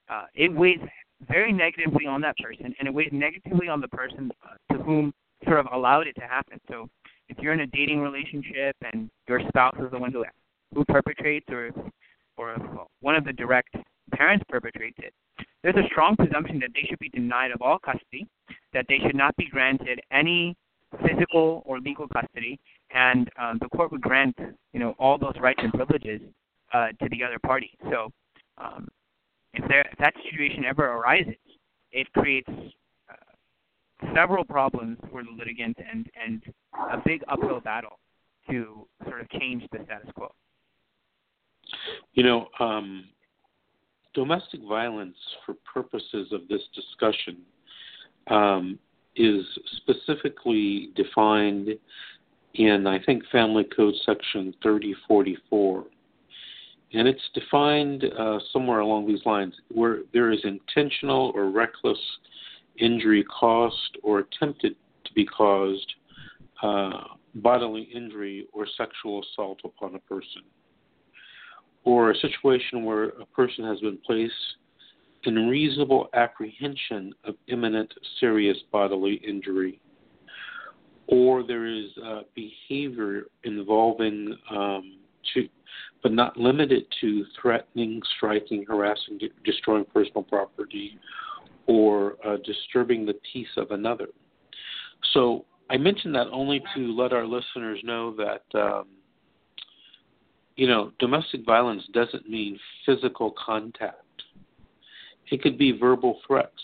uh, 0.08 0.24
it 0.34 0.52
weighs 0.52 0.78
very 1.28 1.52
negatively 1.52 2.06
on 2.06 2.20
that 2.20 2.36
person, 2.38 2.74
and 2.78 2.86
it 2.86 2.94
weighs 2.94 3.10
negatively 3.12 3.68
on 3.68 3.80
the 3.80 3.88
person 3.88 4.30
uh, 4.44 4.74
to 4.74 4.82
whom 4.82 5.12
sort 5.44 5.58
of 5.58 5.66
allowed 5.72 6.06
it 6.06 6.14
to 6.14 6.26
happen. 6.26 6.60
So, 6.68 6.88
if 7.28 7.38
you're 7.38 7.54
in 7.54 7.60
a 7.60 7.66
dating 7.68 8.00
relationship 8.00 8.76
and 8.92 9.08
your 9.26 9.40
spouse 9.48 9.74
is 9.80 9.90
the 9.90 9.98
one 9.98 10.12
who 10.12 10.24
who 10.74 10.84
perpetrates, 10.84 11.46
or 11.50 11.70
or 12.36 12.86
one 13.00 13.14
of 13.14 13.24
the 13.24 13.32
direct 13.32 13.74
parents 14.12 14.44
perpetrates 14.48 14.98
it, 14.98 15.14
there's 15.62 15.76
a 15.76 15.86
strong 15.90 16.16
presumption 16.16 16.58
that 16.60 16.70
they 16.74 16.86
should 16.88 16.98
be 16.98 17.08
denied 17.08 17.52
of 17.52 17.62
all 17.62 17.78
custody, 17.78 18.26
that 18.72 18.84
they 18.88 18.98
should 18.98 19.16
not 19.16 19.34
be 19.36 19.48
granted 19.48 20.00
any 20.10 20.54
physical 21.06 21.62
or 21.64 21.80
legal 21.80 22.06
custody, 22.08 22.58
and 22.94 23.28
um, 23.40 23.58
the 23.60 23.68
court 23.68 23.90
would 23.92 24.00
grant 24.00 24.36
you 24.72 24.80
know 24.80 24.94
all 24.98 25.18
those 25.18 25.34
rights 25.40 25.60
and 25.62 25.72
privileges 25.72 26.20
uh, 26.72 26.88
to 27.02 27.08
the 27.10 27.22
other 27.22 27.38
party. 27.38 27.70
So 27.90 28.10
um, 28.58 28.88
if 29.54 29.66
there 29.68 29.86
if 29.90 29.98
that 29.98 30.14
situation 30.30 30.64
ever 30.64 30.86
arises, 30.86 31.34
it 31.90 32.12
creates 32.12 32.48
uh, 32.48 34.12
several 34.14 34.44
problems 34.44 34.98
for 35.10 35.22
the 35.22 35.30
litigant 35.30 35.76
and 35.90 36.06
and 36.20 36.42
a 36.92 36.98
big 37.04 37.22
uphill 37.28 37.60
battle 37.60 37.98
to 38.50 38.86
sort 39.08 39.20
of 39.20 39.30
change 39.30 39.62
the 39.72 39.78
status 39.84 40.08
quo. 40.14 40.32
You 42.14 42.24
know, 42.24 42.48
um, 42.60 43.04
domestic 44.14 44.60
violence, 44.68 45.16
for 45.46 45.54
purposes 45.72 46.32
of 46.32 46.48
this 46.48 46.62
discussion, 46.74 47.38
um, 48.28 48.78
is 49.16 49.44
specifically 49.76 50.90
defined 50.96 51.68
in, 52.54 52.86
I 52.86 53.02
think, 53.02 53.24
Family 53.30 53.64
Code 53.64 53.94
Section 54.04 54.54
3044. 54.62 55.84
And 56.94 57.08
it's 57.08 57.22
defined 57.34 58.04
uh, 58.18 58.38
somewhere 58.52 58.80
along 58.80 59.06
these 59.06 59.24
lines 59.24 59.54
where 59.70 60.00
there 60.12 60.30
is 60.30 60.40
intentional 60.44 61.32
or 61.34 61.50
reckless 61.50 61.98
injury 62.78 63.24
caused 63.24 63.98
or 64.02 64.20
attempted 64.20 64.76
to 65.04 65.12
be 65.14 65.24
caused, 65.24 65.92
uh, 66.62 67.04
bodily 67.36 67.88
injury 67.94 68.46
or 68.52 68.66
sexual 68.76 69.22
assault 69.22 69.60
upon 69.64 69.94
a 69.94 69.98
person 70.00 70.42
or 71.84 72.10
a 72.10 72.16
situation 72.16 72.84
where 72.84 73.04
a 73.04 73.26
person 73.26 73.64
has 73.64 73.80
been 73.80 73.98
placed 74.06 74.34
in 75.24 75.48
reasonable 75.48 76.08
apprehension 76.14 77.12
of 77.24 77.34
imminent 77.48 77.92
serious 78.18 78.56
bodily 78.70 79.14
injury, 79.26 79.80
or 81.12 81.42
there 81.46 81.66
is 81.66 81.90
uh, 82.02 82.22
behavior 82.34 83.24
involving, 83.44 84.34
um, 84.50 84.96
to, 85.34 85.46
but 86.02 86.10
not 86.10 86.38
limited 86.38 86.84
to 87.02 87.26
threatening, 87.38 88.00
striking, 88.16 88.64
harassing, 88.66 89.18
de- 89.18 89.28
destroying 89.44 89.84
personal 89.92 90.22
property, 90.22 90.98
or 91.66 92.16
uh, 92.26 92.38
disturbing 92.46 93.04
the 93.04 93.12
peace 93.30 93.54
of 93.58 93.72
another. 93.72 94.08
So 95.12 95.44
I 95.68 95.76
mention 95.76 96.12
that 96.12 96.28
only 96.32 96.62
to 96.74 96.80
let 96.96 97.12
our 97.12 97.26
listeners 97.26 97.78
know 97.84 98.16
that. 98.16 98.58
Um, 98.58 98.86
you 100.56 100.66
know, 100.66 100.92
domestic 100.98 101.44
violence 101.46 101.82
doesn't 101.92 102.28
mean 102.28 102.58
physical 102.84 103.34
contact. 103.42 103.96
It 105.30 105.42
could 105.42 105.56
be 105.56 105.72
verbal 105.72 106.20
threats, 106.26 106.62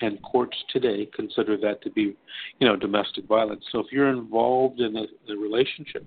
and 0.00 0.20
courts 0.22 0.56
today 0.72 1.08
consider 1.14 1.56
that 1.56 1.82
to 1.82 1.90
be, 1.90 2.16
you 2.60 2.66
know, 2.66 2.76
domestic 2.76 3.26
violence. 3.26 3.64
So 3.72 3.80
if 3.80 3.86
you're 3.90 4.10
involved 4.10 4.80
in 4.80 4.96
a, 4.96 5.06
a 5.32 5.36
relationship 5.36 6.06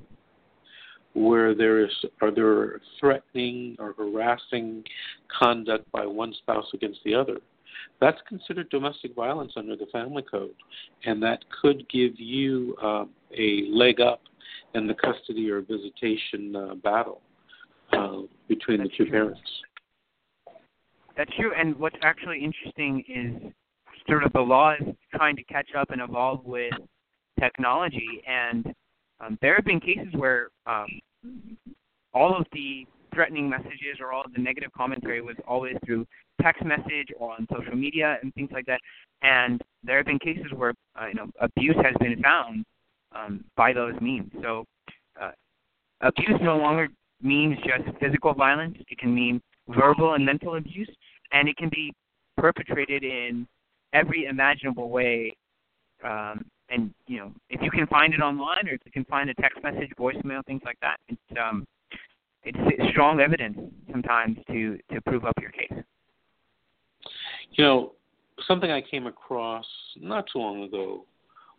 where 1.14 1.54
there 1.54 1.84
is 1.84 1.92
are 2.22 2.32
there 2.32 2.80
threatening 3.00 3.76
or 3.80 3.94
harassing 3.98 4.84
conduct 5.40 5.92
by 5.92 6.06
one 6.06 6.34
spouse 6.40 6.68
against 6.74 7.00
the 7.04 7.14
other, 7.14 7.38
that's 8.00 8.20
considered 8.28 8.70
domestic 8.70 9.14
violence 9.16 9.54
under 9.56 9.76
the 9.76 9.88
family 9.92 10.24
code, 10.24 10.56
and 11.06 11.22
that 11.24 11.40
could 11.62 11.88
give 11.90 12.20
you 12.20 12.76
um, 12.82 13.10
a 13.38 13.66
leg 13.70 14.00
up 14.00 14.22
in 14.74 14.88
the 14.88 14.94
custody 14.94 15.50
or 15.50 15.62
visitation 15.62 16.56
uh, 16.56 16.76
battle 16.76 17.22
uh, 17.94 18.22
between 18.48 18.80
That's 18.80 18.90
the 18.92 18.98
two 18.98 19.06
true. 19.06 19.12
parents. 19.12 19.42
That's 21.18 21.32
true. 21.36 21.52
And 21.58 21.78
what's 21.78 21.98
actually 22.04 22.44
interesting 22.44 23.04
is 23.08 23.54
sort 24.08 24.24
of 24.24 24.34
the 24.34 24.42
law 24.42 24.74
is 24.74 24.96
trying 25.14 25.36
to 25.36 25.44
catch 25.44 25.70
up 25.78 25.92
and 25.92 26.02
evolve 26.02 26.44
with 26.46 26.74
technology. 27.40 28.22
And 28.28 28.74
um, 29.20 29.38
there 29.42 29.56
have 29.56 29.66
been 29.66 29.80
cases 29.80 30.14
where 30.16 30.50
um, 30.66 30.88
all 32.14 32.36
of 32.38 32.46
the 32.54 32.86
threatening 33.14 33.50
messages 33.50 34.00
or 34.00 34.12
all 34.12 34.24
of 34.24 34.34
the 34.34 34.42
negative 34.42 34.72
commentary 34.76 35.22
was 35.22 35.36
always 35.48 35.76
through 35.86 36.06
text 36.42 36.64
message 36.64 37.08
or 37.20 37.34
on 37.34 37.48
social 37.54 37.76
media 37.76 38.18
and 38.22 38.34
things 38.34 38.50
like 38.52 38.66
that. 38.66 38.80
And 39.22 39.62
there 39.84 39.98
have 39.98 40.06
been 40.06 40.20
cases 40.20 40.48
where 40.56 40.74
uh, 41.00 41.08
you 41.08 41.14
know 41.14 41.28
abuse 41.40 41.76
has 41.84 41.94
been 42.00 42.22
found 42.22 42.66
um, 43.14 43.44
by 43.56 43.74
those 43.74 44.00
means. 44.02 44.32
So 44.42 44.66
uh, 45.22 45.32
abuse 46.02 46.40
no 46.42 46.58
longer 46.58 46.88
means 47.22 47.58
just 47.60 47.98
physical 48.00 48.34
violence. 48.34 48.78
It 48.90 48.98
can 48.98 49.14
mean 49.14 49.42
verbal 49.68 50.14
and 50.14 50.26
mental 50.26 50.56
abuse, 50.56 50.90
and 51.32 51.48
it 51.48 51.58
can 51.58 51.70
be 51.70 51.94
perpetrated 52.38 53.04
in 53.04 53.48
every 53.94 54.26
imaginable 54.26 54.90
way. 54.90 55.36
Um, 56.04 56.46
and 56.70 56.94
you 57.08 57.20
know, 57.20 57.32
if 57.50 57.62
you 57.62 57.70
can 57.70 57.86
find 57.88 58.14
it 58.14 58.22
online, 58.22 58.68
or 58.68 58.74
if 58.74 58.82
you 58.86 58.92
can 58.92 59.06
find 59.06 59.30
a 59.30 59.34
text 59.36 59.62
message, 59.62 59.90
voicemail, 60.00 60.46
things 60.46 60.62
like 60.66 60.80
that, 60.82 60.98
it's 61.10 61.40
um, 61.42 61.68
it's, 62.44 62.58
it's 62.62 62.92
strong 62.92 63.20
evidence 63.20 63.58
sometimes 63.92 64.38
to 64.48 64.78
to 64.92 65.02
prove 65.02 65.26
up 65.26 65.36
your 65.42 65.52
case. 65.52 65.74
You 67.52 67.64
know, 67.64 67.92
something 68.48 68.72
I 68.72 68.82
came 68.82 69.08
across 69.08 69.66
not 70.00 70.26
too 70.32 70.40
long 70.40 70.64
ago 70.64 71.06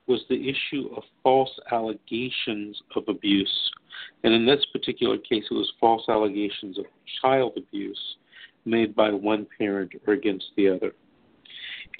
was 0.07 0.20
the 0.28 0.49
issue 0.49 0.89
of 0.97 1.03
false 1.22 1.51
allegations 1.70 2.80
of 2.97 3.05
abuse. 3.09 3.70
And 4.24 4.35
in 4.35 4.47
this 4.47 4.64
particular 4.72 5.16
case, 5.18 5.45
it 5.51 5.55
was 5.55 5.72
false 5.78 6.03
allegations 6.09 6.78
of 6.78 6.87
child 7.20 7.53
abuse 7.57 8.01
made 8.64 8.95
by 8.95 9.11
one 9.11 9.47
parent 9.59 9.93
or 10.07 10.14
against 10.14 10.47
the 10.57 10.68
other. 10.68 10.93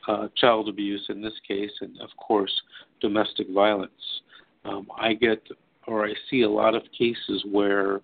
uh, 0.08 0.26
child 0.36 0.68
abuse 0.68 1.06
in 1.10 1.22
this 1.22 1.38
case, 1.46 1.70
and 1.80 2.00
of 2.00 2.08
course, 2.16 2.52
domestic 3.00 3.48
violence. 3.50 3.92
Um, 4.64 4.88
I 4.98 5.12
get 5.12 5.46
or 5.86 6.06
I 6.06 6.12
see 6.30 6.42
a 6.42 6.50
lot 6.50 6.74
of 6.74 6.82
cases 6.96 7.44
where 7.50 8.00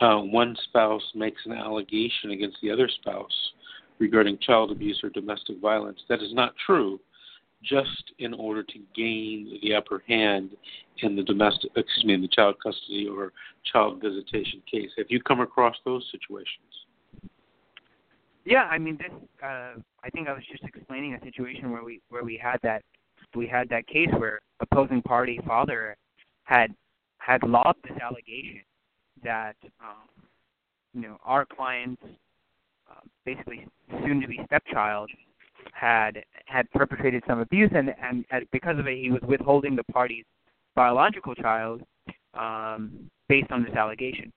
uh, 0.00 0.18
one 0.18 0.56
spouse 0.64 1.02
makes 1.14 1.40
an 1.46 1.52
allegation 1.52 2.30
against 2.32 2.58
the 2.62 2.70
other 2.70 2.88
spouse 2.88 3.52
regarding 3.98 4.38
child 4.38 4.70
abuse 4.70 5.00
or 5.02 5.10
domestic 5.10 5.60
violence. 5.60 6.00
That 6.08 6.22
is 6.22 6.34
not 6.34 6.54
true 6.66 7.00
just 7.62 8.12
in 8.18 8.34
order 8.34 8.62
to 8.62 8.78
gain 8.94 9.58
the 9.62 9.74
upper 9.74 10.02
hand 10.06 10.50
in 10.98 11.16
the 11.16 11.22
domestic, 11.22 11.70
excuse 11.76 12.04
me, 12.04 12.14
in 12.14 12.20
the 12.20 12.28
child 12.28 12.56
custody 12.62 13.08
or 13.10 13.32
child 13.72 14.02
visitation 14.02 14.62
case. 14.70 14.90
Have 14.98 15.06
you 15.08 15.20
come 15.20 15.40
across 15.40 15.74
those 15.84 16.04
situations? 16.12 16.48
Yeah, 18.44 18.64
I 18.64 18.78
mean, 18.78 18.98
this. 18.98 19.10
Uh, 19.42 19.80
I 20.02 20.10
think 20.12 20.28
I 20.28 20.34
was 20.34 20.42
just 20.50 20.64
explaining 20.64 21.14
a 21.14 21.20
situation 21.24 21.70
where 21.70 21.82
we 21.82 22.02
where 22.10 22.24
we 22.24 22.36
had 22.36 22.58
that 22.62 22.82
we 23.34 23.46
had 23.46 23.68
that 23.70 23.86
case 23.86 24.10
where 24.18 24.40
opposing 24.60 25.00
party 25.00 25.40
father 25.46 25.96
had 26.44 26.74
had 27.24 27.42
lobbed 27.42 27.82
this 27.84 27.96
allegation 28.02 28.62
that 29.22 29.56
um, 29.80 30.08
you 30.92 31.02
know 31.02 31.16
our 31.24 31.46
client's 31.46 32.02
uh, 32.90 33.00
basically 33.24 33.66
soon 34.04 34.20
to 34.20 34.28
be 34.28 34.40
stepchild 34.46 35.10
had 35.72 36.22
had 36.46 36.70
perpetrated 36.72 37.22
some 37.26 37.40
abuse, 37.40 37.70
and 37.74 37.94
and 38.02 38.24
because 38.52 38.78
of 38.78 38.86
it, 38.86 38.98
he 38.98 39.10
was 39.10 39.22
withholding 39.26 39.74
the 39.74 39.84
party's 39.84 40.24
biological 40.74 41.34
child 41.34 41.82
um, 42.34 43.10
based 43.28 43.50
on 43.50 43.64
this 43.64 43.74
allegation. 43.74 44.30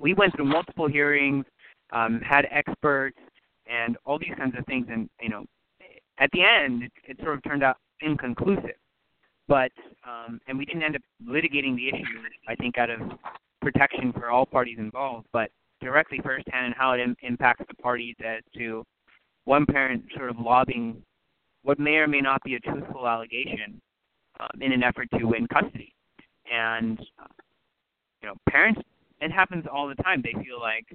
We 0.00 0.14
went 0.14 0.36
through 0.36 0.44
multiple 0.44 0.86
hearings, 0.86 1.44
um, 1.92 2.20
had 2.20 2.46
experts, 2.52 3.18
and 3.66 3.96
all 4.04 4.18
these 4.18 4.34
kinds 4.36 4.54
of 4.56 4.64
things, 4.66 4.86
and 4.90 5.10
you 5.20 5.28
know, 5.28 5.44
at 6.18 6.30
the 6.32 6.42
end, 6.42 6.84
it, 6.84 6.92
it 7.04 7.16
sort 7.22 7.34
of 7.34 7.42
turned 7.42 7.64
out 7.64 7.78
inconclusive. 8.00 8.76
But 9.48 9.72
um, 10.06 10.40
and 10.46 10.58
we 10.58 10.64
didn't 10.64 10.82
end 10.82 10.96
up 10.96 11.02
litigating 11.26 11.74
the 11.74 11.88
issue. 11.88 12.04
I 12.46 12.54
think 12.54 12.78
out 12.78 12.90
of 12.90 13.00
protection 13.60 14.12
for 14.12 14.30
all 14.30 14.46
parties 14.46 14.78
involved, 14.78 15.26
but 15.32 15.50
directly 15.80 16.20
firsthand 16.22 16.66
and 16.66 16.74
how 16.76 16.92
it 16.92 17.00
Im- 17.00 17.16
impacts 17.22 17.64
the 17.68 17.74
parties 17.82 18.14
as 18.24 18.42
to 18.56 18.84
one 19.44 19.64
parent 19.66 20.04
sort 20.16 20.30
of 20.30 20.38
lobbying 20.38 21.02
what 21.62 21.78
may 21.78 21.96
or 21.96 22.06
may 22.06 22.20
not 22.20 22.42
be 22.44 22.54
a 22.54 22.60
truthful 22.60 23.08
allegation 23.08 23.80
um, 24.40 24.60
in 24.60 24.72
an 24.72 24.82
effort 24.82 25.08
to 25.18 25.24
win 25.24 25.46
custody. 25.48 25.92
And 26.52 26.98
you 28.22 28.28
know, 28.28 28.34
parents, 28.48 28.80
it 29.20 29.32
happens 29.32 29.64
all 29.72 29.88
the 29.88 29.94
time. 29.96 30.22
They 30.22 30.32
feel 30.42 30.60
like 30.60 30.86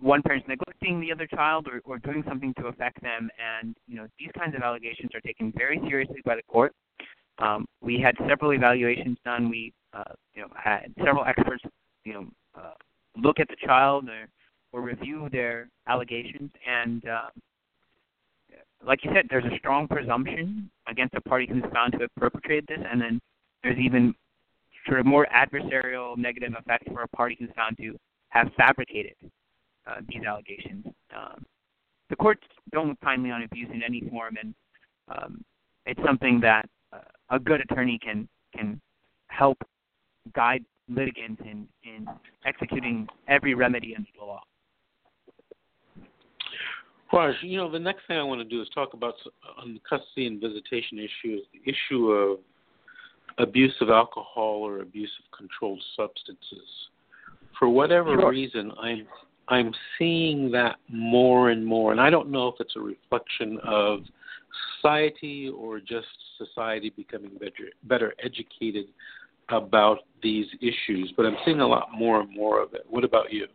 one 0.00 0.22
parent's 0.22 0.46
neglecting 0.48 1.00
the 1.00 1.12
other 1.12 1.26
child 1.26 1.66
or, 1.66 1.80
or 1.84 1.98
doing 1.98 2.22
something 2.28 2.54
to 2.58 2.66
affect 2.66 3.02
them, 3.02 3.30
and 3.38 3.76
you 3.86 3.96
know, 3.96 4.06
these 4.18 4.30
kinds 4.38 4.54
of 4.54 4.62
allegations 4.62 5.10
are 5.14 5.20
taken 5.20 5.52
very 5.56 5.80
seriously 5.88 6.20
by 6.24 6.36
the 6.36 6.42
court. 6.42 6.72
Um, 7.38 7.66
we 7.80 8.00
had 8.00 8.16
several 8.28 8.52
evaluations 8.52 9.18
done. 9.24 9.48
We, 9.48 9.72
uh, 9.92 10.12
you 10.34 10.42
know, 10.42 10.48
had 10.56 10.92
several 10.98 11.24
experts, 11.24 11.62
you 12.04 12.14
know, 12.14 12.26
uh, 12.56 12.74
look 13.16 13.38
at 13.40 13.48
the 13.48 13.56
child 13.64 14.08
or 14.08 14.28
or 14.72 14.82
review 14.82 15.28
their 15.32 15.68
allegations. 15.86 16.50
And 16.66 17.02
uh, 17.08 17.28
like 18.86 19.04
you 19.04 19.10
said, 19.14 19.26
there's 19.30 19.44
a 19.44 19.58
strong 19.58 19.88
presumption 19.88 20.70
against 20.86 21.14
a 21.14 21.20
party 21.20 21.46
who's 21.50 21.62
found 21.72 21.92
to 21.92 21.98
have 22.00 22.14
perpetrated 22.16 22.66
this, 22.68 22.78
and 22.90 23.00
then 23.00 23.20
there's 23.62 23.78
even 23.78 24.14
sort 24.86 25.00
of 25.00 25.06
more 25.06 25.26
adversarial 25.34 26.16
negative 26.16 26.52
effects 26.58 26.86
for 26.92 27.02
a 27.02 27.08
party 27.08 27.36
who's 27.38 27.50
found 27.56 27.76
to 27.78 27.96
have 28.28 28.48
fabricated 28.56 29.14
uh, 29.86 29.96
these 30.08 30.22
allegations. 30.24 30.84
Um, 31.16 31.44
the 32.10 32.16
courts 32.16 32.42
don't 32.72 32.88
look 32.88 33.00
kindly 33.00 33.30
on 33.30 33.42
abuse 33.42 33.68
in 33.72 33.82
any 33.82 34.02
form, 34.10 34.36
and 34.40 34.54
um, 35.08 35.44
it's 35.86 36.00
something 36.04 36.40
that 36.40 36.68
a 37.30 37.38
good 37.38 37.60
attorney 37.60 37.98
can 38.02 38.28
can 38.54 38.80
help 39.28 39.58
guide 40.34 40.64
litigants 40.88 41.40
in 41.44 41.66
in 41.84 42.06
executing 42.46 43.06
every 43.28 43.54
remedy 43.54 43.94
under 43.96 44.08
the 44.18 44.24
law. 44.24 44.40
Raj, 47.12 47.34
you 47.42 47.56
know, 47.56 47.70
the 47.70 47.78
next 47.78 48.02
thing 48.06 48.18
I 48.18 48.22
want 48.22 48.40
to 48.40 48.44
do 48.44 48.60
is 48.60 48.68
talk 48.74 48.92
about 48.92 49.14
on 49.60 49.74
the 49.74 49.80
custody 49.88 50.26
and 50.26 50.40
visitation 50.40 50.98
issue 50.98 51.38
the 51.52 51.70
issue 51.70 52.10
of 52.10 52.38
abuse 53.38 53.74
of 53.80 53.88
alcohol 53.88 54.60
or 54.62 54.80
abuse 54.80 55.10
of 55.18 55.38
controlled 55.38 55.82
substances. 55.96 56.68
For 57.58 57.68
whatever 57.68 58.14
sure. 58.18 58.30
reason, 58.30 58.72
I'm 58.80 59.06
I'm 59.48 59.72
seeing 59.98 60.50
that 60.52 60.76
more 60.88 61.50
and 61.50 61.64
more, 61.64 61.92
and 61.92 62.00
I 62.00 62.10
don't 62.10 62.30
know 62.30 62.48
if 62.48 62.56
it's 62.60 62.76
a 62.76 62.80
reflection 62.80 63.58
of 63.64 64.00
society 64.76 65.50
or 65.56 65.80
just 65.80 66.06
society 66.36 66.90
becoming 66.90 67.32
better 67.38 67.70
better 67.84 68.14
educated 68.22 68.86
about 69.50 69.98
these 70.22 70.46
issues. 70.60 71.12
But 71.16 71.26
I'm 71.26 71.36
seeing 71.44 71.60
a 71.60 71.66
lot 71.66 71.88
more 71.96 72.20
and 72.20 72.34
more 72.34 72.62
of 72.62 72.74
it. 72.74 72.84
What 72.88 73.04
about 73.04 73.32
you? 73.32 73.46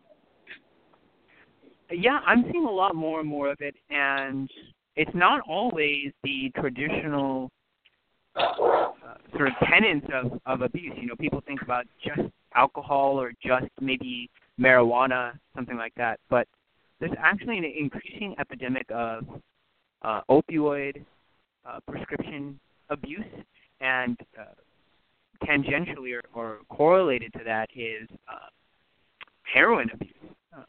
Yeah, 1.90 2.20
I'm 2.26 2.44
seeing 2.50 2.64
a 2.64 2.70
lot 2.70 2.94
more 2.94 3.20
and 3.20 3.28
more 3.28 3.50
of 3.50 3.58
it, 3.60 3.74
and 3.90 4.50
it's 4.96 5.14
not 5.14 5.40
always 5.48 6.12
the 6.22 6.50
traditional 6.58 7.50
uh, 8.36 8.88
sort 9.36 9.48
of 9.48 9.54
tenets 9.68 10.06
of, 10.12 10.40
of 10.46 10.62
abuse. 10.62 10.92
You 10.96 11.08
know, 11.08 11.16
people 11.16 11.42
think 11.46 11.62
about 11.62 11.86
just 12.04 12.28
alcohol 12.54 13.20
or 13.20 13.32
just 13.42 13.66
maybe 13.80 14.30
marijuana, 14.58 15.32
something 15.54 15.76
like 15.76 15.94
that. 15.96 16.18
But 16.30 16.48
there's 17.00 17.12
actually 17.18 17.58
an 17.58 17.64
increasing 17.64 18.34
epidemic 18.38 18.86
of 18.90 19.24
uh, 20.04 20.20
opioid 20.30 21.04
uh, 21.66 21.80
prescription 21.88 22.60
abuse, 22.90 23.24
and 23.80 24.16
uh, 24.38 24.44
tangentially 25.46 26.14
or, 26.14 26.22
or 26.34 26.58
correlated 26.68 27.32
to 27.32 27.40
that 27.44 27.68
is 27.74 28.08
uh, 28.28 28.48
heroin 29.52 29.90
abuse. 29.92 30.14
Um, 30.54 30.64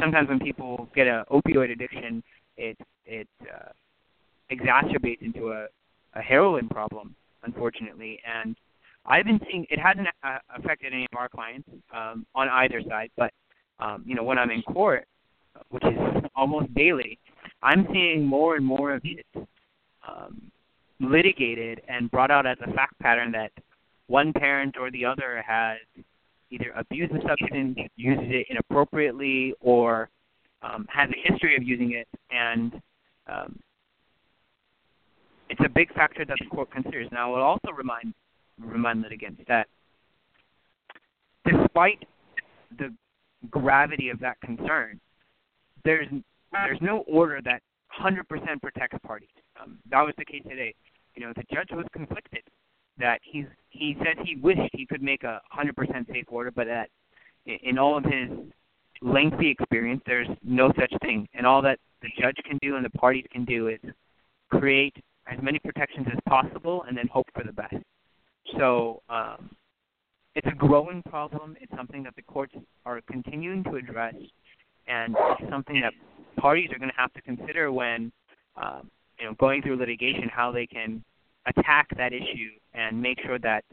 sometimes 0.00 0.28
when 0.28 0.38
people 0.38 0.88
get 0.94 1.06
an 1.06 1.24
opioid 1.30 1.72
addiction, 1.72 2.22
it 2.56 2.76
it 3.06 3.28
uh, 3.42 3.70
exacerbates 4.50 5.22
into 5.22 5.52
a, 5.52 5.66
a 6.14 6.22
heroin 6.22 6.68
problem, 6.68 7.14
unfortunately. 7.42 8.20
And 8.24 8.54
I've 9.06 9.24
been 9.24 9.40
seeing 9.50 9.66
it 9.70 9.78
hasn't 9.78 10.08
uh, 10.22 10.38
affected 10.56 10.92
any 10.92 11.06
of 11.10 11.18
our 11.18 11.28
clients 11.28 11.68
um, 11.92 12.26
on 12.34 12.48
either 12.48 12.82
side, 12.88 13.10
but 13.16 13.32
um, 13.80 14.04
you 14.06 14.14
know 14.14 14.22
when 14.22 14.38
I'm 14.38 14.50
in 14.50 14.62
court, 14.62 15.06
which 15.70 15.84
is 15.84 15.98
almost 16.36 16.72
daily, 16.74 17.18
I'm 17.64 17.88
seeing 17.92 18.26
more 18.26 18.56
and 18.56 18.64
more 18.64 18.94
of 18.94 19.02
it 19.04 19.24
um, 20.06 20.52
litigated 21.00 21.80
and 21.88 22.10
brought 22.10 22.30
out 22.30 22.46
as 22.46 22.58
a 22.64 22.70
fact 22.72 22.98
pattern 23.00 23.32
that 23.32 23.52
one 24.06 24.34
parent 24.34 24.76
or 24.78 24.90
the 24.90 25.06
other 25.06 25.42
has 25.46 25.78
either 26.50 26.72
abused 26.76 27.12
the 27.14 27.20
substance, 27.26 27.78
uses 27.96 28.26
it 28.28 28.46
inappropriately, 28.50 29.54
or 29.62 30.10
um, 30.62 30.86
has 30.90 31.08
a 31.10 31.32
history 31.32 31.56
of 31.56 31.62
using 31.62 31.92
it, 31.92 32.06
and 32.30 32.80
um, 33.26 33.58
it's 35.48 35.60
a 35.64 35.68
big 35.68 35.92
factor 35.94 36.24
that 36.26 36.36
the 36.38 36.46
court 36.46 36.70
considers. 36.70 37.08
Now, 37.10 37.32
I 37.32 37.36
will 37.36 37.42
also 37.42 37.70
remind 37.74 38.14
remind 38.60 39.02
litigants 39.02 39.42
that 39.48 39.66
despite 41.44 42.04
the 42.78 42.94
gravity 43.50 44.10
of 44.10 44.20
that 44.20 44.40
concern, 44.42 45.00
there's 45.84 46.08
there's 46.64 46.80
no 46.80 46.98
order 47.06 47.40
that 47.44 47.62
100% 48.00 48.24
protects 48.62 48.98
parties. 49.06 49.28
Um, 49.60 49.78
that 49.90 50.02
was 50.02 50.14
the 50.18 50.24
case 50.24 50.42
today. 50.48 50.74
You 51.14 51.26
know, 51.26 51.32
the 51.36 51.44
judge 51.52 51.68
was 51.72 51.86
conflicted 51.92 52.42
that 52.98 53.20
he's 53.22 53.46
he 53.70 53.96
said 53.98 54.24
he 54.24 54.36
wished 54.36 54.60
he 54.72 54.86
could 54.86 55.02
make 55.02 55.24
a 55.24 55.40
100% 55.56 56.06
safe 56.12 56.24
order, 56.28 56.50
but 56.50 56.66
that 56.66 56.88
in 57.46 57.78
all 57.78 57.96
of 57.96 58.04
his 58.04 58.30
lengthy 59.02 59.50
experience, 59.50 60.00
there's 60.06 60.28
no 60.42 60.72
such 60.78 60.92
thing. 61.02 61.28
And 61.34 61.46
all 61.46 61.60
that 61.62 61.78
the 62.02 62.08
judge 62.20 62.36
can 62.44 62.58
do 62.62 62.76
and 62.76 62.84
the 62.84 62.90
parties 62.90 63.24
can 63.32 63.44
do 63.44 63.68
is 63.68 63.80
create 64.50 64.94
as 65.30 65.38
many 65.42 65.58
protections 65.58 66.06
as 66.12 66.18
possible 66.28 66.84
and 66.86 66.96
then 66.96 67.08
hope 67.08 67.26
for 67.34 67.44
the 67.44 67.52
best. 67.52 67.76
So 68.58 69.02
um, 69.08 69.50
it's 70.34 70.46
a 70.46 70.54
growing 70.54 71.02
problem. 71.02 71.56
It's 71.60 71.72
something 71.76 72.02
that 72.04 72.14
the 72.16 72.22
courts 72.22 72.54
are 72.84 73.00
continuing 73.10 73.64
to 73.64 73.76
address, 73.76 74.14
and 74.86 75.16
it's 75.38 75.50
something 75.50 75.80
that 75.80 75.92
parties 76.34 76.70
are 76.72 76.78
going 76.78 76.90
to 76.90 76.96
have 76.96 77.12
to 77.14 77.22
consider 77.22 77.72
when 77.72 78.12
um, 78.56 78.90
you 79.18 79.26
know 79.26 79.34
going 79.34 79.62
through 79.62 79.76
litigation 79.76 80.28
how 80.28 80.50
they 80.52 80.66
can 80.66 81.02
attack 81.46 81.88
that 81.96 82.12
issue 82.12 82.50
and 82.74 83.00
make 83.00 83.18
sure 83.24 83.38
that 83.38 83.64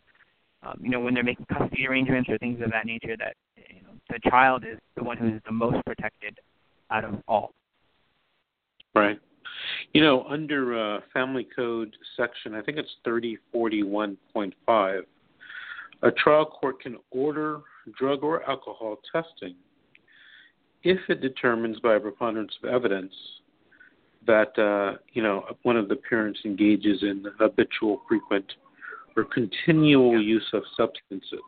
um, 0.64 0.80
you 0.82 0.89
know 0.89 0.99
when 0.99 1.14
they're 1.14 1.24
making 1.24 1.45
custody 1.45 1.88
arrangements 1.88 2.30
or 2.30 2.38
things 2.38 2.62
of 2.64 2.72
that 2.72 2.86
nature 2.86 3.16
that 3.18 3.36
you 3.57 3.82
know, 3.84 3.93
the 4.09 4.20
child 4.30 4.64
is 4.64 4.78
the 4.95 5.03
one 5.03 5.18
who's 5.18 5.41
the 5.45 5.51
most 5.51 5.84
protected 5.86 6.39
out 6.89 7.03
of 7.03 7.16
all. 7.28 7.53
Right. 8.93 9.20
You 9.93 10.01
know, 10.01 10.24
under 10.24 10.95
uh, 10.97 11.01
Family 11.14 11.47
Code 11.55 11.95
section, 12.18 12.55
I 12.55 12.62
think 12.62 12.78
it's 12.78 12.89
3041.5, 13.05 15.01
a 16.03 16.12
trial 16.12 16.45
court 16.45 16.82
can 16.82 16.97
order 17.12 17.62
drug 17.97 18.24
or 18.24 18.47
alcohol 18.49 18.97
testing 19.12 19.55
if 20.84 21.00
it 21.10 21.22
determines 21.22 21.80
by 21.80 21.96
a 21.96 22.00
preponderance 22.00 22.54
of 22.64 22.70
evidence 22.70 23.14
that 24.28 24.58
uh, 24.58 24.98
you 25.14 25.24
know 25.24 25.44
one 25.64 25.78
of 25.78 25.90
the 25.90 25.96
parents 25.96 26.40
engages 26.46 27.02
in 27.02 27.26
habitual, 27.40 28.02
frequent, 28.08 28.46
or 29.16 29.26
continual 29.26 30.14
yeah. 30.14 30.20
use 30.20 30.48
of 30.54 30.64
substances. 30.78 31.40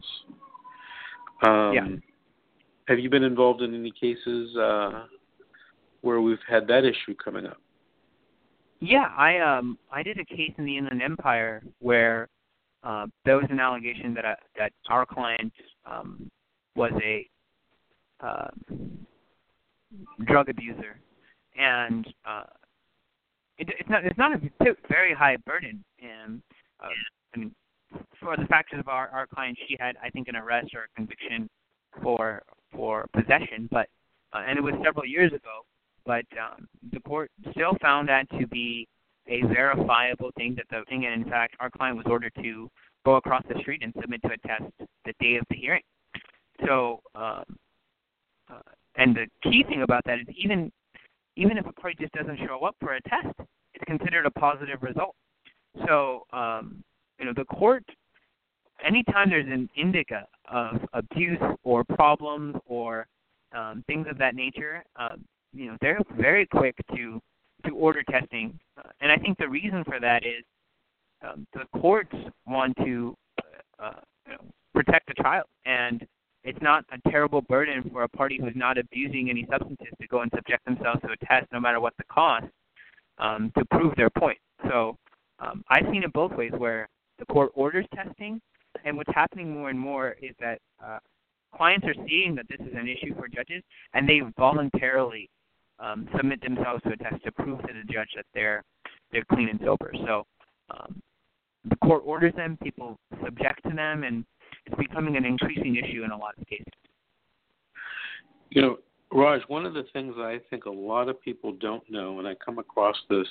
Um, 1.46 1.74
yeah. 1.74 1.88
Have 2.88 3.00
you 3.00 3.10
been 3.10 3.24
involved 3.24 3.62
in 3.62 3.74
any 3.74 3.92
cases 3.92 4.56
uh, 4.58 5.06
where 6.02 6.20
we've 6.20 6.38
had 6.50 6.68
that 6.68 6.84
issue 6.84 7.16
coming 7.24 7.46
up? 7.46 7.58
Yeah, 8.80 9.08
I 9.18 9.40
um 9.40 9.78
I 9.92 10.04
did 10.04 10.20
a 10.20 10.26
case 10.26 10.52
in 10.58 10.66
the 10.66 10.78
Inland 10.78 11.02
Empire 11.02 11.64
where 11.80 12.28
uh, 12.84 13.06
there 13.24 13.38
was 13.38 13.46
an 13.50 13.60
allegation 13.60 14.14
that 14.14 14.26
I, 14.26 14.36
that 14.58 14.74
our 14.90 15.06
client 15.06 15.54
um, 15.90 16.30
was 16.76 16.92
a 17.02 17.30
uh, 18.20 18.50
drug 20.26 20.50
abuser, 20.50 21.00
and 21.58 22.08
uh, 22.26 22.44
it, 23.58 23.70
it's 23.80 23.90
not 23.90 24.06
it's 24.06 24.18
not 24.18 24.34
a 24.34 24.42
very 24.90 25.14
high 25.14 25.38
burden. 25.46 25.84
And 26.02 26.42
uh, 26.84 26.88
I 27.36 27.38
mean, 27.38 27.56
for 28.20 28.38
the 28.38 28.46
factors 28.46 28.80
of 28.80 28.88
our 28.88 29.10
our 29.10 29.28
client, 29.28 29.58
she 29.68 29.78
had 29.80 29.96
I 30.04 30.10
think 30.10 30.28
an 30.28 30.36
arrest 30.36 30.74
or 30.76 30.84
a 30.84 30.96
conviction 30.96 31.50
for 32.02 32.44
for 32.72 33.08
possession, 33.14 33.68
but 33.72 33.88
uh, 34.34 34.44
and 34.48 34.58
it 34.58 34.62
was 34.62 34.74
several 34.84 35.06
years 35.06 35.32
ago 35.32 35.64
but 36.06 36.26
um, 36.40 36.68
the 36.92 37.00
court 37.02 37.32
still 37.52 37.76
found 37.82 38.10
that 38.10 38.30
to 38.40 38.48
be 38.48 38.88
a 39.28 39.42
verifiable 39.48 40.32
thing 40.36 40.56
that 40.56 40.66
the 40.70 40.84
thing, 40.90 41.06
and 41.06 41.24
in 41.24 41.30
fact, 41.30 41.56
our 41.60 41.70
client 41.70 41.98
was 41.98 42.06
ordered 42.10 42.34
to 42.42 42.70
go 43.06 43.16
across 43.16 43.44
the 43.48 43.60
street 43.62 43.82
and 43.84 43.94
submit 44.00 44.22
to 44.24 44.30
a 44.30 44.48
test 44.48 44.64
the 45.06 45.14
day 45.20 45.36
of 45.36 45.46
the 45.50 45.56
hearing. 45.56 45.82
So, 46.66 47.00
um, 47.16 47.44
uh, 48.52 48.60
and 48.96 49.16
the 49.16 49.28
key 49.42 49.64
thing 49.68 49.82
about 49.82 50.04
that 50.06 50.20
is 50.20 50.28
even 50.38 50.72
even 51.36 51.58
if 51.58 51.66
a 51.66 51.74
party 51.74 51.98
just 52.00 52.14
doesn't 52.14 52.38
show 52.46 52.64
up 52.64 52.76
for 52.80 52.94
a 52.94 53.02
test, 53.02 53.34
it's 53.74 53.84
considered 53.86 54.26
a 54.26 54.32
positive 54.32 54.84
result. 54.84 55.16
So, 55.88 56.28
um, 56.32 56.84
you 57.18 57.26
know, 57.26 57.34
the 57.36 57.46
court, 57.46 57.84
anytime 58.86 59.30
there's 59.30 59.48
an 59.48 59.68
indicia 59.76 60.28
of 60.52 60.82
abuse 60.94 61.40
or 61.64 61.84
problems 61.84 62.56
or 62.68 63.08
um, 63.56 63.84
things 63.88 64.06
of 64.10 64.18
that 64.20 64.36
nature, 64.36 64.84
uh, 64.96 65.16
you 65.54 65.68
know 65.68 65.78
they're 65.82 66.00
very 66.18 66.46
quick 66.46 66.76
to 66.96 67.22
to 67.66 67.72
order 67.72 68.04
testing, 68.10 68.60
uh, 68.78 68.90
and 69.00 69.12
I 69.12 69.18
think 69.18 69.38
the 69.38 69.48
reason 69.48 69.84
for 69.86 70.00
that 70.00 70.26
is 70.26 70.44
um, 71.26 71.48
the 71.54 71.80
courts 71.80 72.14
want 72.46 72.76
to 72.78 73.16
uh, 73.80 73.92
you 74.28 74.34
know, 74.34 74.40
protect 74.74 75.08
the 75.08 75.14
child, 75.22 75.46
and 75.66 76.06
it's 76.44 76.62
not 76.62 76.86
a 76.92 77.10
terrible 77.10 77.42
burden 77.42 77.90
for 77.92 78.04
a 78.04 78.10
party 78.10 78.38
who's 78.40 78.56
not 78.56 78.78
abusing 78.78 79.30
any 79.30 79.48
substances 79.50 79.94
to 80.02 80.08
go 80.08 80.22
and 80.22 80.32
subject 80.36 80.64
themselves 80.66 81.02
to 81.02 81.10
a 81.12 81.26
test, 81.26 81.52
no 81.52 81.60
matter 81.60 81.80
what 81.80 81.94
the 81.98 82.04
cost, 82.06 82.46
um, 83.18 83.52
to 83.58 83.66
prove 83.66 83.96
their 83.96 84.10
point. 84.10 84.38
So 84.70 84.98
um, 85.40 85.64
I've 85.70 85.86
seen 85.92 86.04
it 86.04 86.14
both 86.14 86.34
ways, 86.34 86.52
where 86.58 86.90
the 87.20 87.26
court 87.26 87.52
orders 87.54 87.86
testing, 87.96 88.42
and 88.86 88.98
what's 88.98 89.14
happening 89.14 89.54
more 89.54 89.70
and 89.70 89.80
more 89.80 90.16
is 90.22 90.36
that 90.40 90.60
uh, 90.84 91.00
clients 91.56 91.86
are 91.88 91.96
seeing 92.08 92.36
that 92.36 92.46
this 92.50 92.60
is 92.60 92.74
an 92.76 92.88
issue 92.88 93.16
for 93.16 93.28
judges, 93.28 93.64
and 93.94 94.08
they 94.08 94.22
voluntarily 94.38 95.30
um, 95.80 96.08
submit 96.16 96.42
themselves 96.42 96.82
to 96.84 96.92
a 96.92 96.98
test 96.98 97.24
to 97.24 97.32
prove 97.32 97.62
to 97.62 97.68
the 97.68 97.92
judge 97.92 98.10
that 98.16 98.26
they're 98.34 98.64
they're 99.12 99.26
clean 99.26 99.50
and 99.50 99.60
sober. 99.64 99.94
So 100.08 100.26
um, 100.72 101.00
the 101.70 101.76
court 101.78 102.02
orders 102.06 102.34
them, 102.36 102.58
people 102.64 102.98
subject 103.24 103.62
to 103.70 103.76
them, 103.76 104.04
and 104.04 104.26
it's 104.66 104.76
becoming 104.76 105.18
an 105.18 105.26
increasing 105.26 105.76
issue 105.76 106.04
in 106.04 106.12
a 106.12 106.18
lot 106.18 106.36
of 106.40 106.48
cases. 106.48 106.66
You 108.50 108.62
know, 108.62 108.78
Raj, 109.12 109.42
one 109.48 109.66
of 109.66 109.74
the 109.74 109.84
things 109.94 110.16
I 110.18 110.40
think 110.50 110.66
a 110.66 110.72
lot 110.72 111.10
of 111.10 111.22
people 111.22 111.54
don't 111.54 111.84
know, 111.90 112.20
and 112.20 112.28
I 112.28 112.36
come 112.36 112.58
across 112.60 112.96
this 113.10 113.28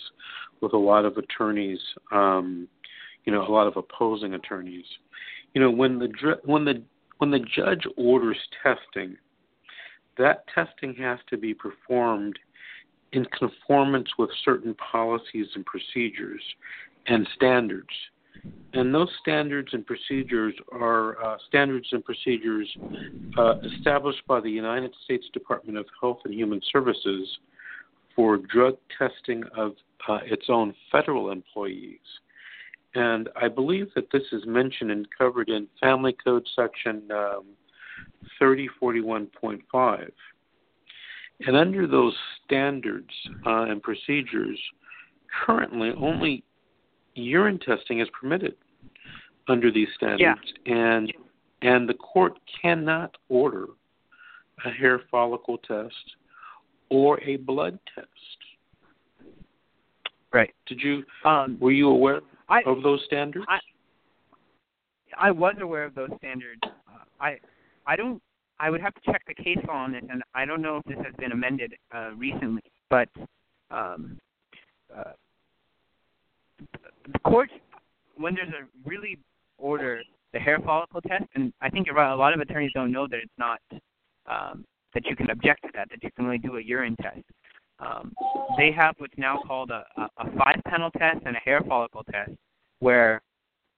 with 0.61 0.75
a 0.75 0.79
lot 0.79 1.05
of 1.05 1.17
attorneys, 1.17 1.81
um, 2.13 2.69
you 3.25 3.33
know, 3.33 3.47
a 3.47 3.51
lot 3.51 3.67
of 3.67 3.77
opposing 3.77 4.35
attorneys. 4.35 4.85
You 5.55 5.61
know, 5.61 5.71
when 5.71 5.99
the 5.99 6.39
when 6.45 6.65
the 6.65 6.83
when 7.19 7.31
the 7.31 7.41
judge 7.55 7.85
orders 7.97 8.39
testing, 8.63 9.17
that 10.19 10.45
testing 10.55 10.95
has 10.97 11.19
to 11.31 11.37
be 11.37 11.55
performed 11.55 12.39
in 13.13 13.25
conformance 13.39 14.09
with 14.19 14.31
certain 14.45 14.75
policies 14.75 15.47
and 15.55 15.65
procedures 15.67 16.43
and 17.07 17.29
standards. 17.35 17.89
And 18.75 18.95
those 18.95 19.11
standards 19.21 19.69
and 19.73 19.87
procedures 19.87 20.55
are 20.73 21.23
uh, 21.23 21.37
standards 21.49 21.87
and 21.93 22.05
procedures 22.05 22.69
uh, 23.37 23.55
established 23.61 24.23
by 24.27 24.41
the 24.41 24.51
United 24.51 24.93
States 25.05 25.27
Department 25.33 25.77
of 25.77 25.87
Health 26.01 26.21
and 26.25 26.33
Human 26.33 26.61
Services 26.73 27.29
for 28.17 28.39
drug 28.39 28.77
testing 28.99 29.45
of 29.57 29.73
uh, 30.09 30.19
its 30.25 30.47
own 30.49 30.75
federal 30.91 31.31
employees. 31.31 32.01
And 32.95 33.29
I 33.41 33.49
believe 33.49 33.89
that 33.95 34.11
this 34.13 34.23
is 34.33 34.43
mentioned 34.47 34.91
and 34.91 35.07
covered 35.17 35.49
in 35.49 35.69
Family 35.81 36.15
Code 36.25 36.47
Section 36.55 37.09
um, 37.11 37.45
3041.5. 38.41 40.11
And 41.47 41.57
under 41.57 41.87
those 41.87 42.15
standards 42.45 43.11
uh, 43.47 43.65
and 43.65 43.83
procedures, 43.83 44.59
currently 45.47 45.93
only 45.99 46.45
urine 47.15 47.59
testing 47.59 48.01
is 48.01 48.09
permitted 48.19 48.55
under 49.49 49.71
these 49.71 49.89
standards, 49.97 50.41
yeah. 50.67 50.75
and 50.75 51.13
and 51.63 51.89
the 51.89 51.95
court 51.95 52.39
cannot 52.61 53.17
order 53.29 53.67
a 54.65 54.71
hair 54.71 55.03
follicle 55.11 55.59
test 55.59 56.17
or 56.91 57.21
a 57.23 57.37
blood 57.37 57.79
test. 57.95 58.09
Right. 60.33 60.53
Did 60.67 60.81
you 60.81 61.03
um, 61.25 61.59
were 61.61 61.73
you 61.73 61.89
aware 61.89 62.21
I, 62.49 62.63
of 62.67 62.83
those 62.83 63.01
standards? 63.07 63.45
I 63.49 63.59
I 65.19 65.31
was 65.31 65.55
aware 65.61 65.85
of 65.85 65.95
those 65.95 66.11
standards. 66.19 66.61
Uh, 66.65 67.05
I 67.21 67.39
I 67.87 67.97
don't. 67.97 68.23
I 68.59 68.71
would 68.71 68.81
have 68.81 68.95
to 68.95 69.01
check 69.05 69.23
the 69.27 69.35
case 69.35 69.59
law 69.67 69.75
on 69.75 69.93
this, 69.93 70.05
and 70.09 70.23
I 70.35 70.45
don't 70.45 70.63
know 70.63 70.77
if 70.77 70.85
this 70.85 71.05
has 71.05 71.15
been 71.19 71.33
amended 71.33 71.75
uh, 71.93 72.11
recently. 72.17 72.63
But 72.89 73.09
um, 73.71 74.19
uh, 74.97 75.13
the 77.13 77.19
court, 77.21 77.51
when 78.17 78.35
there's 78.35 78.49
a 78.49 78.67
really 78.89 79.19
order 79.59 80.03
the 80.33 80.39
hair 80.39 80.59
follicle 80.65 81.01
test, 81.03 81.25
and 81.35 81.53
I 81.61 81.69
think 81.69 81.87
you're 81.87 81.95
right. 81.95 82.13
A 82.13 82.17
lot 82.17 82.33
of 82.35 82.41
attorneys 82.41 82.73
don't 82.75 82.93
know 82.93 83.07
that 83.09 83.19
it's 83.19 83.33
not 83.39 83.61
um, 84.27 84.65
that 84.95 85.05
you 85.07 85.17
can 85.17 85.31
object 85.31 85.63
to 85.63 85.69
that. 85.75 85.89
That 85.91 86.03
you 86.03 86.11
can 86.17 86.25
only 86.25 86.39
do 86.39 86.57
a 86.57 86.63
urine 86.63 86.97
test. 86.97 87.21
Um, 87.79 88.13
they 88.57 88.71
have 88.73 88.95
what's 88.99 89.17
now 89.17 89.43
called 89.47 89.71
a, 89.71 89.85
a, 89.97 90.09
a 90.19 90.37
five 90.39 90.61
panel 90.67 90.91
test 90.91 91.21
and 91.27 91.37
a 91.37 91.41
hair 91.41 91.61
follicle 91.69 92.05
test, 92.11 92.33
where 92.79 93.21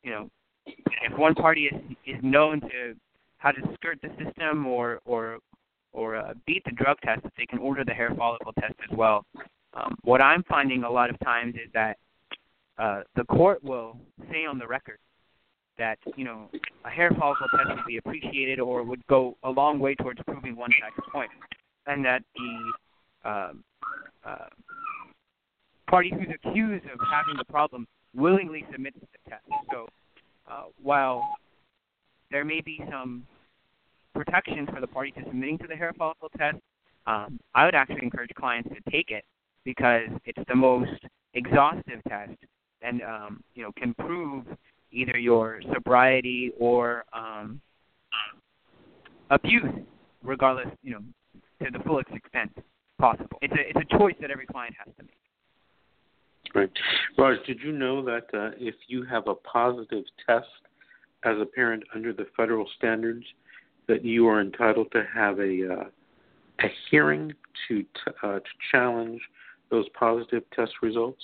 you 0.02 0.10
know 0.10 0.28
if 0.66 1.18
one 1.18 1.34
party 1.34 1.66
is 1.66 1.96
is 2.06 2.22
known 2.22 2.60
to 2.60 2.94
how 3.38 3.50
to 3.50 3.60
skirt 3.74 3.98
the 4.02 4.10
system 4.22 4.66
or 4.66 5.00
or 5.04 5.38
or 5.92 6.16
uh, 6.16 6.34
beat 6.46 6.62
the 6.64 6.72
drug 6.72 6.98
test, 7.02 7.22
they 7.36 7.46
can 7.46 7.58
order 7.58 7.84
the 7.84 7.92
hair 7.92 8.12
follicle 8.16 8.52
test 8.60 8.74
as 8.90 8.96
well. 8.96 9.24
Um, 9.74 9.96
what 10.02 10.20
I'm 10.20 10.42
finding 10.44 10.84
a 10.84 10.90
lot 10.90 11.10
of 11.10 11.18
times 11.20 11.54
is 11.54 11.70
that 11.72 11.96
uh, 12.78 13.02
the 13.16 13.24
court 13.24 13.62
will 13.62 13.96
say 14.30 14.44
on 14.44 14.58
the 14.58 14.66
record 14.66 14.98
that 15.78 15.98
you 16.16 16.24
know 16.24 16.48
a 16.84 16.88
hair 16.88 17.10
follicle 17.18 17.46
test 17.56 17.68
would 17.68 17.86
be 17.86 17.96
appreciated 17.96 18.60
or 18.60 18.82
would 18.82 19.04
go 19.06 19.36
a 19.42 19.50
long 19.50 19.78
way 19.78 19.94
towards 19.94 20.20
proving 20.26 20.56
one 20.56 20.70
side's 20.80 21.08
point, 21.12 21.30
and 21.86 22.04
that 22.04 22.22
the 22.34 23.28
uh, 23.28 23.52
uh, 24.24 24.46
party 25.88 26.10
who's 26.10 26.34
accused 26.34 26.84
of 26.86 26.98
having 27.10 27.36
the 27.36 27.44
problem 27.44 27.86
willingly 28.14 28.64
submits 28.70 28.96
the 29.00 29.30
test. 29.30 29.44
So 29.72 29.86
uh, 30.50 30.64
while 30.82 31.22
there 32.30 32.44
may 32.44 32.60
be 32.60 32.80
some 32.90 33.26
protection 34.14 34.66
for 34.66 34.80
the 34.80 34.86
party 34.86 35.10
to 35.12 35.24
submitting 35.26 35.58
to 35.58 35.66
the 35.66 35.74
hair 35.74 35.92
follicle 35.96 36.30
test, 36.36 36.58
um, 37.06 37.38
I 37.54 37.64
would 37.64 37.74
actually 37.74 38.02
encourage 38.02 38.30
clients 38.36 38.68
to 38.70 38.90
take 38.90 39.10
it 39.10 39.24
because 39.64 40.08
it's 40.24 40.38
the 40.48 40.54
most 40.54 40.90
exhaustive 41.34 42.00
test 42.08 42.36
and 42.82 43.02
um, 43.02 43.42
you 43.54 43.62
know 43.62 43.72
can 43.76 43.94
prove 43.94 44.44
either 44.92 45.18
your 45.18 45.60
sobriety 45.72 46.52
or 46.58 47.04
um, 47.12 47.60
abuse, 49.30 49.64
regardless, 50.22 50.68
you 50.82 50.92
know, 50.92 51.00
to 51.62 51.70
the 51.70 51.82
fullest 51.84 52.08
extent 52.10 52.52
possible. 52.98 53.38
It's 53.42 53.52
a 53.52 53.68
it's 53.68 53.90
a 53.90 53.98
choice 53.98 54.14
that 54.20 54.30
every 54.30 54.46
client 54.46 54.74
has 54.84 54.94
to 54.96 55.02
make. 55.02 55.10
Right, 56.54 56.70
Raj. 57.18 57.38
Did 57.46 57.60
you 57.60 57.72
know 57.72 58.04
that 58.04 58.26
uh, 58.32 58.50
if 58.58 58.74
you 58.86 59.04
have 59.04 59.26
a 59.26 59.34
positive 59.34 60.04
test 60.26 60.46
as 61.24 61.36
a 61.40 61.46
parent 61.46 61.82
under 61.94 62.12
the 62.12 62.26
federal 62.36 62.66
standards, 62.76 63.24
that 63.88 64.04
you 64.04 64.28
are 64.28 64.40
entitled 64.40 64.92
to 64.92 65.04
have 65.12 65.38
a 65.40 65.72
uh, 65.72 65.84
a 66.60 66.68
hearing 66.90 67.32
to 67.68 67.82
t- 67.82 67.88
uh, 68.22 68.38
to 68.38 68.50
challenge 68.70 69.20
those 69.70 69.86
positive 69.98 70.44
test 70.54 70.72
results? 70.82 71.22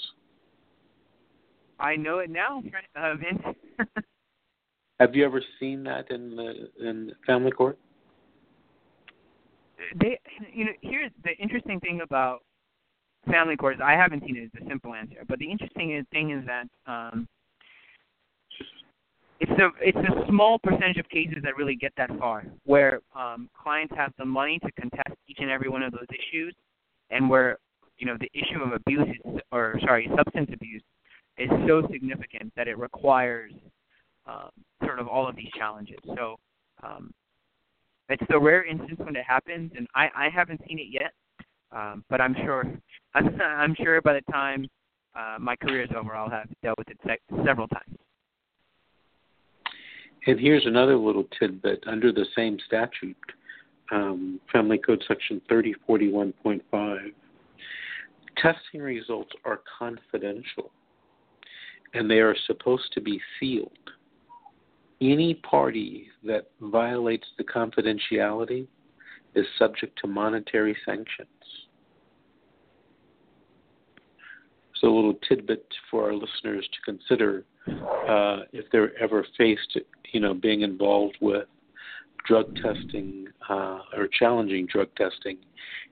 I 1.80 1.96
know 1.96 2.18
it 2.18 2.30
now, 2.30 2.62
uh, 2.94 3.14
Vince. 3.14 3.56
Have 5.00 5.14
you 5.14 5.24
ever 5.24 5.42
seen 5.58 5.82
that 5.84 6.10
in 6.10 6.36
the 6.36 6.68
in 6.78 7.12
family 7.26 7.50
court? 7.50 7.78
They, 9.98 10.20
you 10.52 10.66
know, 10.66 10.72
here's 10.82 11.10
the 11.24 11.30
interesting 11.38 11.80
thing 11.80 12.02
about 12.02 12.40
family 13.30 13.56
courts. 13.56 13.80
I 13.82 13.92
haven't 13.92 14.22
seen 14.26 14.36
it. 14.36 14.40
it. 14.40 14.60
Is 14.60 14.66
a 14.66 14.68
simple 14.68 14.94
answer, 14.94 15.24
but 15.26 15.38
the 15.38 15.50
interesting 15.50 16.04
thing 16.12 16.32
is 16.32 16.44
that 16.46 16.66
um, 16.86 17.26
it's 19.40 19.50
a 19.52 19.70
it's 19.80 19.96
a 19.96 20.28
small 20.28 20.58
percentage 20.58 20.98
of 20.98 21.08
cases 21.08 21.38
that 21.44 21.56
really 21.56 21.76
get 21.76 21.92
that 21.96 22.10
far, 22.18 22.44
where 22.64 23.00
um, 23.16 23.48
clients 23.60 23.94
have 23.96 24.12
the 24.18 24.24
money 24.26 24.58
to 24.58 24.70
contest 24.72 25.16
each 25.28 25.38
and 25.40 25.50
every 25.50 25.70
one 25.70 25.82
of 25.82 25.92
those 25.92 26.06
issues, 26.10 26.54
and 27.08 27.30
where 27.30 27.56
you 27.96 28.06
know 28.06 28.18
the 28.20 28.30
issue 28.34 28.62
of 28.62 28.72
abuse 28.72 29.08
is, 29.08 29.40
or 29.50 29.80
sorry, 29.82 30.10
substance 30.14 30.50
abuse 30.52 30.82
is 31.40 31.50
so 31.66 31.82
significant 31.90 32.52
that 32.56 32.68
it 32.68 32.78
requires 32.78 33.52
um, 34.26 34.50
sort 34.84 34.98
of 34.98 35.08
all 35.08 35.28
of 35.28 35.36
these 35.36 35.50
challenges. 35.56 35.98
So 36.14 36.36
um, 36.82 37.12
it's 38.08 38.22
the 38.28 38.38
rare 38.38 38.64
instance 38.64 38.98
when 38.98 39.16
it 39.16 39.24
happens, 39.26 39.72
and 39.76 39.86
I, 39.94 40.08
I 40.14 40.28
haven't 40.28 40.60
seen 40.68 40.78
it 40.78 40.88
yet, 40.90 41.12
um, 41.72 42.04
but 42.10 42.20
I'm 42.20 42.34
sure 42.44 42.64
I'm, 43.14 43.40
I'm 43.42 43.74
sure 43.82 44.00
by 44.02 44.14
the 44.14 44.32
time 44.32 44.66
uh, 45.14 45.36
my 45.40 45.56
career 45.56 45.82
is 45.82 45.90
over, 45.96 46.14
I'll 46.14 46.30
have 46.30 46.48
dealt 46.62 46.78
with 46.78 46.88
it 46.88 46.98
se- 47.06 47.36
several 47.44 47.68
times. 47.68 47.96
And 50.26 50.38
here's 50.38 50.66
another 50.66 50.96
little 50.96 51.24
tidbit 51.38 51.82
under 51.86 52.12
the 52.12 52.26
same 52.36 52.58
statute, 52.66 53.16
um, 53.90 54.38
Family 54.52 54.76
Code 54.76 55.02
Section 55.08 55.40
3041.5. 55.50 57.12
Testing 58.36 58.80
results 58.80 59.32
are 59.44 59.60
confidential 59.78 60.70
and 61.94 62.10
they 62.10 62.20
are 62.20 62.36
supposed 62.46 62.92
to 62.94 63.00
be 63.00 63.20
sealed. 63.38 63.70
Any 65.00 65.34
party 65.34 66.08
that 66.24 66.50
violates 66.60 67.26
the 67.38 67.44
confidentiality 67.44 68.66
is 69.34 69.46
subject 69.58 69.98
to 70.02 70.06
monetary 70.06 70.76
sanctions. 70.84 71.28
So, 74.80 74.88
a 74.88 74.94
little 74.94 75.18
tidbit 75.28 75.66
for 75.90 76.06
our 76.06 76.14
listeners 76.14 76.66
to 76.72 76.92
consider 76.92 77.44
uh, 77.68 78.44
if 78.52 78.64
they're 78.72 78.96
ever 78.98 79.26
faced, 79.36 79.78
you 80.12 80.20
know, 80.20 80.32
being 80.32 80.62
involved 80.62 81.18
with 81.20 81.46
drug 82.26 82.46
testing 82.56 83.26
uh, 83.48 83.80
or 83.96 84.08
challenging 84.18 84.66
drug 84.66 84.88
testing 84.96 85.38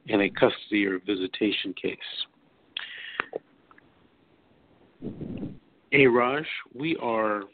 in 0.07 0.23
a 0.23 0.31
custody 0.31 0.87
or 0.87 1.01
visitation 1.07 1.75
case. 1.81 1.99
Hey, 5.91 6.07
Raj, 6.07 6.45
we 6.74 6.97
are 6.97 7.45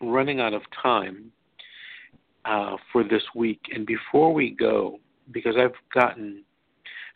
running 0.00 0.40
out 0.40 0.54
of 0.54 0.62
time 0.82 1.30
uh, 2.46 2.76
for 2.90 3.04
this 3.04 3.22
week. 3.34 3.60
And 3.74 3.84
before 3.84 4.32
we 4.32 4.52
go, 4.52 5.00
because 5.32 5.56
I've 5.58 5.74
gotten, 5.92 6.44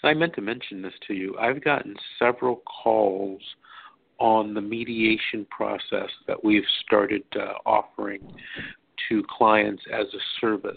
I 0.05 0.13
meant 0.13 0.35
to 0.35 0.43
mention 0.43 0.83
this 0.83 0.93
to 1.07 1.15
you, 1.15 1.35
I've 1.39 1.65
gotten 1.65 1.95
several 2.19 2.57
calls 2.57 3.41
on 4.19 4.53
the 4.53 4.61
mediation 4.61 5.47
process 5.51 6.11
that 6.27 6.45
we've 6.45 6.69
started 6.85 7.25
uh, 7.35 7.55
offering 7.65 8.21
to 9.09 9.23
clients 9.39 9.85
as 9.91 10.05
a 10.13 10.21
service 10.39 10.77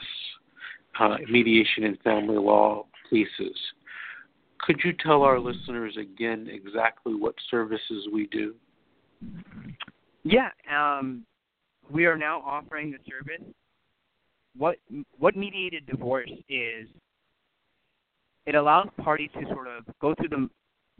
uh, 1.01 1.17
mediation 1.29 1.83
in 1.83 1.97
family 1.97 2.37
law 2.37 2.85
cases. 3.09 3.57
Could 4.59 4.79
you 4.85 4.93
tell 4.93 5.23
our 5.23 5.37
listeners 5.37 5.97
again 5.97 6.47
exactly 6.49 7.13
what 7.13 7.35
services 7.51 8.07
we 8.13 8.27
do? 8.27 8.55
Yeah, 10.23 10.49
um, 10.71 11.25
we 11.89 12.05
are 12.05 12.17
now 12.17 12.41
offering 12.41 12.91
the 12.91 12.97
service. 13.09 13.45
What 14.57 14.77
what 15.17 15.35
mediated 15.35 15.85
divorce 15.85 16.31
is? 16.49 16.87
It 18.45 18.55
allows 18.55 18.87
parties 19.01 19.29
to 19.39 19.45
sort 19.53 19.67
of 19.67 19.85
go 20.01 20.15
through 20.15 20.29
the 20.29 20.49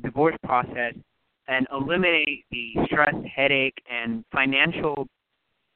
divorce 0.03 0.35
process 0.43 0.93
and 1.47 1.67
eliminate 1.71 2.45
the 2.51 2.73
stress, 2.85 3.15
headache, 3.35 3.81
and 3.91 4.23
financial 4.31 5.07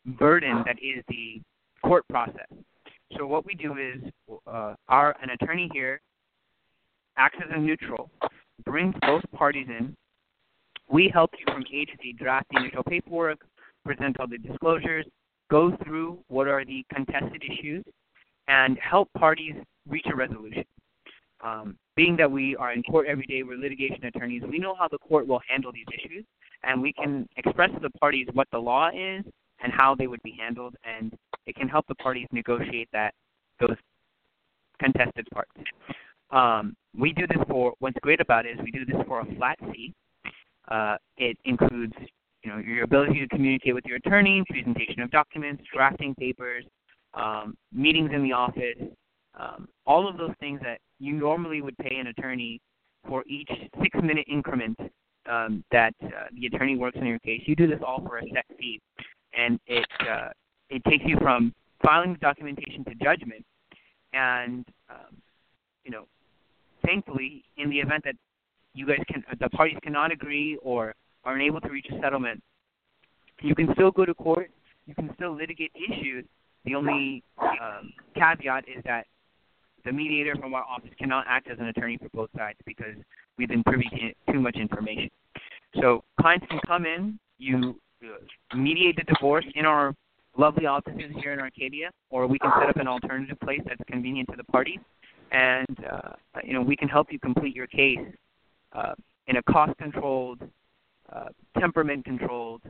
burden 0.06 0.64
that 0.66 0.78
is 0.78 1.04
the 1.08 1.42
court 1.84 2.08
process. 2.10 2.48
So 3.18 3.26
what 3.26 3.46
we 3.46 3.56
do 3.56 3.76
is, 3.78 4.12
uh, 4.48 4.76
our 4.88 5.16
an 5.22 5.32
attorney 5.32 5.70
here 5.74 6.00
acts 7.18 7.38
as 7.44 7.50
a 7.56 7.60
neutral, 7.60 8.10
brings 8.66 8.96
both 9.02 9.24
parties 9.36 9.68
in. 9.68 9.96
We 10.94 11.10
help 11.12 11.32
you 11.40 11.52
from 11.52 11.64
A 11.74 11.86
to 11.86 11.92
Z 12.04 12.14
draft 12.20 12.46
the 12.52 12.60
initial 12.60 12.84
paperwork, 12.84 13.40
present 13.84 14.20
all 14.20 14.28
the 14.28 14.38
disclosures, 14.38 15.08
go 15.50 15.76
through 15.84 16.20
what 16.28 16.48
are 16.48 16.64
the 16.64 16.86
contested 16.94 17.44
issues, 17.44 17.84
and 18.48 18.78
help 18.78 19.10
parties 19.18 19.56
reach 19.90 20.06
a 20.06 20.16
resolution. 20.16 20.64
Um, 21.42 21.78
being 21.96 22.16
that 22.18 22.30
we 22.32 22.56
are 22.58 22.74
in 22.74 22.84
court 22.84 23.08
every 23.08 23.26
day, 23.26 23.42
we're 23.42 23.58
litigation 23.58 24.06
attorneys, 24.06 24.44
we 24.44 24.60
know 24.60 24.76
how 24.76 24.88
the 24.88 25.00
court 25.00 25.26
will 25.26 25.42
handle 25.50 25.72
these 25.72 25.88
issues, 25.92 26.26
and 26.62 26.80
we 26.80 26.94
can 26.94 27.28
express 27.38 27.72
to 27.72 27.80
the 27.80 27.90
parties 28.00 28.28
what 28.34 28.48
the 28.52 28.60
law 28.60 28.90
is 28.90 29.26
and 29.64 29.74
how 29.74 29.96
they 29.96 30.06
would 30.06 30.22
be 30.22 30.38
handled, 30.40 30.76
and 30.84 31.12
it 31.48 31.56
can 31.56 31.68
help 31.68 31.88
the 31.88 31.96
parties 31.96 32.28
negotiate 32.32 32.88
that 32.94 33.16
those 33.60 33.78
contested 34.80 35.28
parts. 35.34 35.50
Um, 36.30 36.76
we 36.96 37.14
do 37.14 37.26
this 37.26 37.42
for 37.50 37.74
what's 37.80 37.98
great 38.04 38.22
about 38.22 38.46
it 38.46 38.60
is 38.60 38.64
we 38.64 38.70
do 38.70 38.86
this 38.86 39.02
for 39.08 39.22
a 39.22 39.36
flat 39.38 39.58
fee. 39.72 39.92
Uh, 40.70 40.98
it 41.18 41.38
includes 41.46 41.94
you 42.44 42.52
know 42.52 42.58
your 42.58 42.84
ability 42.84 43.20
to 43.20 43.28
communicate 43.28 43.74
with 43.74 43.86
your 43.86 43.98
attorney, 43.98 44.44
presentation 44.50 45.02
of 45.02 45.12
documents, 45.12 45.64
drafting 45.74 46.16
papers, 46.16 46.66
um, 47.14 47.56
meetings 47.72 48.12
in 48.14 48.24
the 48.24 48.32
office, 48.32 48.78
um, 49.40 49.68
all 49.86 50.08
of 50.08 50.18
those 50.18 50.34
things 50.40 50.60
that 50.62 50.80
you 51.00 51.14
normally 51.14 51.62
would 51.62 51.78
pay 51.78 51.96
an 51.98 52.08
attorney 52.08 52.60
for 53.08 53.24
each 53.28 53.50
six-minute 53.82 54.26
increment 54.30 54.78
um, 55.30 55.64
that 55.72 55.94
uh, 56.04 56.28
the 56.40 56.46
attorney 56.48 56.76
works 56.76 56.98
on 57.00 57.06
your 57.06 57.20
case. 57.20 57.42
You 57.46 57.56
do 57.56 57.68
this 57.68 57.80
all 57.86 58.02
for 58.06 58.20
a 58.20 58.24
set 58.34 58.46
fee, 58.58 58.80
and 59.38 59.60
it 59.68 59.86
uh, 60.02 60.30
it 60.70 60.84
takes 60.86 61.04
you 61.06 61.18
from 61.22 61.54
filing 61.82 62.14
the 62.14 62.20
documentation 62.20 62.84
to 62.86 62.96
judgment. 62.96 63.44
And 64.14 64.66
um, 64.90 65.18
you 65.84 65.92
know, 65.92 66.06
thankfully, 66.86 67.44
in 67.58 67.70
the 67.70 67.80
event 67.80 68.04
that 68.06 68.16
you 68.74 68.88
guys 68.88 69.00
can, 69.08 69.24
the 69.40 69.50
parties 69.50 69.78
cannot 69.84 70.12
agree 70.12 70.58
or 70.62 70.94
are 71.24 71.36
unable 71.36 71.62
to 71.62 71.70
reach 71.70 71.88
a 71.92 72.00
settlement, 72.02 72.42
you 73.42 73.56
can 73.56 73.68
still 73.74 73.92
go 73.92 74.06
to 74.06 74.14
court. 74.14 74.50
You 74.86 74.96
can 74.96 75.10
still 75.16 75.36
litigate 75.36 75.72
issues. 75.76 76.26
The 76.66 76.76
only 76.76 77.24
um, 77.42 77.94
caveat 78.16 78.66
is 78.68 78.84
that 78.86 79.06
the 79.86 79.92
mediator 79.92 80.36
from 80.36 80.54
our 80.54 80.64
office 80.64 80.92
cannot 80.98 81.26
act 81.28 81.50
as 81.50 81.60
an 81.60 81.68
attorney 81.68 81.98
for 81.98 82.10
both 82.14 82.30
sides 82.38 82.58
because 82.66 82.96
we've 83.38 83.50
been 83.50 83.64
privy 83.64 83.90
to 83.90 84.34
too 84.34 84.40
much 84.40 84.56
information. 84.56 85.10
So 85.82 86.04
clients 86.20 86.46
can 86.50 86.60
come 86.66 86.86
in, 86.86 87.20
you 87.38 87.80
uh, 88.04 88.56
mediate 88.56 88.96
the 88.96 89.04
divorce 89.04 89.46
in 89.56 89.66
our 89.66 89.94
lovely 90.38 90.66
offices 90.66 91.12
here 91.22 91.34
in 91.34 91.40
Arcadia, 91.40 91.92
or 92.10 92.28
we 92.28 92.40
can 92.40 92.52
set 92.60 92.70
up 92.70 92.78
an 92.78 92.88
alternative 92.88 93.40
place 93.42 93.62
that's 93.66 93.82
convenient 93.88 94.30
to 94.30 94.38
the 94.38 94.44
parties, 94.46 94.80
and 95.32 95.86
uh, 95.92 96.14
you 96.44 96.54
know 96.54 96.62
we 96.62 96.76
can 96.76 96.88
help 96.88 97.12
you 97.12 97.20
complete 97.20 97.56
your 97.56 97.68
case 97.68 98.00
uh, 98.74 98.94
in 99.28 99.38
a 99.38 99.44
cost-controlled, 99.44 100.42
uh, 101.12 101.30
temperament-controlled 101.60 102.62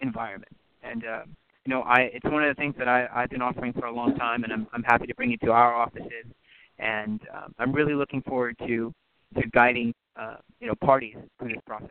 environment. 0.00 0.52
And 0.82 1.04
uh, 1.04 1.22
you 1.64 1.70
know, 1.74 1.82
I 1.82 2.10
it's 2.12 2.24
one 2.24 2.42
of 2.44 2.54
the 2.54 2.60
things 2.60 2.74
that 2.78 2.88
I, 2.88 3.06
I've 3.14 3.30
been 3.30 3.42
offering 3.42 3.72
for 3.72 3.86
a 3.86 3.92
long 3.92 4.14
time, 4.16 4.44
and 4.44 4.52
I'm 4.52 4.66
I'm 4.72 4.82
happy 4.82 5.06
to 5.06 5.14
bring 5.14 5.32
it 5.32 5.40
to 5.42 5.52
our 5.52 5.74
offices 5.74 6.32
and 6.78 7.20
um, 7.34 7.54
I'm 7.58 7.72
really 7.72 7.94
looking 7.94 8.22
forward 8.22 8.56
to 8.66 8.92
to 9.34 9.48
guiding 9.52 9.94
uh, 10.16 10.36
you 10.60 10.66
know 10.66 10.74
parties 10.84 11.16
through 11.38 11.48
this 11.48 11.62
process. 11.66 11.90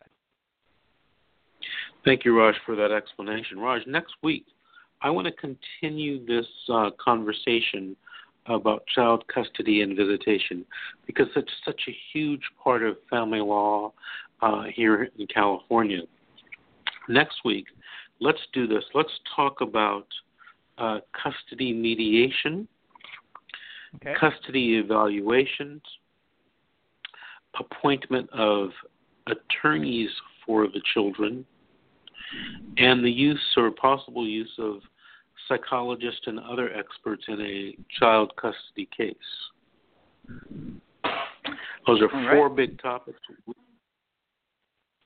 Thank 2.05 2.25
you, 2.25 2.37
Raj, 2.37 2.55
for 2.65 2.75
that 2.75 2.91
explanation. 2.91 3.59
Raj, 3.59 3.81
next 3.87 4.13
week 4.23 4.45
I 5.01 5.09
want 5.09 5.27
to 5.27 5.33
continue 5.33 6.25
this 6.25 6.47
uh, 6.69 6.91
conversation 7.03 7.95
about 8.47 8.85
child 8.87 9.23
custody 9.27 9.81
and 9.81 9.95
visitation 9.95 10.65
because 11.05 11.27
it's 11.35 11.51
such 11.65 11.81
a 11.87 11.97
huge 12.13 12.41
part 12.63 12.83
of 12.83 12.97
family 13.09 13.39
law 13.39 13.91
uh, 14.41 14.63
here 14.73 15.09
in 15.17 15.27
California. 15.27 16.01
Next 17.09 17.37
week, 17.45 17.65
let's 18.19 18.41
do 18.53 18.67
this. 18.67 18.83
Let's 18.93 19.11
talk 19.35 19.61
about 19.61 20.07
uh, 20.77 20.99
custody 21.13 21.73
mediation 21.73 22.67
okay. 23.95 24.13
custody 24.19 24.75
evaluations, 24.75 25.81
appointment 27.59 28.29
of 28.31 28.69
attorneys 29.27 30.09
for 30.45 30.67
the 30.67 30.81
children, 30.93 31.45
and 32.77 33.03
the 33.03 33.11
use 33.11 33.41
or 33.55 33.71
possible 33.71 34.27
use 34.27 34.51
of 34.57 34.77
psychologists 35.47 36.21
and 36.25 36.39
other 36.39 36.71
experts 36.73 37.23
in 37.27 37.39
a 37.41 37.77
child 37.99 38.31
custody 38.35 38.87
case. 38.95 39.15
Those 41.85 42.01
are 42.01 42.13
All 42.13 42.35
four 42.35 42.47
right. 42.47 42.55
big 42.55 42.81
topics. 42.81 43.19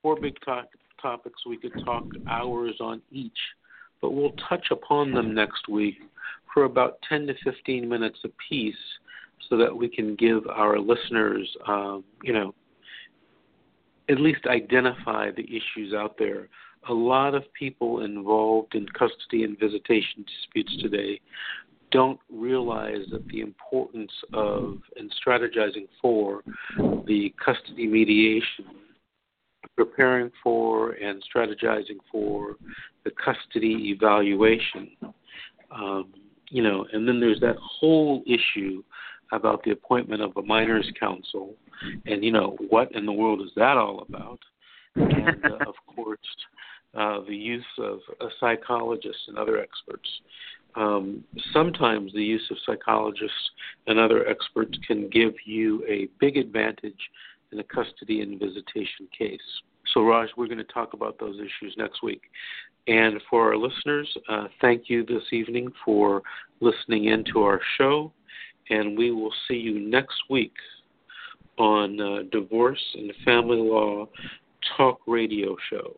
Four 0.01 0.19
big 0.19 0.35
to- 0.45 0.67
topics. 1.01 1.45
We 1.45 1.57
could 1.57 1.73
talk 1.85 2.05
hours 2.29 2.75
on 2.79 3.01
each, 3.11 3.37
but 4.01 4.11
we'll 4.11 4.33
touch 4.49 4.67
upon 4.71 5.13
them 5.13 5.33
next 5.35 5.67
week 5.67 5.95
for 6.53 6.63
about 6.63 6.97
10 7.07 7.27
to 7.27 7.33
15 7.43 7.87
minutes 7.87 8.19
apiece 8.23 8.75
so 9.49 9.57
that 9.57 9.75
we 9.75 9.87
can 9.87 10.15
give 10.15 10.47
our 10.47 10.79
listeners, 10.79 11.47
um, 11.67 12.03
you 12.23 12.33
know, 12.33 12.53
at 14.09 14.19
least 14.19 14.45
identify 14.47 15.31
the 15.31 15.43
issues 15.43 15.93
out 15.93 16.15
there. 16.17 16.49
A 16.89 16.93
lot 16.93 17.35
of 17.35 17.43
people 17.53 18.03
involved 18.03 18.75
in 18.75 18.87
custody 18.87 19.43
and 19.43 19.57
visitation 19.59 20.25
disputes 20.25 20.75
today 20.81 21.19
don't 21.91 22.19
realize 22.31 23.05
that 23.11 23.27
the 23.27 23.41
importance 23.41 24.11
of 24.33 24.79
and 24.95 25.13
strategizing 25.25 25.87
for 26.01 26.41
the 27.05 27.33
custody 27.43 27.85
mediation, 27.85 28.65
preparing 29.75 30.31
for 30.43 30.91
and 30.93 31.23
strategizing 31.33 31.97
for 32.11 32.55
the 33.03 33.11
custody 33.11 33.91
evaluation. 33.91 34.89
Um, 35.69 36.13
you 36.49 36.63
know, 36.63 36.85
and 36.91 37.07
then 37.07 37.19
there's 37.19 37.39
that 37.41 37.57
whole 37.57 38.23
issue 38.25 38.83
about 39.31 39.63
the 39.63 39.71
appointment 39.71 40.21
of 40.21 40.35
a 40.35 40.41
minors 40.41 40.89
counsel, 40.99 41.55
and 42.05 42.23
you 42.23 42.31
know, 42.31 42.57
what 42.69 42.91
in 42.93 43.05
the 43.05 43.11
world 43.11 43.41
is 43.41 43.51
that 43.55 43.77
all 43.77 44.05
about? 44.07 44.39
And 44.95 45.45
uh, 45.45 45.57
of 45.67 45.75
course, 45.95 46.19
uh, 46.95 47.19
the 47.27 47.35
use 47.35 47.65
of 47.79 47.99
a 48.19 48.27
psychologist 48.39 49.17
and 49.27 49.37
other 49.37 49.57
experts. 49.59 50.09
Um, 50.75 51.23
sometimes 51.53 52.13
the 52.13 52.23
use 52.23 52.45
of 52.49 52.57
psychologists 52.65 53.51
and 53.87 53.99
other 53.99 54.27
experts 54.27 54.77
can 54.87 55.09
give 55.09 55.33
you 55.45 55.83
a 55.87 56.07
big 56.19 56.37
advantage 56.37 56.99
in 57.51 57.59
a 57.59 57.63
custody 57.63 58.21
and 58.21 58.39
visitation 58.39 59.07
case. 59.17 59.39
So, 59.93 60.03
Raj, 60.03 60.29
we're 60.37 60.47
going 60.47 60.57
to 60.57 60.63
talk 60.63 60.93
about 60.93 61.19
those 61.19 61.35
issues 61.35 61.75
next 61.77 62.01
week. 62.03 62.21
And 62.87 63.21
for 63.29 63.49
our 63.49 63.57
listeners, 63.57 64.09
uh, 64.29 64.47
thank 64.59 64.89
you 64.89 65.05
this 65.05 65.23
evening 65.31 65.71
for 65.83 66.21
listening 66.61 67.05
in 67.05 67.23
to 67.33 67.43
our 67.43 67.59
show. 67.77 68.11
And 68.69 68.97
we 68.97 69.11
will 69.11 69.33
see 69.47 69.55
you 69.55 69.79
next 69.79 70.15
week 70.29 70.53
on 71.57 71.99
uh, 71.99 72.23
Divorce 72.31 72.81
and 72.95 73.11
Family 73.25 73.57
Law 73.57 74.07
Talk 74.77 75.01
Radio 75.07 75.55
Show. 75.69 75.97